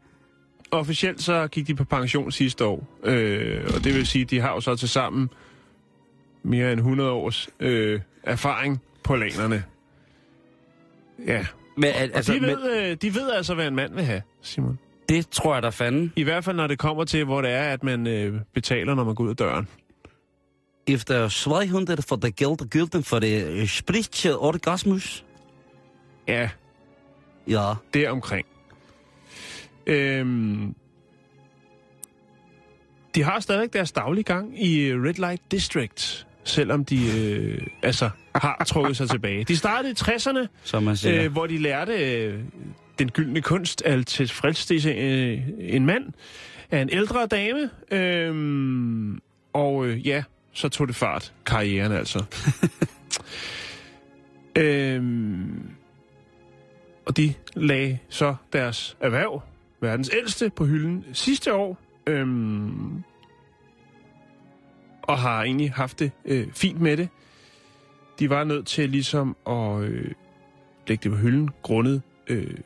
Officielt 0.71 1.21
så 1.23 1.47
gik 1.47 1.67
de 1.67 1.75
på 1.75 1.83
pension 1.83 2.31
sidste 2.31 2.65
år, 2.65 2.87
øh, 3.03 3.63
og 3.75 3.83
det 3.83 3.93
vil 3.93 4.07
sige, 4.07 4.21
at 4.21 4.29
de 4.29 4.39
har 4.39 4.49
jo 4.49 4.61
så 4.61 4.75
til 4.75 4.89
sammen 4.89 5.29
mere 6.45 6.71
end 6.71 6.79
100 6.79 7.11
års 7.11 7.49
øh, 7.59 8.01
erfaring 8.23 8.81
på 9.03 9.15
lanerne. 9.15 9.63
Ja, 11.27 11.45
Men, 11.77 11.89
og 11.89 11.95
altså, 12.01 12.33
de, 12.33 12.39
men, 12.39 12.49
ved, 12.49 12.91
øh, 12.91 12.97
de 13.01 13.15
ved 13.15 13.31
altså, 13.31 13.53
hvad 13.55 13.67
en 13.67 13.75
mand 13.75 13.93
vil 13.93 14.03
have, 14.03 14.21
Simon. 14.41 14.79
det 15.09 15.29
tror 15.29 15.53
jeg 15.53 15.63
da 15.63 15.69
fanden. 15.69 16.13
I 16.15 16.23
hvert 16.23 16.43
fald, 16.43 16.55
når 16.55 16.67
det 16.67 16.79
kommer 16.79 17.03
til, 17.03 17.25
hvor 17.25 17.41
det 17.41 17.51
er, 17.51 17.63
at 17.63 17.83
man 17.83 18.07
øh, 18.07 18.41
betaler, 18.53 18.95
når 18.95 19.03
man 19.03 19.15
går 19.15 19.23
ud 19.23 19.29
af 19.29 19.35
døren. 19.35 19.67
Efter 20.87 21.29
200 21.29 22.01
for 22.01 22.15
de 22.15 22.31
geld 22.31 22.69
gulden 22.69 23.03
for 23.03 23.19
de 23.19 23.67
spritje 23.67 24.35
orgasmus. 24.35 25.25
Ja, 26.27 26.49
Ja. 27.47 27.73
det 27.93 28.09
omkring. 28.09 28.47
Øhm, 29.87 30.75
de 33.15 33.23
har 33.23 33.39
stadig 33.39 33.73
deres 33.73 33.91
daglige 33.91 34.23
gang 34.23 34.63
i 34.65 34.79
øh, 34.79 35.03
Red 35.03 35.13
Light 35.13 35.41
District, 35.51 36.27
selvom 36.45 36.85
de 36.85 37.19
øh, 37.19 37.67
altså 37.83 38.09
har 38.35 38.63
trukket 38.67 38.97
sig 38.97 39.09
tilbage. 39.09 39.43
De 39.43 39.57
startede 39.57 39.91
i 39.91 39.95
60'erne, 40.01 40.47
Som 40.63 40.87
øh, 41.07 41.31
hvor 41.31 41.47
de 41.47 41.57
lærte 41.57 41.93
øh, 41.93 42.39
den 42.99 43.11
gyldne 43.11 43.41
kunst 43.41 43.81
at 43.81 44.07
tilfredsstille 44.07 44.93
øh, 44.93 45.41
en 45.59 45.85
mand 45.85 46.03
af 46.71 46.81
en 46.81 46.89
ældre 46.91 47.27
dame. 47.27 47.69
Øh, 47.91 49.17
og 49.53 49.85
øh, 49.85 50.07
ja, 50.07 50.23
så 50.53 50.69
tog 50.69 50.87
det 50.87 50.95
fart. 50.95 51.33
Karrieren 51.45 51.91
altså. 51.91 52.23
øhm, 54.57 55.69
og 57.05 57.17
de 57.17 57.33
lagde 57.55 57.99
så 58.09 58.35
deres 58.53 58.97
erhverv, 58.99 59.41
verdens 59.81 60.09
ældste, 60.13 60.51
på 60.55 60.65
hylden 60.65 61.05
sidste 61.13 61.53
år. 61.53 61.77
Øhm, 62.07 63.03
og 65.07 65.17
har 65.17 65.43
egentlig 65.43 65.71
haft 65.71 65.99
det 65.99 66.11
øh, 66.25 66.47
fint 66.53 66.81
med 66.81 66.97
det. 66.97 67.09
De 68.19 68.29
var 68.29 68.43
nødt 68.43 68.67
til 68.67 68.89
ligesom 68.89 69.35
at 69.47 69.81
øh, 69.81 70.11
lægge 70.87 71.03
det 71.03 71.11
på 71.11 71.17
hylden, 71.17 71.49
grundet 71.61 72.01
øh, 72.27 72.57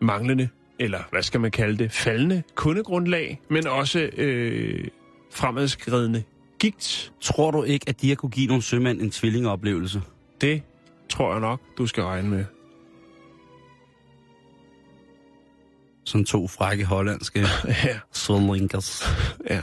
manglende, 0.00 0.48
eller 0.78 0.98
hvad 1.10 1.22
skal 1.22 1.40
man 1.40 1.50
kalde 1.50 1.78
det, 1.78 1.92
faldende 1.92 2.42
kundegrundlag, 2.54 3.40
men 3.50 3.66
også 3.66 4.10
øh, 4.16 4.88
fremadskridende 5.32 6.22
gigt. 6.58 7.12
Tror 7.20 7.50
du 7.50 7.62
ikke, 7.62 7.88
at 7.88 8.00
de 8.00 8.08
har 8.08 8.16
kunne 8.16 8.30
give 8.30 8.46
nogle 8.46 8.62
sømænd 8.62 9.00
en 9.00 9.10
tvillingeoplevelse? 9.10 10.02
Det 10.40 10.62
tror 11.08 11.32
jeg 11.32 11.40
nok, 11.40 11.60
du 11.78 11.86
skal 11.86 12.04
regne 12.04 12.28
med. 12.28 12.44
Sådan 16.04 16.24
to 16.24 16.48
frække 16.48 16.84
hollandske 16.84 17.40
ja. 17.84 17.98
svillingers. 18.12 19.04
Ja. 19.50 19.60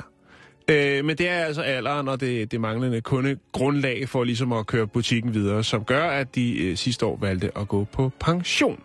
Øh, 0.70 1.06
men 1.06 1.18
det 1.18 1.30
er 1.30 1.46
altså 1.46 1.62
alderen 1.62 2.08
og 2.08 2.20
det, 2.20 2.52
det 2.52 2.62
manglende 2.62 3.02
kundegrundlag 3.02 4.10
for 4.10 4.24
ligesom 4.24 4.54
at 4.54 4.68
køre 4.68 4.88
butikken 4.88 5.34
videre, 5.34 5.64
som 5.64 5.84
gør, 5.84 6.10
at 6.10 6.36
de 6.36 6.58
øh, 6.58 6.78
sidste 6.78 7.06
år 7.06 7.18
valgte 7.22 7.58
at 7.58 7.68
gå 7.68 7.84
på 7.84 8.12
pension. 8.20 8.84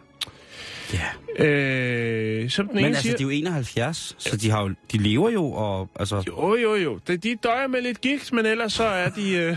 Ja. 0.93 1.45
Øh, 1.45 2.51
som 2.51 2.67
den 2.67 2.77
Men 2.77 2.85
altså, 2.85 3.03
siger, 3.03 3.17
de 3.17 3.23
er 3.23 3.27
jo 3.27 3.31
71, 3.31 4.15
så 4.19 4.37
de, 4.37 4.51
har 4.51 4.63
jo, 4.63 4.75
de 4.93 4.99
lever 4.99 5.31
jo, 5.31 5.53
og 5.53 5.89
altså... 6.01 6.25
Jo, 6.27 6.57
jo, 6.57 6.75
jo. 6.75 6.99
De, 7.09 7.17
de 7.17 7.37
døjer 7.43 7.67
med 7.67 7.83
lidt 7.83 8.01
gigt, 8.01 8.33
men 8.33 8.47
ellers 8.47 8.73
så 8.73 8.85
er 8.85 9.09
de... 9.09 9.37
Øh, 9.37 9.57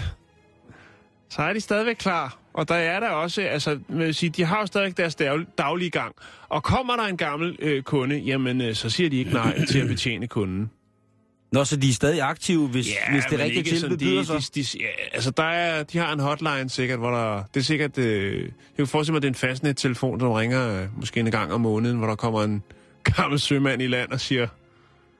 så 1.29 1.41
er 1.41 1.53
de 1.53 1.61
stadigvæk 1.61 1.95
klar. 1.95 2.39
Og 2.53 2.69
der 2.69 2.75
er 2.75 2.99
der 2.99 3.09
også, 3.09 3.41
altså, 3.41 3.79
vil 3.89 4.15
sige, 4.15 4.29
de 4.29 4.43
har 4.43 4.59
jo 4.59 4.65
stadigvæk 4.65 4.97
deres 4.97 5.15
dag, 5.15 5.39
daglige 5.57 5.89
gang. 5.89 6.15
Og 6.49 6.63
kommer 6.63 6.95
der 6.95 7.03
en 7.03 7.17
gammel 7.17 7.55
øh, 7.59 7.83
kunde, 7.83 8.17
jamen, 8.17 8.61
øh, 8.61 8.75
så 8.75 8.89
siger 8.89 9.09
de 9.09 9.17
ikke 9.17 9.31
nej 9.31 9.65
til 9.65 9.79
at 9.79 9.87
betjene 9.87 10.27
kunden. 10.27 10.71
Nå, 11.55 11.65
så 11.65 11.75
de 11.75 11.89
er 11.89 11.93
stadig 11.93 12.21
aktive, 12.21 12.67
hvis, 12.67 12.87
ja, 12.87 13.13
hvis 13.13 13.23
det 13.29 13.39
rigtige 13.39 13.57
ikke 13.57 13.79
tilbud 13.79 13.97
byder 13.97 14.19
de, 14.19 14.41
sig? 14.41 14.55
de, 14.55 14.63
de, 14.63 14.67
ja, 14.79 14.87
altså, 15.13 15.31
der 15.31 15.43
er, 15.43 15.83
de 15.83 15.97
har 15.97 16.13
en 16.13 16.19
hotline 16.19 16.69
sikkert, 16.69 16.99
hvor 16.99 17.11
der... 17.11 17.43
Det 17.53 17.59
er 17.59 17.63
sikkert... 17.63 17.97
Øh, 17.97 18.41
jeg 18.43 18.51
kan 18.77 18.87
forestille 18.87 19.13
mig, 19.13 19.17
at 19.17 19.21
det 19.21 19.27
er 19.27 19.31
en 19.31 19.35
fastnet-telefon, 19.35 20.19
som 20.19 20.31
ringer 20.31 20.81
øh, 20.81 20.87
måske 20.97 21.19
en 21.19 21.31
gang 21.31 21.53
om 21.53 21.61
måneden, 21.61 21.97
hvor 21.97 22.07
der 22.07 22.15
kommer 22.15 22.43
en 22.43 22.63
gammel 23.15 23.39
sømand 23.39 23.81
i 23.81 23.87
land 23.87 24.11
og 24.11 24.19
siger... 24.19 24.47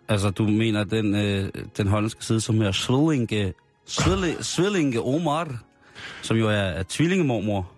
Altså, 0.07 0.29
du 0.29 0.43
mener, 0.43 0.81
at 0.81 0.91
den, 0.91 1.15
øh, 1.15 1.49
den 1.77 1.87
hollandske 1.87 2.25
side, 2.25 2.41
som 2.41 2.61
er 2.61 2.71
Svillinge, 2.71 3.53
Svillinge, 3.85 4.43
Svillinge 4.43 5.01
Omar, 5.01 5.63
som 6.21 6.37
jo 6.37 6.47
er, 6.47 6.53
er 6.53 6.83
tvillingemormor. 6.89 7.71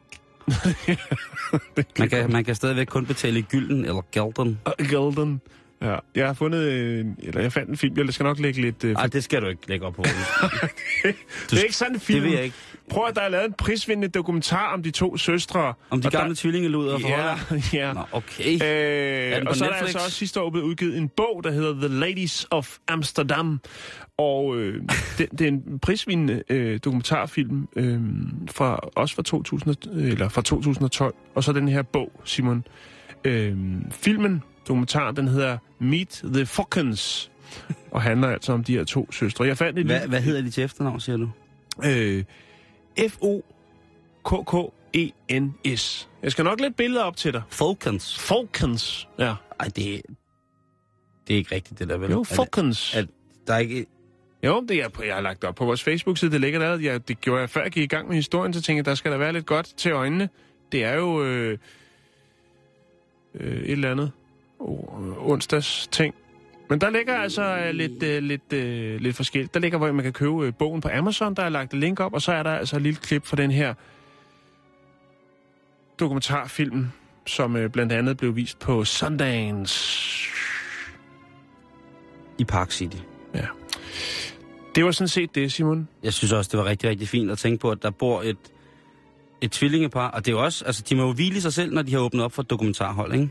man, 1.99 2.10
kan, 2.10 2.32
man 2.32 2.45
kan 2.45 2.55
stadigvæk 2.55 2.88
kun 2.88 3.05
betale 3.05 3.39
i 3.39 3.41
gylden 3.41 3.86
eller 3.86 4.01
gælden. 4.12 4.60
Golden. 4.91 5.41
Ja, 5.82 5.95
jeg 6.15 6.25
har 6.28 6.34
fundet... 6.34 6.59
Øh, 6.63 7.05
eller 7.23 7.41
jeg 7.41 7.51
fandt 7.53 7.69
en 7.69 7.78
film, 7.78 7.97
jeg 7.97 8.13
skal 8.13 8.23
nok 8.23 8.39
lægge 8.39 8.61
lidt... 8.61 8.84
Øh, 8.84 8.93
Ej, 8.95 9.07
det 9.07 9.23
skal 9.23 9.41
du 9.41 9.47
ikke 9.47 9.61
lægge 9.69 9.86
op 9.86 9.93
på. 9.93 10.03
det 11.49 11.59
er 11.59 11.63
ikke 11.63 11.75
sådan 11.75 11.93
en 11.93 11.99
film. 11.99 12.15
det 12.19 12.23
vil 12.30 12.32
jeg 12.36 12.43
ikke. 12.43 12.55
Prøv 12.89 13.05
at 13.09 13.15
der 13.15 13.21
er 13.21 13.30
lavet 13.30 13.45
en 13.45 13.53
prisvindende 13.53 14.07
dokumentar 14.07 14.73
om 14.73 14.84
de 14.84 14.91
to 14.91 15.17
søstre. 15.17 15.73
Om 15.89 16.01
de 16.01 16.07
Og 16.07 16.11
der- 16.11 16.19
gamle 16.19 16.36
tvillingeluder 16.36 16.99
for 16.99 17.07
Ja, 17.07 17.36
ja. 17.88 17.93
Nå, 17.93 18.01
okay. 18.11 18.53
Øh, 18.53 18.57
og 19.47 19.55
så 19.55 19.65
er 19.65 19.69
der 19.69 19.75
Netflix? 19.75 19.82
altså 19.82 19.97
også 19.97 20.11
sidste 20.11 20.41
år 20.41 20.49
blevet 20.49 20.65
udgivet 20.65 20.97
en 20.97 21.09
bog, 21.09 21.41
der 21.43 21.51
hedder 21.51 21.73
The 21.88 21.99
Ladies 21.99 22.47
of 22.51 22.78
Amsterdam. 22.88 23.59
Og 24.17 24.57
øh, 24.57 24.82
det, 25.17 25.28
det 25.32 25.41
er 25.41 25.47
en 25.47 25.80
prisvindende 25.80 26.43
øh, 26.49 26.80
dokumentarfilm, 26.84 27.67
øh, 27.75 27.99
fra, 28.51 28.75
også 28.95 29.15
fra, 29.15 29.23
2000, 29.23 29.75
eller 29.97 30.30
fra 30.30 30.41
2012. 30.41 31.13
Og 31.36 31.43
så 31.43 31.53
den 31.53 31.67
her 31.67 31.82
bog, 31.82 32.21
Simon. 32.23 32.63
Øh, 33.23 33.55
filmen, 33.91 34.43
dokumentaren, 34.68 35.15
den 35.15 35.28
hedder 35.28 35.57
Meet 35.80 36.22
the 36.34 36.45
Fockens. 36.45 37.32
Og 37.91 38.01
handler 38.01 38.28
altså 38.28 38.53
om 38.53 38.63
de 38.63 38.74
her 38.78 38.84
to 38.84 39.11
søstre. 39.11 39.45
Jeg 39.45 39.57
fandt 39.57 39.80
et 39.80 39.86
Hvad, 39.86 39.95
lille- 39.95 40.09
hvad 40.09 40.22
hedder 40.22 40.41
de 40.41 40.49
til 40.49 40.63
efternavn, 40.63 40.99
siger 40.99 41.18
du? 41.18 41.30
Øh, 41.86 42.24
F-O-K-K-E-N-S. 44.70 46.09
Jeg 46.24 46.32
skal 46.32 46.45
nok 46.45 46.59
lægge 46.59 46.76
billeder 46.76 47.03
op 47.03 47.15
til 47.18 47.34
dig. 47.34 47.41
Falcons. 47.49 48.20
Falcons. 48.20 49.07
Ja. 49.20 49.36
Ej, 49.59 49.65
det, 49.65 49.76
det 51.28 51.34
er 51.34 51.38
ikke 51.38 51.55
rigtigt, 51.55 51.80
det 51.80 51.89
der, 51.89 51.97
vel? 51.97 52.11
Jo, 52.11 52.20
Er 52.20 52.24
det- 52.24 52.28
Falcons. 52.36 52.95
Er, 52.95 53.03
der 53.47 53.53
er 53.53 53.57
ikke... 53.57 53.86
Jo, 54.43 54.65
det 54.70 54.78
er, 54.84 54.89
på- 54.89 55.03
jeg 55.03 55.15
har 55.15 55.22
lagt 55.22 55.43
op 55.43 55.55
på 55.55 55.65
vores 55.65 55.84
Facebook-side. 55.84 56.32
Det 56.32 56.41
ligger 56.41 56.59
der. 56.59 56.80
Jeg, 56.80 57.07
det 57.07 57.22
gjorde 57.22 57.41
jeg 57.41 57.49
før 57.49 57.61
jeg 57.61 57.72
gik 57.72 57.84
i 57.84 57.88
gang 57.88 58.07
med 58.07 58.15
historien, 58.15 58.53
så 58.53 58.61
tænkte 58.61 58.78
jeg, 58.78 58.86
der 58.86 58.95
skal 58.95 59.11
der 59.11 59.18
være 59.18 59.34
lidt 59.34 59.45
godt 59.45 59.65
til 59.78 59.91
øjnene. 59.91 60.30
Det 60.72 60.84
er 60.84 60.93
jo 60.93 61.24
øh, 61.24 61.57
øh, 63.36 63.57
et 63.57 63.72
eller 63.72 63.91
andet 63.91 64.11
onsdags 65.20 65.88
ting. 65.91 66.16
Men 66.70 66.82
der 66.82 66.89
ligger 66.89 67.18
altså 67.18 67.58
øh, 67.58 67.74
lidt, 67.74 68.03
øh, 68.03 68.24
lidt, 68.24 68.53
øh, 68.53 69.01
lidt 69.01 69.16
forskelligt. 69.16 69.53
Der 69.53 69.60
ligger, 69.60 69.78
hvor 69.78 69.91
man 69.91 70.03
kan 70.03 70.14
købe 70.14 70.45
øh, 70.45 70.53
bogen 70.60 70.82
på 70.82 70.89
Amazon. 70.93 71.36
Der 71.36 71.43
er 71.43 71.49
lagt 71.49 71.74
et 71.74 71.80
link 71.80 71.99
op, 71.99 72.14
og 72.14 72.22
så 72.22 72.32
er 72.32 72.43
der 72.43 72.51
altså 72.51 72.76
et 72.76 72.82
lille 72.82 72.99
klip 72.99 73.26
fra 73.26 73.36
den 73.36 73.51
her 73.51 73.74
dokumentarfilm, 75.99 76.88
som 77.26 77.55
øh, 77.55 77.70
blandt 77.70 77.91
andet 77.91 78.18
blev 78.18 78.36
vist 78.36 78.60
på 78.60 78.86
Sundance. 78.86 80.30
I 82.38 82.43
Park 82.43 82.72
City. 82.72 82.97
Det 84.78 84.86
var 84.86 84.91
sådan 84.91 85.08
set 85.08 85.36
det, 85.36 85.51
Simon. 85.51 85.88
Jeg 86.03 86.14
synes 86.14 86.32
også, 86.32 86.49
det 86.51 86.60
var 86.60 86.66
rigtig, 86.66 86.89
rigtig 86.89 87.08
fint 87.08 87.32
at 87.32 87.38
tænke 87.38 87.58
på, 87.58 87.72
at 87.72 87.84
der 87.84 87.89
bor 87.89 88.22
et, 88.22 88.38
et 89.41 89.51
tvillingepar, 89.51 90.08
og 90.08 90.26
det 90.26 90.32
er 90.32 90.36
jo 90.36 90.43
også, 90.43 90.66
altså 90.66 90.84
de 90.89 90.95
må 90.95 91.03
jo 91.03 91.14
hvile 91.14 91.41
sig 91.41 91.53
selv, 91.53 91.74
når 91.74 91.82
de 91.82 91.91
har 91.91 91.99
åbnet 91.99 92.24
op 92.24 92.34
for 92.34 92.41
et 92.41 92.49
dokumentarhold, 92.49 93.14
ikke? 93.14 93.30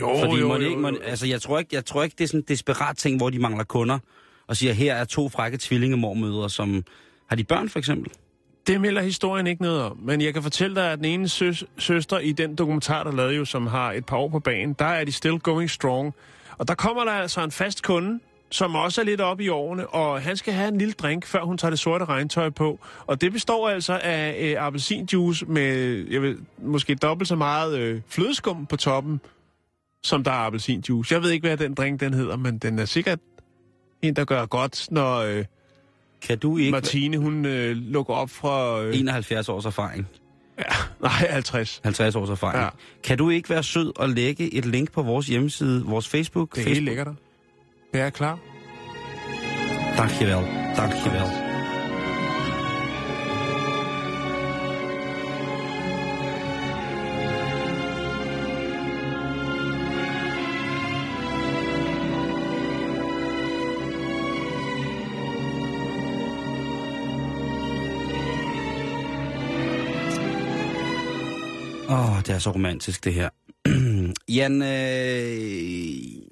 Jo, 0.00 0.18
Fordi 0.24 0.40
jo, 0.40 0.48
man 0.48 0.62
jo, 0.62 0.68
ikke, 0.68 0.80
man, 0.80 0.98
altså 1.04 1.26
jeg 1.26 1.42
tror, 1.42 1.58
ikke, 1.58 1.74
jeg 1.74 1.84
tror 1.84 2.02
ikke, 2.02 2.14
det 2.18 2.24
er 2.24 2.28
sådan 2.28 2.40
en 2.40 2.44
desperat 2.48 2.96
ting, 2.96 3.16
hvor 3.16 3.30
de 3.30 3.38
mangler 3.38 3.64
kunder, 3.64 3.98
og 4.46 4.56
siger, 4.56 4.72
her 4.72 4.94
er 4.94 5.04
to 5.04 5.28
frække 5.28 5.58
tvillingemormødre, 5.60 6.50
som 6.50 6.84
har 7.26 7.36
de 7.36 7.44
børn 7.44 7.68
for 7.68 7.78
eksempel? 7.78 8.12
Det 8.66 8.80
melder 8.80 9.02
historien 9.02 9.46
ikke 9.46 9.62
noget 9.62 9.82
om, 9.82 9.98
men 10.02 10.20
jeg 10.20 10.32
kan 10.34 10.42
fortælle 10.42 10.76
dig, 10.76 10.92
at 10.92 10.98
den 10.98 11.04
ene 11.04 11.28
søs, 11.28 11.64
søster 11.78 12.18
i 12.18 12.32
den 12.32 12.54
dokumentar, 12.54 13.04
der 13.04 13.12
lavede 13.12 13.34
jo, 13.34 13.44
som 13.44 13.66
har 13.66 13.92
et 13.92 14.06
par 14.06 14.16
år 14.16 14.28
på 14.28 14.40
banen, 14.40 14.76
der 14.78 14.84
er 14.84 15.04
de 15.04 15.12
still 15.12 15.38
going 15.38 15.70
strong. 15.70 16.14
Og 16.58 16.68
der 16.68 16.74
kommer 16.74 17.04
der 17.04 17.12
altså 17.12 17.44
en 17.44 17.50
fast 17.50 17.82
kunde, 17.82 18.20
som 18.50 18.74
også 18.74 19.00
er 19.00 19.04
lidt 19.04 19.20
oppe 19.20 19.44
i 19.44 19.48
årene, 19.48 19.86
og 19.86 20.22
han 20.22 20.36
skal 20.36 20.54
have 20.54 20.68
en 20.68 20.78
lille 20.78 20.92
drink, 20.92 21.26
før 21.26 21.44
hun 21.44 21.58
tager 21.58 21.70
det 21.70 21.78
sorte 21.78 22.04
regntøj 22.04 22.50
på. 22.50 22.78
Og 23.06 23.20
det 23.20 23.32
består 23.32 23.68
altså 23.68 24.00
af 24.02 24.36
øh, 24.40 24.66
appelsinjuice 24.66 25.46
med, 25.46 25.72
jeg 26.10 26.22
ved, 26.22 26.36
måske 26.58 26.94
dobbelt 26.94 27.28
så 27.28 27.36
meget 27.36 27.78
øh, 27.78 28.00
flødeskum 28.08 28.66
på 28.66 28.76
toppen, 28.76 29.20
som 30.06 30.24
der 30.24 30.30
er 30.30 30.34
appelsinjuice. 30.34 31.14
Jeg 31.14 31.22
ved 31.22 31.30
ikke, 31.30 31.46
hvad 31.46 31.56
den 31.56 31.74
drink 31.74 32.00
den 32.00 32.14
hedder, 32.14 32.36
men 32.36 32.58
den 32.58 32.78
er 32.78 32.84
sikkert 32.84 33.18
en, 34.02 34.16
der 34.16 34.24
gør 34.24 34.46
godt, 34.46 34.86
når 34.90 35.16
øh, 35.16 35.44
Kan 36.22 36.38
du 36.38 36.58
ikke... 36.58 36.70
Martine, 36.70 37.18
hun 37.18 37.44
øh, 37.44 37.76
lukker 37.76 38.14
op 38.14 38.30
fra... 38.30 38.82
Øh, 38.82 38.98
71 38.98 39.48
års 39.48 39.64
erfaring, 39.64 40.06
nej, 41.02 41.10
50. 41.10 41.80
50 41.84 42.16
års 42.16 42.30
erfaring. 42.30 42.62
Ja. 42.62 42.68
Kan 43.04 43.18
du 43.18 43.30
ikke 43.30 43.50
være 43.50 43.62
sød 43.62 43.92
og 43.96 44.08
lægge 44.08 44.54
et 44.54 44.66
link 44.66 44.92
på 44.92 45.02
vores 45.02 45.26
hjemmeside, 45.26 45.84
vores 45.84 46.08
Facebook? 46.08 46.54
Det 46.54 46.60
er 46.60 46.64
Facebook. 46.64 46.74
helt 46.74 46.84
lækkert. 46.84 47.14
Det 47.92 48.00
er 48.00 48.10
klar. 48.10 48.38
Dankjewel. 49.96 50.46
Dankjewel. 50.76 51.45
Åh, 71.88 72.10
oh, 72.16 72.18
det 72.18 72.28
er 72.30 72.38
så 72.38 72.50
romantisk, 72.50 73.04
det 73.04 73.14
her. 73.14 73.28
Jan, 74.36 74.62
øh, 74.62 74.68
en 74.68 76.22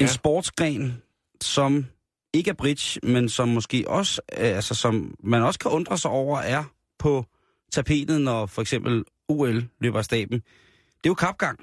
Ja. 0.00 0.06
sportsgren, 0.06 1.02
som 1.40 1.86
ikke 2.34 2.50
er 2.50 2.54
bridge, 2.54 3.00
men 3.02 3.28
som 3.28 3.48
måske 3.48 3.84
også, 3.88 4.20
øh, 4.38 4.56
altså 4.56 4.74
som 4.74 5.14
man 5.22 5.42
også 5.42 5.58
kan 5.58 5.70
undre 5.70 5.98
sig 5.98 6.10
over, 6.10 6.38
er 6.38 6.64
på 6.98 7.24
tapetet, 7.72 8.20
når 8.20 8.46
for 8.46 8.62
eksempel 8.62 9.04
OL 9.28 9.68
løber 9.80 9.98
af 9.98 10.04
staben. 10.04 10.38
Det 10.38 11.04
er 11.04 11.10
jo 11.10 11.14
kapgang. 11.14 11.58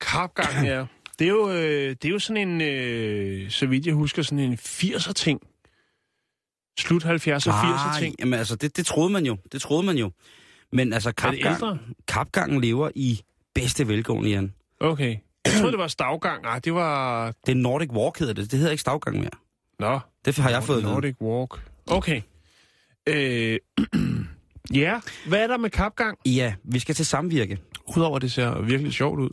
Karpgang, 0.00 0.66
ja. 0.66 0.84
Det 1.18 1.24
er 1.24 1.28
jo, 1.30 1.50
øh, 1.50 1.90
det 1.90 2.04
er 2.04 2.08
jo 2.08 2.18
sådan 2.18 2.48
en, 2.48 2.60
øh, 2.60 3.50
så 3.50 3.66
vidt 3.66 3.86
jeg 3.86 3.94
husker, 3.94 4.22
sådan 4.22 4.38
en 4.38 4.54
80'er 4.54 5.12
ting. 5.12 5.40
Slut 6.78 7.04
70'er, 7.04 7.50
80'er 7.50 7.98
ting. 7.98 8.14
Jamen 8.20 8.38
altså, 8.38 8.56
det, 8.56 8.76
det 8.76 8.86
troede 8.86 9.10
man 9.10 9.26
jo. 9.26 9.36
Det 9.52 9.60
troede 9.62 9.82
man 9.82 9.96
jo. 9.96 10.10
Men 10.72 10.92
altså, 10.92 11.12
kapgang, 11.12 11.80
kapgangen 12.08 12.60
lever 12.60 12.90
i 12.94 13.20
bedste 13.54 13.88
velgående, 13.88 14.30
Jan. 14.30 14.54
Okay. 14.80 15.16
Jeg 15.44 15.52
troede, 15.52 15.72
det 15.72 15.78
var 15.78 15.88
stavgang. 15.88 16.42
Nej, 16.42 16.58
det 16.58 16.74
var... 16.74 17.26
Det 17.46 17.52
er 17.52 17.56
Nordic 17.56 17.90
Walk, 17.90 18.18
hedder 18.18 18.32
det. 18.34 18.50
Det 18.50 18.58
hedder 18.58 18.72
ikke 18.72 18.80
stavgang 18.80 19.18
mere. 19.18 19.30
Nå, 19.78 20.00
Det 20.24 20.38
har 20.38 20.50
jeg 20.50 20.62
fået. 20.62 20.82
Nordic 20.82 21.16
Walk. 21.20 21.70
Okay. 21.86 22.22
Øh, 23.06 23.58
ja, 24.74 25.00
hvad 25.28 25.42
er 25.42 25.46
der 25.46 25.56
med 25.56 25.70
kapgang? 25.70 26.18
Ja, 26.26 26.54
vi 26.64 26.78
skal 26.78 26.94
til 26.94 27.06
samvirke. 27.06 27.58
Udover 27.96 28.18
det 28.18 28.32
ser 28.32 28.60
virkelig 28.60 28.92
sjovt 28.92 29.20
ud, 29.20 29.30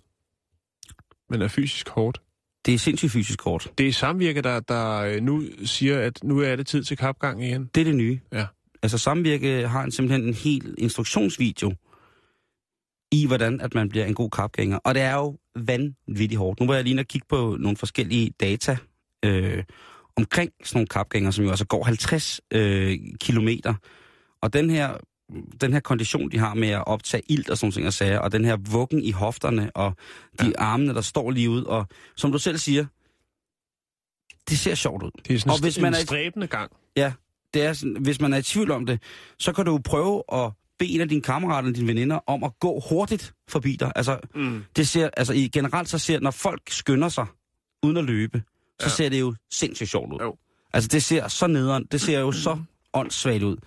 men 1.29 1.41
er 1.41 1.47
fysisk 1.47 1.89
hårdt. 1.89 2.21
Det 2.65 2.73
er 2.73 2.77
sindssygt 2.77 3.11
fysisk 3.11 3.39
kort. 3.39 3.71
Det 3.77 3.87
er 3.87 3.93
samvirke, 3.93 4.41
der, 4.41 4.59
der 4.59 4.97
øh, 4.99 5.21
nu 5.21 5.43
siger, 5.65 5.99
at 6.01 6.23
nu 6.23 6.39
er 6.39 6.55
det 6.55 6.67
tid 6.67 6.83
til 6.83 6.97
kapgang 6.97 7.43
igen. 7.43 7.69
Det 7.75 7.81
er 7.81 7.85
det 7.85 7.95
nye. 7.95 8.19
Ja. 8.33 8.45
Altså 8.85 8.97
Samvirke 8.97 9.67
har 9.67 9.83
en, 9.83 9.91
simpelthen 9.91 10.27
en 10.27 10.33
hel 10.33 10.75
instruktionsvideo 10.77 11.73
i, 13.11 13.27
hvordan 13.27 13.61
at 13.61 13.75
man 13.75 13.89
bliver 13.89 14.05
en 14.05 14.13
god 14.13 14.29
kapgænger. 14.29 14.77
Og 14.77 14.95
det 14.95 15.01
er 15.03 15.13
jo 15.13 15.37
vanvittigt 15.55 16.37
hårdt. 16.37 16.59
Nu 16.59 16.65
var 16.65 16.75
jeg 16.75 16.83
lige 16.83 16.99
og 16.99 17.05
kigge 17.05 17.27
på 17.29 17.57
nogle 17.59 17.77
forskellige 17.77 18.31
data 18.39 18.77
øh, 19.25 19.63
omkring 20.15 20.51
sådan 20.63 20.77
nogle 20.77 20.87
kapgængere, 20.87 21.33
som 21.33 21.43
jo 21.43 21.49
altså 21.49 21.65
går 21.65 21.83
50 21.83 22.41
øh, 22.51 22.99
kilometer. 23.19 23.73
Og 24.41 24.53
den 24.53 24.69
her, 24.69 24.97
den 25.61 25.73
her 25.73 25.79
kondition, 25.79 26.31
de 26.31 26.37
har 26.37 26.53
med 26.53 26.69
at 26.69 26.87
optage 26.87 27.23
ilt 27.29 27.49
og 27.49 27.57
sådan 27.57 27.65
nogle 27.65 27.73
ting, 27.73 27.87
og, 27.87 27.93
sager, 27.93 28.19
og 28.19 28.31
den 28.31 28.45
her 28.45 28.57
vuggen 28.71 29.01
i 29.01 29.11
hofterne, 29.11 29.71
og 29.75 29.93
de 30.41 30.45
ja. 30.45 30.51
armene, 30.57 30.93
der 30.93 31.01
står 31.01 31.31
lige 31.31 31.49
ud, 31.49 31.63
og 31.63 31.87
som 32.15 32.31
du 32.31 32.37
selv 32.37 32.57
siger, 32.57 32.85
det 34.49 34.59
ser 34.59 34.75
sjovt 34.75 35.03
ud. 35.03 35.11
Det 35.27 35.35
er 35.35 35.39
sådan 35.39 35.51
Og 35.51 35.61
hvis 35.61 35.77
en 35.77 35.81
man 35.81 35.93
er 35.93 35.97
stræbende 35.97 36.47
gang. 36.47 36.71
Ja, 36.97 37.13
det 37.55 37.63
er 37.63 37.73
sådan, 37.73 37.97
hvis 38.01 38.21
man 38.21 38.33
er 38.33 38.37
i 38.37 38.41
tvivl 38.41 38.71
om 38.71 38.85
det, 38.85 39.01
så 39.39 39.53
kan 39.53 39.65
du 39.65 39.71
jo 39.71 39.81
prøve 39.85 40.23
at 40.33 40.51
bede 40.79 40.89
en 40.89 41.01
af 41.01 41.09
dine 41.09 41.21
kammerater 41.21 41.59
eller 41.67 41.73
dine 41.75 41.87
veninder 41.87 42.19
om 42.27 42.43
at 42.43 42.51
gå 42.59 42.79
hurtigt 42.89 43.33
forbi 43.49 43.75
dig. 43.75 43.91
Altså, 43.95 44.19
Mm. 44.35 44.63
det 44.75 44.87
ser, 44.87 45.09
altså 45.17 45.33
i 45.33 45.47
generelt 45.47 45.89
så 45.89 45.97
ser, 45.97 46.19
når 46.19 46.31
folk 46.31 46.61
skynder 46.69 47.09
sig 47.09 47.25
uden 47.83 47.97
at 47.97 48.03
løbe, 48.05 48.43
så 48.79 48.85
Ja. 48.85 48.89
ser 48.89 49.09
det 49.09 49.19
jo 49.19 49.35
sindssygt 49.53 49.89
sjovt 49.89 50.13
ud. 50.13 50.19
Jo. 50.21 50.35
Altså 50.73 50.87
det 50.87 51.03
ser 51.03 51.27
så 51.27 51.47
nederen, 51.47 51.85
det 51.91 52.01
ser 52.01 52.19
jo 52.19 52.31
så 52.31 52.57
åndssvagt 52.93 53.43
ud. 53.43 53.57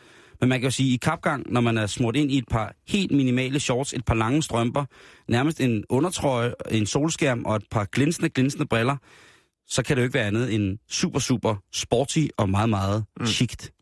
Men 0.41 0.49
man 0.49 0.61
kan 0.61 0.67
jo 0.67 0.71
sige, 0.71 0.95
i 0.95 0.97
kapgang, 0.97 1.53
når 1.53 1.61
man 1.61 1.79
er 1.79 1.87
smurt 1.87 2.17
ind 2.17 2.31
i 2.33 2.39
et 2.39 2.49
par 2.51 2.75
helt 2.89 3.11
minimale 3.13 3.61
shorts, 3.61 3.93
et 3.95 4.05
par 4.05 4.15
lange 4.15 4.43
strømper, 4.43 4.85
nærmest 5.29 5.61
en 5.61 5.85
undertrøje, 5.89 6.53
en 6.71 6.87
solskærm 6.87 7.45
og 7.45 7.57
et 7.57 7.65
par 7.71 7.85
glinsende, 7.85 8.29
glinsende 8.29 8.67
briller, 8.67 8.97
så 9.67 9.83
kan 9.83 9.97
det 9.97 10.03
jo 10.03 10.05
ikke 10.05 10.15
være 10.15 10.27
andet 10.27 10.55
end 10.55 10.79
super, 10.91 11.19
super 11.19 11.55
sporty 11.73 12.27
og 12.37 12.49
meget, 12.51 12.69
meget 12.69 13.05
mm. 13.21 13.27
chict. 13.27 13.73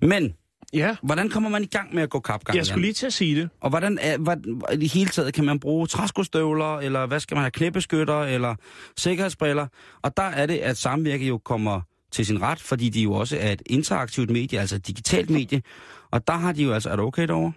Men, 0.00 0.34
Ja, 0.72 0.96
hvordan 1.02 1.28
kommer 1.28 1.50
man 1.50 1.62
i 1.62 1.66
gang 1.66 1.94
med 1.94 2.02
at 2.02 2.10
gå 2.10 2.20
kapgang? 2.20 2.56
jeg 2.56 2.66
skulle 2.66 2.82
lige 2.82 2.92
til 2.92 3.06
at 3.06 3.12
sige 3.12 3.40
det. 3.40 3.48
Og 3.60 3.70
hvordan 3.70 3.98
er, 4.00 4.18
hvad, 4.18 4.36
i 4.72 4.76
det 4.76 4.92
hele 4.92 5.10
taget, 5.10 5.34
kan 5.34 5.44
man 5.44 5.60
bruge 5.60 5.86
træskostøvler, 5.86 6.78
eller 6.78 7.06
hvad 7.06 7.20
skal 7.20 7.34
man 7.34 7.42
have, 7.42 7.50
knæbeskytter, 7.50 8.20
eller 8.20 8.54
sikkerhedsbriller? 8.96 9.66
Og 10.02 10.16
der 10.16 10.22
er 10.22 10.46
det, 10.46 10.58
at 10.58 10.76
samvirke 10.76 11.26
jo 11.26 11.38
kommer 11.38 11.80
til 12.12 12.26
sin 12.26 12.42
ret, 12.42 12.60
fordi 12.60 12.88
de 12.88 13.02
jo 13.02 13.12
også 13.12 13.36
er 13.40 13.52
et 13.52 13.62
interaktivt 13.66 14.30
medie, 14.30 14.60
altså 14.60 14.76
et 14.76 14.86
digitalt 14.86 15.30
medie. 15.30 15.62
Og 16.10 16.26
der 16.26 16.34
har 16.34 16.52
de 16.52 16.62
jo 16.62 16.72
altså, 16.72 16.90
er 16.90 16.96
du 16.96 17.02
okay 17.02 17.26
derovre? 17.28 17.52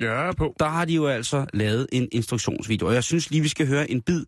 Ja, 0.00 0.32
på. 0.32 0.54
Der 0.58 0.68
har 0.68 0.84
de 0.84 0.94
jo 0.94 1.06
altså 1.06 1.46
lavet 1.54 1.86
en 1.92 2.08
instruktionsvideo. 2.12 2.86
Og 2.86 2.94
jeg 2.94 3.04
synes 3.04 3.30
lige, 3.30 3.42
vi 3.42 3.48
skal 3.48 3.66
høre 3.66 3.90
en 3.90 4.02
bid 4.02 4.24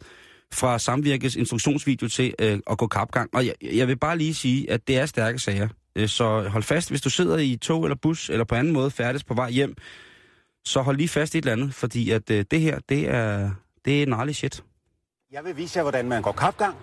fra 0.52 0.78
Samvirkes 0.78 1.36
instruktionsvideo 1.36 2.08
til 2.08 2.34
øh, 2.38 2.58
at 2.70 2.78
gå 2.78 2.86
kapgang. 2.86 3.30
Og 3.34 3.46
jeg, 3.46 3.54
jeg 3.62 3.88
vil 3.88 3.98
bare 3.98 4.18
lige 4.18 4.34
sige, 4.34 4.70
at 4.70 4.88
det 4.88 4.98
er 4.98 5.06
stærke 5.06 5.38
sager. 5.38 5.68
Øh, 5.96 6.08
så 6.08 6.48
hold 6.48 6.62
fast, 6.62 6.90
hvis 6.90 7.00
du 7.00 7.10
sidder 7.10 7.38
i 7.38 7.56
tog 7.56 7.84
eller 7.84 7.96
bus, 8.02 8.30
eller 8.30 8.44
på 8.44 8.54
anden 8.54 8.72
måde 8.72 8.90
færdes 8.90 9.24
på 9.24 9.34
vej 9.34 9.50
hjem, 9.50 9.76
så 10.64 10.82
hold 10.82 10.96
lige 10.96 11.08
fast 11.08 11.34
i 11.34 11.38
et 11.38 11.42
eller 11.42 11.52
andet, 11.52 11.74
fordi 11.74 12.10
at 12.10 12.30
øh, 12.30 12.44
det 12.50 12.60
her, 12.60 12.78
det 12.88 13.10
er, 13.10 13.50
det 13.84 14.02
er 14.02 14.06
gnarlig 14.06 14.36
shit. 14.36 14.64
Jeg 15.32 15.44
vil 15.44 15.56
vise 15.56 15.76
jer, 15.76 15.82
hvordan 15.82 16.08
man 16.08 16.22
går 16.22 16.32
kapgang. 16.32 16.76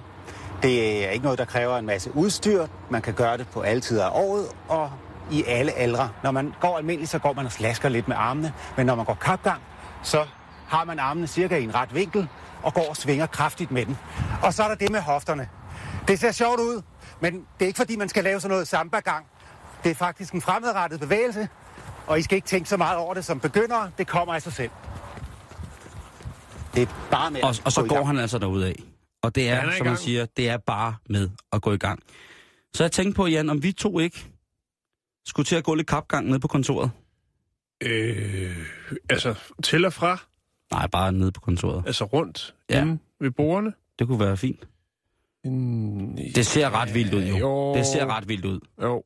Det 0.64 1.06
er 1.06 1.10
ikke 1.10 1.24
noget, 1.24 1.40
der 1.40 1.46
kræver 1.46 1.78
en 1.78 1.86
masse 1.86 2.16
udstyr. 2.16 2.68
Man 2.90 3.02
kan 3.02 3.14
gøre 3.14 3.38
det 3.38 3.48
på 3.48 3.62
alle 3.62 3.82
tider 3.82 4.06
af 4.06 4.12
året 4.14 4.48
og 4.68 4.92
i 5.32 5.44
alle 5.48 5.72
aldre. 5.72 6.10
Når 6.24 6.32
man 6.32 6.54
går 6.62 6.78
almindeligt, 6.78 7.12
så 7.12 7.20
går 7.20 7.34
man 7.34 7.46
og 7.46 7.52
slasker 7.52 7.90
lidt 7.90 8.08
med 8.08 8.16
armene. 8.20 8.54
Men 8.78 8.86
når 8.86 8.96
man 8.96 9.06
går 9.06 9.14
kapgang, 9.14 9.62
så 10.04 10.26
har 10.68 10.86
man 10.86 11.00
armene 11.00 11.28
cirka 11.28 11.58
i 11.58 11.64
en 11.64 11.76
ret 11.76 11.96
vinkel 11.96 12.28
og 12.64 12.74
går 12.74 12.90
og 12.90 12.98
svinger 12.98 13.26
kraftigt 13.26 13.72
med 13.72 13.86
den. 13.86 13.98
Og 14.44 14.54
så 14.54 14.64
er 14.64 14.68
der 14.68 14.76
det 14.76 14.92
med 14.92 15.02
hofterne. 15.02 15.50
Det 16.08 16.20
ser 16.20 16.32
sjovt 16.32 16.60
ud, 16.60 16.82
men 17.22 17.34
det 17.34 17.46
er 17.62 17.66
ikke 17.66 17.78
fordi, 17.78 17.96
man 17.96 18.10
skal 18.10 18.24
lave 18.24 18.40
sådan 18.40 18.52
noget 18.52 18.68
samba-gang. 18.68 19.26
Det 19.84 19.92
er 19.92 19.96
faktisk 19.96 20.34
en 20.34 20.42
fremadrettet 20.42 21.00
bevægelse, 21.00 21.48
og 22.08 22.20
I 22.20 22.22
skal 22.22 22.36
ikke 22.36 22.48
tænke 22.48 22.70
så 22.70 22.78
meget 22.78 22.98
over 22.98 23.14
det 23.14 23.26
som 23.26 23.40
begyndere. 23.40 23.92
Det 23.98 24.08
kommer 24.08 24.34
af 24.34 24.42
sig 24.42 24.54
selv. 24.54 24.72
Det 26.76 26.84
er 26.84 26.88
bare 27.12 27.32
med 27.32 27.44
Og, 27.44 27.50
at 27.50 27.62
og 27.66 27.72
så 27.72 27.82
gå 27.82 27.86
i 27.86 27.90
går 27.90 27.96
gang. 27.96 28.08
han 28.08 28.18
altså 28.20 28.38
derudad. 28.38 28.74
Og 29.22 29.36
det 29.36 29.50
er, 29.50 29.56
er 29.56 29.74
i 29.74 29.78
som 29.78 29.88
man 29.88 29.98
siger, 29.98 30.26
det 30.26 30.50
er 30.50 30.58
bare 30.58 30.96
med 31.10 31.30
at 31.54 31.62
gå 31.62 31.74
i 31.74 31.78
gang. 31.78 32.00
Så 32.74 32.84
jeg 32.84 32.92
tænkte 32.92 33.16
på, 33.16 33.26
Jan, 33.28 33.50
om 33.50 33.64
vi 33.64 33.72
to 33.72 34.00
ikke 34.00 34.28
skulle 35.26 35.46
til 35.46 35.56
at 35.56 35.64
gå 35.64 35.76
lidt 35.76 35.88
kapgang 35.88 36.28
ned 36.30 36.40
på 36.40 36.48
kontoret. 36.48 36.92
Øh, 37.84 38.58
altså, 39.10 39.36
til 39.64 39.86
og 39.86 39.94
fra, 39.94 40.18
Nej, 40.72 40.88
bare 40.88 41.12
ned 41.12 41.32
på 41.32 41.42
kontoret. 41.42 41.84
altså 41.88 42.04
rundt 42.06 42.56
Ja. 42.70 42.78
ja. 42.80 42.98
ved 43.20 43.32
bordene. 43.32 43.74
Det 44.00 44.08
kunne 44.08 44.20
være 44.20 44.38
fint. 44.38 44.68
Mm, 45.52 46.16
Det 46.36 46.46
ser 46.46 46.70
ret 46.70 46.94
vildt 46.94 47.14
ud, 47.14 47.24
jo. 47.24 47.38
jo. 47.38 47.76
Det 47.76 47.86
ser 47.86 48.06
ret 48.06 48.30
vildt 48.30 48.46
ud. 48.46 48.60
Jo, 48.82 49.04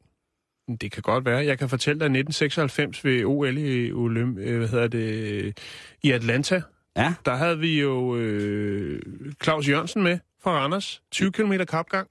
det 0.82 0.92
kan 0.92 1.02
godt 1.02 1.26
være. 1.26 1.46
Jeg 1.46 1.60
kan 1.60 1.70
fortælle 1.70 2.00
dig, 2.00 2.06
at 2.06 2.12
1996 2.12 3.06
ved 3.06 3.26
OL 3.26 3.58
i, 3.58 3.92
Olymp, 3.92 4.38
øh, 4.38 4.58
hvad 4.58 4.68
hedder 4.68 4.88
det, 4.88 5.58
i 6.04 6.12
Atlanta, 6.12 6.62
Ja, 6.96 7.14
der 7.26 7.36
havde 7.36 7.60
vi 7.60 7.82
jo 7.82 8.16
øh, 8.16 9.02
Claus 9.44 9.70
Jørgensen 9.70 10.04
med 10.04 10.20
fra 10.44 10.52
Randers. 10.52 11.02
20 11.12 11.32
km 11.32 11.54
kapgang. 11.70 12.08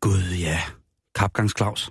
Gud 0.00 0.36
ja. 0.40 0.58
Kapgangs 1.14 1.54
Claus. 1.56 1.90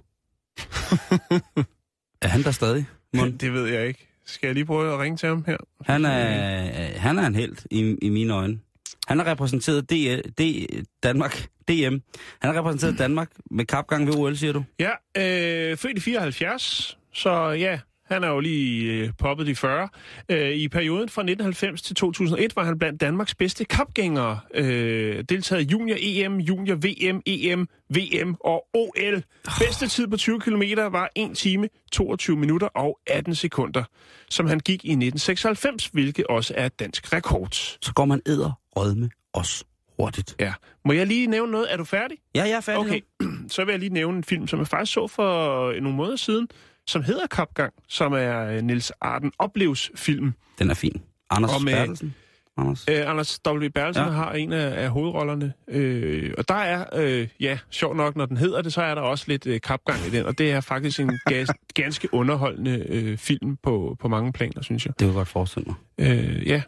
er 2.22 2.28
han 2.28 2.44
der 2.44 2.52
stadig? 2.52 2.86
Mon? 3.14 3.38
Det 3.38 3.54
ved 3.54 3.66
jeg 3.68 3.88
ikke. 3.88 4.08
Skal 4.26 4.48
jeg 4.48 4.54
lige 4.54 4.66
prøve 4.66 4.94
at 4.94 5.00
ringe 5.00 5.18
til 5.18 5.30
ham 5.30 5.44
her? 5.48 5.58
Han 5.86 6.06
er, 6.06 7.00
han 7.00 7.20
er 7.20 7.28
en 7.28 7.36
held 7.36 7.56
i, 7.72 7.98
i 8.02 8.10
mine 8.10 8.34
øjne. 8.34 8.60
Han 9.08 9.20
har 9.20 9.28
repræsenteret 9.28 9.90
D, 9.90 9.94
D, 10.40 10.68
Danmark, 11.04 11.48
DM. 11.68 11.94
Han 12.40 12.54
har 12.54 12.58
repræsenteret 12.58 13.00
Danmark 13.00 13.30
med 13.52 13.66
kapgang 13.66 14.08
ved 14.08 14.16
OL, 14.16 14.36
siger 14.36 14.54
du? 14.54 14.64
Ja, 14.80 14.92
øh, 15.18 15.78
født 15.78 15.98
i 15.98 16.02
74, 16.02 16.98
så 17.14 17.50
ja, 17.50 17.80
han 18.08 18.24
er 18.24 18.28
jo 18.28 18.40
lige 18.40 18.92
øh, 18.92 19.10
poppet 19.18 19.48
de 19.48 19.56
40. 19.56 19.90
Øh, 20.30 20.52
I 20.52 20.68
perioden 20.68 21.10
fra 21.10 21.22
1990 21.22 21.82
til 21.82 21.96
2001 21.96 22.56
var 22.56 22.64
han 22.64 22.80
blandt 22.80 23.02
Danmarks 23.02 23.36
bedste 23.36 23.66
kapgængere. 23.66 24.40
Øh, 24.54 25.24
deltaget 25.30 25.62
i 25.62 25.72
junior 25.72 25.98
EM, 26.00 26.38
junior 26.38 26.76
VM, 26.76 27.22
EM, 27.26 27.68
VM 27.90 28.36
og 28.40 28.66
OL. 28.74 29.24
Bedste 29.60 29.88
tid 29.88 30.08
på 30.08 30.18
20 30.18 30.40
km 30.40 30.62
var 30.78 31.10
1 31.16 31.38
time, 31.38 31.70
22 31.92 32.38
minutter 32.38 32.68
og 32.68 33.00
18 33.08 33.36
sekunder, 33.36 33.84
som 34.30 34.48
han 34.48 34.60
gik 34.60 34.86
i 34.86 34.92
1996, 34.92 35.88
hvilket 35.88 36.28
også 36.28 36.54
er 36.58 36.70
dansk 36.70 37.14
rekord. 37.14 37.54
Så 37.82 37.92
går 37.96 38.06
man 38.06 38.22
æder 38.26 38.60
rødme 38.76 39.10
os 39.34 39.64
hurtigt. 40.00 40.36
Ja. 40.40 40.54
Må 40.86 40.94
jeg 40.94 41.08
lige 41.08 41.28
nævne 41.28 41.52
noget? 41.52 41.74
Er 41.74 41.78
du 41.78 41.84
færdig? 41.84 42.18
Ja, 42.36 42.44
jeg 42.44 42.52
er 42.52 42.62
færdig 42.62 42.82
Okay, 42.82 43.02
så 43.54 43.66
vil 43.66 43.72
jeg 43.72 43.80
lige 43.80 43.94
nævne 43.94 44.18
en 44.18 44.24
film, 44.24 44.48
som 44.48 44.60
jeg 44.60 44.68
faktisk 44.68 44.94
så 44.94 45.08
for 45.08 45.72
nogle 45.82 45.98
måneder 45.98 46.16
siden, 46.16 46.48
som 46.88 47.04
hedder 47.04 47.28
Kapgang, 47.28 47.74
som 47.88 48.14
er 48.14 48.46
øh, 48.46 48.62
Niels 48.64 48.92
Arden 49.02 49.32
oplevelsfilm. 49.40 50.34
Den 50.60 50.70
er 50.70 50.74
fin. 50.74 51.02
Anders 51.30 51.52
Og 51.56 51.64
med- 51.64 51.74
Bertelsen. 51.74 52.16
Anders. 52.58 52.86
Øh, 52.90 53.10
Anders 53.10 53.40
W. 53.48 53.68
Bertelsen 53.70 54.04
Ja. 54.06 54.10
har 54.12 54.32
en 54.34 54.54
af, 54.54 54.84
af 54.84 54.90
hovedrollerne, 54.90 55.54
øh, 55.68 56.34
og 56.38 56.48
der 56.48 56.56
er, 56.56 56.86
øh, 56.96 57.28
ja, 57.40 57.60
sjov 57.70 57.96
nok, 57.96 58.16
når 58.16 58.26
den 58.26 58.38
hedder 58.38 58.62
det, 58.62 58.74
så 58.74 58.82
er 58.82 58.96
der 58.96 59.02
også 59.02 59.26
lidt 59.28 59.48
øh, 59.48 59.62
kapgang 59.62 60.00
i 60.08 60.10
den, 60.10 60.26
og 60.26 60.38
det 60.38 60.52
er 60.52 60.62
faktisk 60.62 61.00
en 61.00 61.20
gas, 61.30 61.50
ganske 61.74 62.14
underholdende 62.14 62.86
øh, 62.90 63.18
film 63.18 63.58
på, 63.58 63.96
på 64.00 64.08
mange 64.08 64.34
planer, 64.34 64.62
synes 64.62 64.86
jeg. 64.86 65.00
Det 65.00 65.06
kunne 65.08 65.16
godt 65.16 65.28
forestille 65.28 65.66
mig. 65.68 65.76
Øh, 66.10 66.48
ja, 66.48 66.62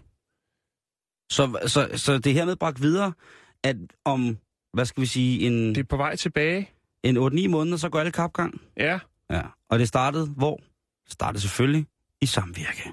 Så, 1.32 1.60
så, 1.68 1.90
så 1.96 2.14
det 2.18 2.28
er 2.30 2.34
hermed 2.34 2.56
bragt 2.56 2.82
videre, 2.82 3.14
at 3.64 3.76
om, 4.06 4.38
hvad 4.74 4.86
skal 4.86 5.02
vi 5.02 5.08
sige, 5.08 5.48
en, 5.48 5.70
det 5.70 5.78
er 5.78 5.84
på 5.84 5.98
vej 5.98 6.16
tilbage. 6.16 6.70
en 7.04 7.18
8-9 7.18 7.48
måneder, 7.48 7.78
så 7.78 7.90
går 7.90 8.00
alle 8.00 8.12
kapgang. 8.12 8.62
Ja, 8.78 9.00
Ja. 9.30 9.42
Og 9.70 9.80
det 9.80 9.88
startede 9.88 10.26
hvor? 10.26 10.56
Det 11.06 11.14
startede 11.14 11.42
selvfølgelig 11.42 11.86
i 12.22 12.26
samvirke. 12.26 12.84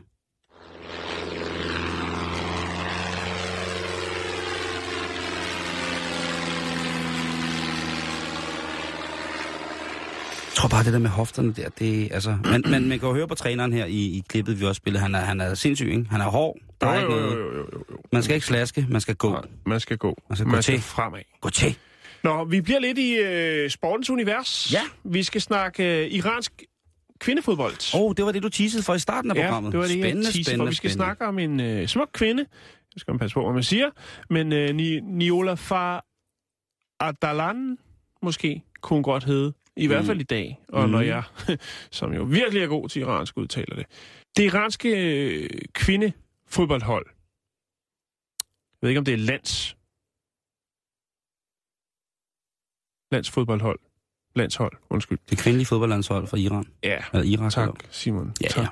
Jeg 10.46 10.56
tror 10.56 10.68
bare, 10.68 10.84
det 10.84 10.92
der 10.92 10.98
med 10.98 11.10
hofterne 11.10 11.52
der, 11.52 11.68
det 11.68 12.08
altså... 12.12 12.38
Man, 12.44 12.62
man, 12.66 12.88
man 12.88 12.98
kan 12.98 13.08
jo 13.08 13.14
høre 13.14 13.28
på 13.28 13.34
træneren 13.34 13.72
her 13.72 13.84
i, 13.84 13.98
i 13.98 14.22
klippet, 14.28 14.60
vi 14.60 14.64
også 14.64 14.78
spillede. 14.78 15.02
Han 15.02 15.14
er, 15.14 15.18
han 15.20 15.40
er 15.40 15.54
sindssyg, 15.54 15.86
ikke? 15.86 16.06
Han 16.10 16.20
er 16.20 16.24
hård. 16.24 16.56
Der 16.80 16.86
er 16.86 17.02
jo, 17.02 17.12
jo, 17.12 17.18
jo, 17.18 17.54
jo, 17.54 17.66
jo. 17.90 17.96
Man 18.12 18.22
skal 18.22 18.34
ikke 18.34 18.46
slaske, 18.46 18.86
man 18.90 19.00
skal 19.00 19.14
gå. 19.16 19.30
Nej, 19.30 19.42
man 19.66 19.80
skal 19.80 19.98
gå. 19.98 20.16
Man 20.28 20.36
skal 20.36 20.46
gå 20.46 20.52
man 20.52 20.62
skal 20.62 20.74
til. 20.74 20.82
fremad. 20.82 21.20
Gå 21.40 21.50
til. 21.50 21.78
Nå, 22.24 22.44
vi 22.44 22.60
bliver 22.60 22.78
lidt 22.80 22.98
i 22.98 23.14
øh, 23.16 23.70
sportens 23.70 24.10
univers. 24.10 24.72
Ja. 24.72 24.80
Vi 25.04 25.22
skal 25.22 25.40
snakke 25.40 26.04
øh, 26.04 26.12
iransk 26.12 26.62
kvindefodbold. 27.18 27.94
Åh, 27.94 28.00
oh, 28.00 28.14
det 28.16 28.24
var 28.24 28.32
det, 28.32 28.42
du 28.42 28.48
teasede 28.48 28.82
for 28.82 28.94
i 28.94 28.98
starten 28.98 29.30
af 29.30 29.34
ja, 29.34 29.42
programmet. 29.46 29.72
det 29.72 29.78
var 29.80 29.86
det, 29.86 29.92
spændende, 29.92 30.26
jeg 30.26 30.44
spændende, 30.44 30.64
for 30.64 30.68
vi 30.70 30.74
skal 30.74 30.90
spændende. 30.90 31.04
snakke 31.06 31.26
om 31.26 31.38
en 31.38 31.60
øh, 31.60 31.88
smuk 31.88 32.10
kvinde. 32.12 32.46
Det 32.94 33.00
skal 33.00 33.12
man 33.12 33.18
passe 33.18 33.34
på, 33.34 33.44
hvad 33.44 33.54
man 33.54 33.62
siger. 33.62 33.90
Men 34.30 34.52
øh, 34.52 34.74
Ni- 34.74 35.00
Niola 35.00 35.54
Far 35.54 36.04
Adalan, 37.00 37.78
måske, 38.22 38.62
kunne 38.80 39.02
godt 39.02 39.24
hedde. 39.24 39.52
I 39.76 39.86
hvert 39.86 40.00
Mm. 40.00 40.06
fald 40.06 40.20
i 40.20 40.24
dag. 40.24 40.60
Og 40.68 40.84
Mm. 40.84 40.90
når 40.90 41.00
jeg, 41.00 41.22
som 41.90 42.12
jo 42.12 42.22
virkelig 42.22 42.62
er 42.62 42.66
god 42.66 42.88
til 42.88 43.02
iransk, 43.02 43.36
udtaler 43.36 43.76
det. 43.76 43.86
Det 44.36 44.42
iranske 44.44 44.88
øh, 44.88 45.50
kvindefodboldhold. 45.72 47.06
Jeg 48.82 48.86
ved 48.86 48.88
ikke, 48.90 48.98
om 48.98 49.04
det 49.04 49.14
er 49.14 49.18
lands... 49.18 49.76
Landsfodboldhold. 53.12 53.78
Landshold, 54.36 54.72
undskyld. 54.90 55.18
Det 55.30 55.38
kvindelige 55.38 55.66
fodboldlandshold 55.66 56.26
fra 56.26 56.36
Iran. 56.36 56.64
Ja, 56.82 56.98
Eller 57.12 57.24
Irak. 57.26 57.52
tak, 57.52 57.68
eller- 57.68 57.80
Simon. 57.90 58.32
Ja, 58.42 58.48
tak. 58.48 58.62
ja. 58.62 58.68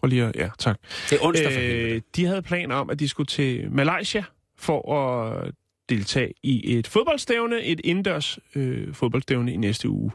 Prøv 0.00 0.08
lige 0.08 0.24
at... 0.24 0.36
Ja, 0.36 0.48
tak. 0.58 0.78
Det 1.10 1.18
er 1.20 1.24
onsdag 1.26 1.52
for. 1.52 1.60
Øh, 1.62 2.00
de 2.16 2.24
havde 2.24 2.42
planer 2.42 2.74
om, 2.74 2.90
at 2.90 2.98
de 2.98 3.08
skulle 3.08 3.26
til 3.26 3.70
Malaysia 3.72 4.24
for 4.58 4.92
at 4.94 5.50
deltage 5.88 6.32
i 6.42 6.78
et 6.78 6.86
fodboldstævne, 6.86 7.62
et 7.62 7.80
indendørs 7.84 8.38
øh, 8.54 8.94
fodboldstævne 8.94 9.52
i 9.52 9.56
næste 9.56 9.88
uge. 9.88 10.10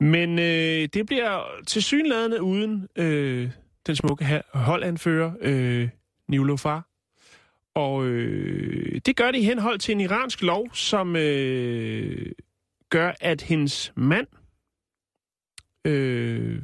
Men 0.00 0.38
øh, 0.38 0.88
det 0.94 1.06
bliver 1.06 1.42
til 1.66 1.82
synlædende 1.82 2.42
uden 2.42 2.88
øh, 2.96 3.50
den 3.86 3.96
smukke 3.96 4.42
holdanfører, 4.54 5.32
øh, 5.40 5.88
Niulofar. 6.28 6.86
Og 7.76 8.06
øh, 8.06 9.00
det 9.06 9.16
gør 9.16 9.30
de 9.30 9.38
i 9.38 9.42
henhold 9.42 9.78
til 9.78 9.92
en 9.92 10.00
iransk 10.00 10.42
lov, 10.42 10.74
som 10.74 11.16
øh, 11.16 12.32
gør, 12.90 13.12
at 13.20 13.42
hendes 13.42 13.92
mand 13.96 14.26
øh, 15.84 16.62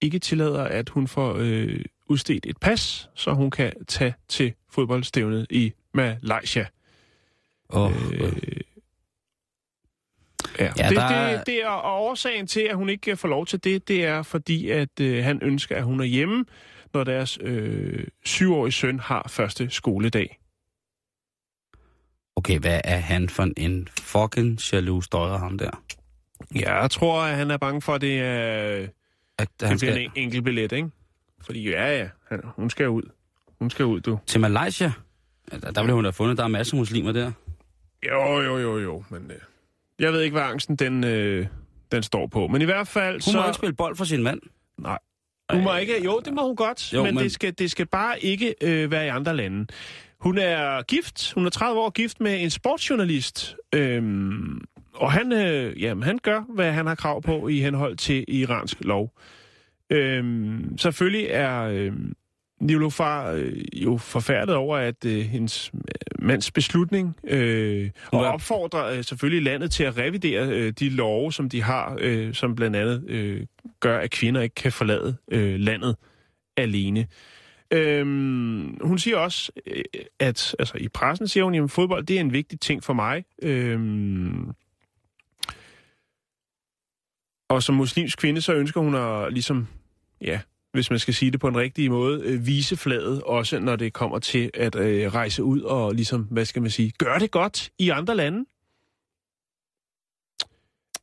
ikke 0.00 0.18
tillader, 0.18 0.64
at 0.64 0.88
hun 0.88 1.08
får 1.08 1.34
øh, 1.38 1.84
udstedt 2.06 2.46
et 2.46 2.56
pas, 2.60 3.08
så 3.14 3.32
hun 3.32 3.50
kan 3.50 3.72
tage 3.88 4.14
til 4.28 4.54
fodboldstævnet 4.70 5.46
i 5.50 5.72
Malaysia. 5.94 6.66
Oh, 7.68 7.92
Øh, 8.12 8.32
ja, 10.58 10.72
Ja, 10.78 10.88
det, 10.88 10.96
der 10.96 11.02
er- 11.02 11.36
det, 11.36 11.46
det 11.46 11.62
er 11.64 11.68
og 11.68 12.02
årsagen 12.04 12.46
til, 12.46 12.60
at 12.60 12.76
hun 12.76 12.88
ikke 12.88 13.16
får 13.16 13.28
lov 13.28 13.46
til 13.46 13.64
det, 13.64 13.88
det 13.88 14.04
er 14.04 14.22
fordi, 14.22 14.70
at 14.70 15.00
øh, 15.00 15.24
han 15.24 15.38
ønsker, 15.42 15.76
at 15.76 15.84
hun 15.84 16.00
er 16.00 16.04
hjemme, 16.04 16.44
når 16.94 17.04
deres 17.04 17.38
øh, 17.40 18.06
syvårige 18.24 18.72
søn 18.72 19.00
har 19.00 19.26
første 19.28 19.70
skoledag. 19.70 20.38
okay, 22.36 22.58
hvad 22.58 22.80
er 22.84 22.96
han 22.96 23.28
for 23.28 23.48
en 23.56 23.88
fucking 24.00 24.58
jaloux 24.72 25.04
støjer 25.04 25.38
ham 25.38 25.58
der? 25.58 25.82
Ja, 26.54 26.80
jeg 26.80 26.90
tror, 26.90 27.22
at 27.22 27.36
han 27.36 27.50
er 27.50 27.56
bange 27.56 27.82
for, 27.82 27.94
at 27.94 28.00
det, 28.00 28.20
er, 28.20 28.86
At 29.38 29.48
det 29.60 29.68
han 29.68 29.78
bliver 29.78 29.92
skal 29.92 30.04
en 30.04 30.10
enkelt 30.14 30.44
billet, 30.44 30.72
ikke? 30.72 30.90
Fordi 31.40 31.70
ja, 31.70 31.98
ja, 31.98 32.08
han, 32.28 32.40
hun 32.44 32.70
skal 32.70 32.88
ud. 32.88 33.02
Hun 33.58 33.70
skal 33.70 33.84
ud, 33.84 34.00
du. 34.00 34.18
til 34.26 34.40
Malaysia? 34.40 34.92
Ja, 35.52 35.58
Der, 35.58 35.70
der 35.70 35.82
blev 35.84 35.94
hun 35.94 36.04
da 36.04 36.10
fundet, 36.10 36.38
der 36.38 36.44
er 36.44 36.48
masser 36.48 36.74
af 36.74 36.78
muslimer 36.78 37.12
der. 37.12 37.32
Jo, 38.06 38.40
jo, 38.40 38.58
jo, 38.58 38.78
jo, 38.78 39.04
men 39.10 39.30
øh, 39.30 39.36
jeg 39.98 40.12
ved 40.12 40.20
ikke, 40.20 40.34
hvad 40.34 40.42
angsten 40.42 40.76
den, 40.76 41.04
øh, 41.04 41.46
den 41.92 42.02
står 42.02 42.26
på. 42.26 42.46
Men 42.46 42.62
i 42.62 42.64
hvert 42.64 42.88
fald 42.88 43.14
Hun 43.14 43.20
så... 43.20 43.38
må 43.38 43.44
ikke 43.44 43.54
spille 43.56 43.74
bold 43.74 43.96
for 43.96 44.04
sin 44.04 44.22
mand. 44.22 44.40
Nej. 44.78 44.98
Hun 45.52 45.64
må 45.64 45.76
ikke, 45.76 46.04
jo, 46.04 46.20
det 46.24 46.32
må 46.34 46.46
hun 46.46 46.56
godt, 46.56 46.92
Jo, 46.92 47.02
men, 47.02 47.14
men- 47.14 47.24
Det, 47.24 47.32
skal, 47.32 47.52
det 47.58 47.70
skal 47.70 47.86
bare 47.86 48.20
ikke 48.24 48.54
øh, 48.62 48.90
være 48.90 49.06
i 49.06 49.08
andre 49.08 49.36
lande. 49.36 49.66
Hun 50.20 50.38
er 50.38 50.82
gift, 50.82 51.32
hun 51.32 51.46
er 51.46 51.50
30 51.50 51.80
år 51.80 51.90
gift 51.90 52.20
med 52.20 52.42
en 52.42 52.50
sportsjournalist, 52.50 53.56
øhm, 53.74 54.60
og 54.94 55.12
han, 55.12 55.32
øh, 55.32 55.82
jamen, 55.82 56.02
han 56.02 56.18
gør, 56.22 56.40
hvad 56.54 56.72
han 56.72 56.86
har 56.86 56.94
krav 56.94 57.22
på 57.22 57.48
i 57.48 57.60
henhold 57.60 57.96
til 57.96 58.24
iransk 58.28 58.76
lov. 58.80 59.12
Øhm, 59.90 60.78
selvfølgelig 60.78 61.26
er 61.30 61.62
øh, 61.62 61.92
Nilofar 62.60 63.30
øh, 63.30 63.62
jo 63.74 63.96
forfærdet 63.96 64.54
over, 64.54 64.76
at 64.76 65.04
øh, 65.04 65.20
hendes 65.24 65.72
mands 66.18 66.50
beslutning 66.50 67.16
øh, 67.24 67.90
og 68.12 68.24
er- 68.24 68.28
opfordrer 68.28 68.86
øh, 68.86 69.04
selvfølgelig 69.04 69.42
landet 69.42 69.70
til 69.70 69.84
at 69.84 69.98
revidere 69.98 70.48
øh, 70.48 70.72
de 70.72 70.88
love, 70.88 71.32
som 71.32 71.48
de 71.48 71.62
har, 71.62 71.96
øh, 72.00 72.34
som 72.34 72.54
blandt 72.54 72.76
andet 72.76 73.04
øh, 73.08 73.46
gør, 73.80 73.98
at 73.98 74.10
kvinder 74.10 74.40
ikke 74.40 74.54
kan 74.54 74.72
forlade 74.72 75.16
øh, 75.32 75.60
landet 75.60 75.96
alene. 76.56 77.06
Øhm, 77.70 78.78
hun 78.80 78.98
siger 78.98 79.16
også, 79.16 79.52
øh, 79.66 79.84
at 80.18 80.56
altså, 80.58 80.78
i 80.78 80.88
pressen 80.88 81.28
siger 81.28 81.44
hun, 81.44 81.54
at 81.54 81.70
fodbold 81.70 82.06
det 82.06 82.16
er 82.16 82.20
en 82.20 82.32
vigtig 82.32 82.60
ting 82.60 82.84
for 82.84 82.92
mig. 82.92 83.24
Øhm, 83.42 84.50
og 87.48 87.62
som 87.62 87.74
muslimsk 87.74 88.18
kvinde, 88.18 88.40
så 88.40 88.54
ønsker 88.54 88.80
hun 88.80 88.94
at 88.94 89.32
ligesom, 89.32 89.66
ja, 90.20 90.40
hvis 90.74 90.90
man 90.90 90.98
skal 90.98 91.14
sige 91.14 91.30
det 91.30 91.40
på 91.40 91.48
en 91.48 91.56
rigtig 91.56 91.90
måde, 91.90 92.22
øh, 92.24 92.46
vise 92.46 92.76
flaget, 92.76 93.22
også 93.22 93.58
når 93.58 93.76
det 93.76 93.92
kommer 93.92 94.18
til 94.18 94.50
at 94.54 94.74
øh, 94.74 95.14
rejse 95.14 95.42
ud 95.42 95.60
og 95.60 95.94
ligesom, 95.94 96.22
hvad 96.22 96.44
skal 96.44 96.62
man 96.62 96.70
sige, 96.70 96.92
gøre 96.98 97.18
det 97.18 97.30
godt 97.30 97.70
i 97.78 97.88
andre 97.88 98.16
lande. 98.16 98.44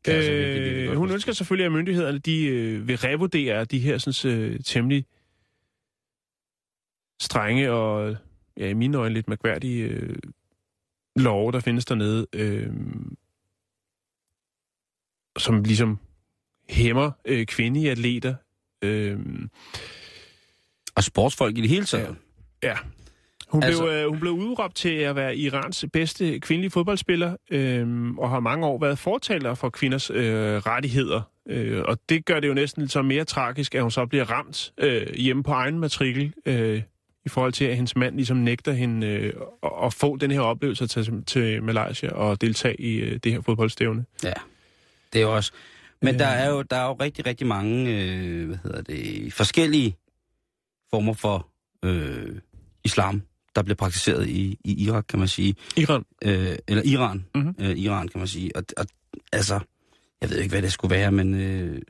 Kan 0.04 0.16
jeg 0.16 0.24
så 0.24 0.32
virkelig, 0.32 0.64
virkelig 0.64 0.82
Øh, 0.82 0.88
godt 0.88 0.98
hun 0.98 1.12
ønsker 1.12 1.34
selvfølgelig, 1.34 1.66
at 1.66 1.72
myndighederne 1.72 2.18
de, 2.18 2.46
øh, 2.46 2.88
vil 2.88 2.98
revurdere 2.98 3.66
de 3.66 3.80
her 3.80 3.98
sådan, 3.98 4.32
øh, 4.32 4.60
temmelig 4.60 5.06
strenge 7.20 7.72
og 7.72 8.16
ja, 8.58 8.70
i 8.70 8.74
mine 8.74 8.98
øjne 8.98 9.14
lidt 9.14 9.28
mærkværdige 9.28 9.84
øh, 9.84 10.16
love, 11.16 11.52
der 11.52 11.60
findes 11.60 11.86
dernede, 11.86 12.28
øh, 12.34 12.74
som 15.38 15.64
ligesom 15.64 16.00
hæmmer 16.70 17.12
øh, 17.26 17.46
kvindelige 17.46 17.92
atleter. 17.92 18.36
Øh, 18.82 19.20
Og 20.96 21.04
sportsfolk 21.04 21.58
i 21.58 21.62
det 21.62 21.70
hele 21.70 21.86
taget. 21.86 22.16
ja. 22.64 22.74
Hun, 23.50 23.64
Altså- 23.64 23.84
altså... 23.84 23.94
blev, 23.94 24.04
øh, 24.04 24.10
hun 24.10 24.20
blev 24.20 24.32
udråbt 24.34 24.76
til 24.76 24.90
at 24.94 25.16
være 25.16 25.38
Irans 25.38 25.86
bedste 25.94 26.40
kvindelige 26.40 26.72
fodboldspiller, 26.72 27.36
øh, 27.52 28.12
og 28.18 28.30
har 28.30 28.40
mange 28.40 28.66
år 28.68 28.80
været 28.80 29.00
fortaler 29.00 29.54
for 29.54 29.70
kvinders 29.70 30.10
øh, 30.10 30.58
rettigheder. 30.58 31.22
Øh, 31.50 31.82
og 31.86 32.00
det 32.10 32.26
gør 32.26 32.40
det 32.40 32.48
jo 32.48 32.54
næsten 32.54 32.82
lidt 32.82 32.92
så 32.92 33.02
mere 33.02 33.24
tragisk, 33.26 33.76
at 33.76 33.82
hun 33.82 33.92
så 33.92 34.06
bliver 34.06 34.32
ramt 34.32 34.74
øh, 34.78 35.08
hjemme 35.16 35.44
på 35.44 35.52
egen 35.52 35.80
matrikel, 35.80 36.34
øh, 36.46 36.82
i 37.26 37.30
forhold 37.30 37.54
til, 37.54 37.66
at 37.66 37.76
hendes 37.76 37.96
mand 37.96 38.16
ligesom 38.16 38.38
nægter 38.38 38.72
hende 38.74 39.08
øh, 39.08 39.34
at, 39.64 39.72
at 39.84 39.94
få 39.94 40.18
den 40.18 40.32
her 40.32 40.42
oplevelse 40.42 40.88
til, 40.88 41.24
til 41.26 41.64
Malaysia 41.64 42.10
og 42.14 42.42
deltage 42.42 42.82
i 42.82 42.96
øh, 42.98 43.20
det 43.24 43.32
her 43.32 43.42
fodboldstævne. 43.42 44.06
Ja, 44.24 44.34
det 45.14 45.20
er 45.20 45.24
jo 45.24 45.36
også. 45.36 45.52
Men 46.02 46.20
der 46.20 46.26
er 46.28 46.50
jo 46.50 46.62
der 46.62 46.76
er 46.76 46.86
jo 46.88 46.94
rigtig 46.94 47.26
rigtig 47.26 47.48
mange 47.48 47.90
øh, 48.04 48.48
hvad 48.48 48.58
hedder 48.64 48.82
det 48.82 49.34
forskellige 49.34 49.98
former 50.90 51.14
for 51.14 51.48
øh, 51.86 52.36
islam 52.84 53.22
der 53.56 53.62
bliver 53.64 53.76
praktiseret 53.76 54.28
i, 54.28 54.58
i 54.66 54.84
Irak 54.84 55.06
kan 55.10 55.20
man 55.20 55.28
sige 55.28 55.56
Iran. 55.78 56.06
øh, 56.24 56.56
eller 56.68 56.84
Iran 56.86 57.26
Mhm. 57.36 57.56
øh, 57.60 57.78
Iran 57.78 58.08
kan 58.08 58.20
man 58.20 58.28
sige 58.28 58.56
og, 58.56 58.64
og 58.78 58.86
altså 59.32 59.60
jeg 60.22 60.30
ved 60.30 60.38
ikke 60.38 60.50
hvad 60.50 60.62
det 60.62 60.72
skulle 60.72 60.96
være 60.96 61.12
men 61.12 61.34
øh, 61.36 61.82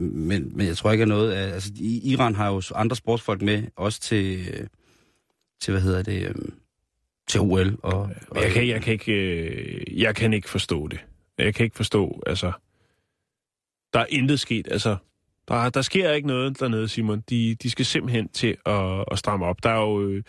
men, 0.00 0.52
men 0.56 0.66
jeg 0.66 0.76
tror 0.76 0.92
ikke 0.92 1.02
at 1.02 1.08
noget 1.08 1.32
af, 1.32 1.52
altså 1.54 1.70
Iran 2.04 2.34
har 2.34 2.48
jo 2.48 2.62
andre 2.74 2.96
sportsfolk 2.96 3.42
med 3.42 3.62
også 3.76 4.00
til 4.00 4.48
øh, 4.54 4.66
til 5.60 5.72
hvad 5.72 5.80
hedder 5.82 6.02
det 6.02 6.28
øh, 6.28 6.34
til 7.28 7.40
OL 7.40 7.76
og, 7.82 8.10
og 8.30 8.42
jeg 8.42 8.50
kan, 8.52 8.68
jeg 8.68 8.82
kan 8.82 8.92
ikke, 8.92 9.12
øh, 9.12 10.00
jeg 10.00 10.16
kan 10.16 10.32
ikke 10.32 10.48
forstå 10.50 10.88
det. 10.88 11.00
Jeg 11.38 11.54
kan 11.54 11.64
ikke 11.64 11.76
forstå, 11.76 12.22
altså, 12.26 12.52
der 13.92 14.00
er 14.00 14.06
intet 14.08 14.40
sket, 14.40 14.68
altså, 14.70 14.96
der, 15.48 15.70
der 15.70 15.82
sker 15.82 16.12
ikke 16.12 16.28
noget 16.28 16.60
dernede, 16.60 16.88
Simon. 16.88 17.20
De, 17.30 17.54
de 17.62 17.70
skal 17.70 17.84
simpelthen 17.84 18.28
til 18.28 18.56
at, 18.66 19.04
at 19.10 19.18
stramme 19.18 19.46
op. 19.46 19.62
Der 19.62 19.70
er 19.70 19.80
jo, 19.80 20.02
øh, 20.08 20.22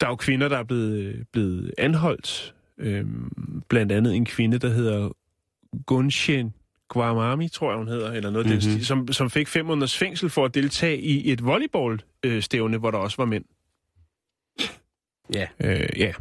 der 0.00 0.06
er 0.06 0.10
jo 0.10 0.16
kvinder, 0.16 0.48
der 0.48 0.58
er 0.58 0.64
blevet, 0.64 1.26
blevet 1.32 1.74
anholdt. 1.78 2.54
Øhm, 2.78 3.62
blandt 3.68 3.92
andet 3.92 4.14
en 4.14 4.24
kvinde, 4.24 4.58
der 4.58 4.68
hedder 4.68 5.10
Gunshen 5.86 6.54
Guamami, 6.88 7.48
tror 7.48 7.70
jeg, 7.70 7.78
hun 7.78 7.88
hedder, 7.88 8.12
eller 8.12 8.30
noget 8.30 8.46
mm-hmm. 8.46 8.60
den 8.60 8.72
Mhm. 8.74 8.82
som, 8.82 9.12
som 9.12 9.30
fik 9.30 9.48
fem 9.48 9.66
måneders 9.66 9.98
fængsel 9.98 10.30
for 10.30 10.44
at 10.44 10.54
deltage 10.54 11.00
i 11.00 11.32
et 11.32 11.44
volleyballstævne, 11.44 12.78
hvor 12.78 12.90
der 12.90 12.98
også 12.98 13.16
var 13.16 13.24
mænd. 13.24 13.44
ja 15.34 15.46
Øh, 15.60 15.88
ja. 15.96 16.12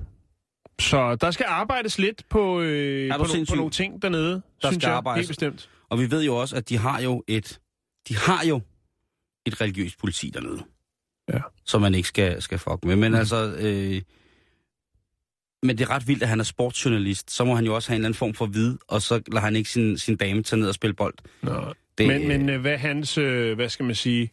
Så 0.80 1.16
der 1.16 1.32
skal 1.32 1.46
arbejdes 1.50 1.98
lidt 2.00 2.24
på, 2.30 2.62
øh, 2.62 3.12
på, 3.18 3.24
no- 3.24 3.46
på 3.50 3.56
nogle 3.56 3.72
ting 3.72 4.02
dernede, 4.02 4.34
Der 4.34 4.42
synes 4.70 4.76
skal 4.82 4.88
jeg, 4.88 4.96
arbejdes. 4.98 5.20
helt 5.22 5.28
bestemt. 5.30 5.70
Og 5.90 6.00
vi 6.00 6.12
ved 6.12 6.24
jo 6.24 6.36
også, 6.36 6.56
at 6.56 6.70
de 6.70 6.78
har 6.78 7.02
jo 7.02 7.24
et, 7.28 7.60
de 8.10 8.16
har 8.18 8.46
jo 8.46 8.62
et 9.46 9.62
religiøst 9.62 10.00
politi 10.00 10.30
dernede. 10.30 10.64
Ja. 11.34 11.40
Som 11.66 11.82
man 11.82 11.96
ikke 11.96 12.08
skal, 12.08 12.42
skal 12.42 12.60
fuck 12.60 12.86
med. 12.86 12.96
Men 12.96 13.12
mm. 13.12 13.18
altså, 13.18 13.56
øh, 13.60 14.02
men 15.64 15.78
det 15.78 15.82
er 15.86 15.90
ret 15.90 16.08
vildt, 16.08 16.24
at 16.24 16.30
han 16.30 16.40
er 16.40 16.44
sportsjournalist. 16.44 17.32
Så 17.32 17.46
må 17.46 17.56
han 17.56 17.66
jo 17.66 17.76
også 17.76 17.90
have 17.90 17.96
en 17.96 18.00
eller 18.02 18.08
anden 18.08 18.18
form 18.18 18.34
for 18.34 18.46
vid, 18.46 18.78
og 18.88 19.02
så 19.02 19.22
lader 19.28 19.42
han 19.46 19.56
ikke 19.56 19.70
sin, 19.70 19.98
sin 19.98 20.16
dame 20.18 20.44
tage 20.44 20.60
ned 20.60 20.68
og 20.68 20.74
spille 20.76 20.94
bold. 20.94 21.14
Nå. 21.42 21.74
Det- 21.98 22.08
Men, 22.08 22.28
men 22.28 22.50
øh, 22.50 22.62
hvad 22.62 22.78
hans, 22.78 23.18
øh, 23.18 23.56
hvad 23.56 23.70
skal 23.70 23.86
man 23.86 23.96
sige, 23.96 24.32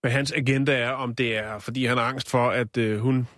hvad 0.00 0.10
hans 0.10 0.32
agenda 0.32 0.72
er, 0.78 0.90
om 0.90 1.14
det 1.14 1.36
er, 1.36 1.58
fordi 1.58 1.84
han 1.84 1.96
har 1.96 2.04
angst 2.04 2.30
for, 2.30 2.50
at 2.50 2.76
øh, 2.76 3.00
hun 3.00 3.28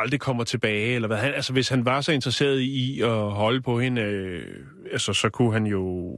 aldrig 0.00 0.20
kommer 0.20 0.44
tilbage, 0.44 0.94
eller 0.94 1.08
hvad 1.08 1.16
han, 1.18 1.34
altså 1.34 1.52
hvis 1.52 1.68
han 1.68 1.84
var 1.84 2.00
så 2.00 2.12
interesseret 2.12 2.60
i 2.60 3.00
at 3.00 3.10
holde 3.30 3.62
på 3.62 3.80
hende, 3.80 4.02
øh, 4.02 4.66
altså 4.92 5.12
så 5.12 5.28
kunne 5.28 5.52
han 5.52 5.66
jo 5.66 6.16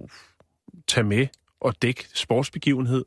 tage 0.89 1.05
med 1.05 1.27
og 1.61 1.75
dække 1.83 2.05
sportsbegivenhed, 2.15 3.05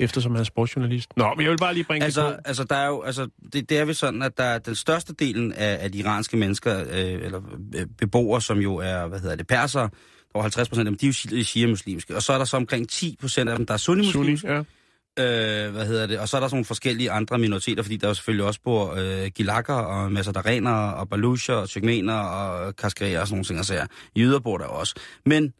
eftersom 0.00 0.32
han 0.32 0.40
er 0.40 0.44
sportsjournalist. 0.44 1.16
Nå, 1.16 1.34
men 1.36 1.42
jeg 1.44 1.50
vil 1.50 1.58
bare 1.58 1.74
lige 1.74 1.84
bringe 1.84 2.04
Altså, 2.04 2.26
det 2.26 2.34
på. 2.36 2.40
altså, 2.44 2.64
der 2.64 2.76
er 2.76 2.86
jo, 2.86 3.02
altså 3.02 3.28
det, 3.52 3.68
det 3.70 3.78
er 3.78 3.84
vel 3.84 3.94
sådan, 3.94 4.22
at 4.22 4.36
der 4.38 4.44
er 4.44 4.58
den 4.58 4.74
største 4.74 5.14
delen 5.14 5.52
af, 5.52 5.78
af 5.80 5.92
de 5.92 5.98
iranske 5.98 6.36
mennesker, 6.36 6.80
øh, 6.80 7.24
eller 7.24 7.40
øh, 7.76 7.86
beboere, 7.98 8.40
som 8.40 8.58
jo 8.58 8.76
er, 8.76 9.06
hvad 9.06 9.20
hedder 9.20 9.36
det, 9.36 9.46
persere, 9.46 9.90
over 10.34 10.42
50 10.42 10.68
procent 10.68 10.88
af 10.88 10.90
dem, 10.90 10.98
de 10.98 11.06
er 11.06 11.36
jo 11.38 11.44
shia-muslimske. 11.44 12.16
Og 12.16 12.22
så 12.22 12.32
er 12.32 12.38
der 12.38 12.44
så 12.44 12.56
omkring 12.56 12.88
10 12.88 13.16
procent 13.20 13.50
af 13.50 13.56
dem, 13.56 13.66
der 13.66 13.74
er 13.74 13.78
sunni-muslimske. 13.78 14.46
Sunni, 14.48 14.54
ja. 14.54 14.62
Øh, 15.18 15.72
hvad 15.72 15.86
hedder 15.86 16.06
det? 16.06 16.18
Og 16.18 16.28
så 16.28 16.36
er 16.36 16.40
der 16.40 16.48
sådan 16.48 16.56
nogle 16.56 16.64
forskellige 16.64 17.10
andre 17.10 17.38
minoriteter, 17.38 17.82
fordi 17.82 17.96
der 17.96 18.08
jo 18.08 18.14
selvfølgelig 18.14 18.46
også 18.46 18.60
bor 18.64 18.94
øh, 18.94 19.26
gilakker 19.26 19.74
og 19.74 20.12
masadarener 20.12 20.70
og 20.70 21.08
baluscher 21.08 21.54
og 21.54 21.68
tyrkmener 21.68 22.14
og 22.14 22.76
kaskerier 22.76 23.20
og 23.20 23.26
sådan 23.26 23.34
nogle 23.34 23.44
ting. 23.44 23.58
Altså, 23.58 23.74
ja. 23.74 23.86
Jøder 24.16 24.38
bor 24.38 24.58
der 24.58 24.64
også. 24.64 24.94
Men 25.26 25.52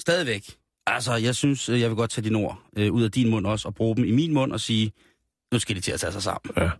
stadigvæk, 0.00 0.42
altså 0.86 1.14
jeg 1.14 1.34
synes, 1.34 1.68
øh, 1.68 1.80
jeg 1.80 1.88
vil 1.88 1.96
godt 1.96 2.10
tage 2.10 2.24
dine 2.24 2.38
ord 2.38 2.58
øh, 2.76 2.92
ud 2.92 3.02
af 3.02 3.10
din 3.10 3.30
mund 3.30 3.46
også 3.46 3.68
og 3.68 3.74
bruge 3.74 3.96
dem 3.96 4.04
i 4.04 4.10
min 4.10 4.34
mund 4.34 4.52
og 4.52 4.60
sige, 4.60 4.92
nu 5.52 5.58
skal 5.58 5.76
de 5.76 5.80
til 5.80 5.92
at 5.92 6.00
tage 6.00 6.12
sig 6.12 6.22
sammen. 6.22 6.52
Ja. 6.56 6.70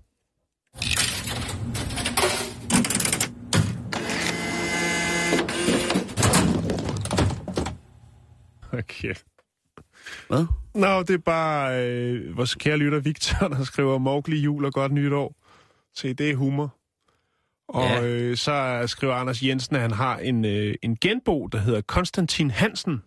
Okay. 8.72 9.14
Hvad? 10.28 10.61
Nå, 10.74 11.02
det 11.02 11.10
er 11.14 11.18
bare 11.18 11.86
øh, 11.86 12.36
vores 12.36 12.54
kære 12.54 12.76
lytter 12.76 12.98
Victor, 13.00 13.48
der 13.48 13.64
skriver 13.64 13.98
Mowgli 13.98 14.36
jul 14.40 14.64
og 14.64 14.72
godt 14.72 14.92
nytår. 14.92 15.34
Se, 15.96 16.14
det 16.14 16.30
er 16.30 16.34
humor. 16.36 16.76
Og 17.68 17.82
Ja. 17.84 18.02
øh, 18.04 18.36
så 18.36 18.84
skriver 18.86 19.14
Anders 19.14 19.42
Jensen, 19.42 19.76
at 19.76 19.82
han 19.82 19.90
har 19.92 20.18
en, 20.18 20.44
øh, 20.44 20.74
en 20.82 20.96
genbo, 20.96 21.46
der 21.46 21.58
hedder 21.58 21.80
Konstantin 21.80 22.50
Hansen. 22.50 23.02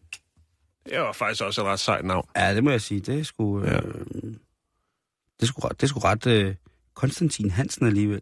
Det 0.90 1.00
var 1.00 1.12
faktisk 1.12 1.44
også 1.44 1.62
et 1.62 1.68
ret 1.68 1.80
sejt 1.80 2.06
navn. 2.06 2.28
Ja, 2.36 2.56
det 2.56 2.64
må 2.64 2.70
jeg 2.72 2.82
sige. 2.82 3.00
Det 3.02 3.20
er 3.20 3.24
sgu... 3.24 3.60
Øh, 3.62 3.68
Ja. 3.72 3.78
det 5.40 5.42
er 5.42 5.46
sgu 5.46 5.60
ret... 5.68 5.82
Det 5.82 5.84
er 5.84 5.88
sgu 5.88 6.00
ret 6.00 6.28
øh, 6.28 6.56
Konstantin 6.94 7.52
Hansen 7.52 7.86
alligevel. 7.88 8.22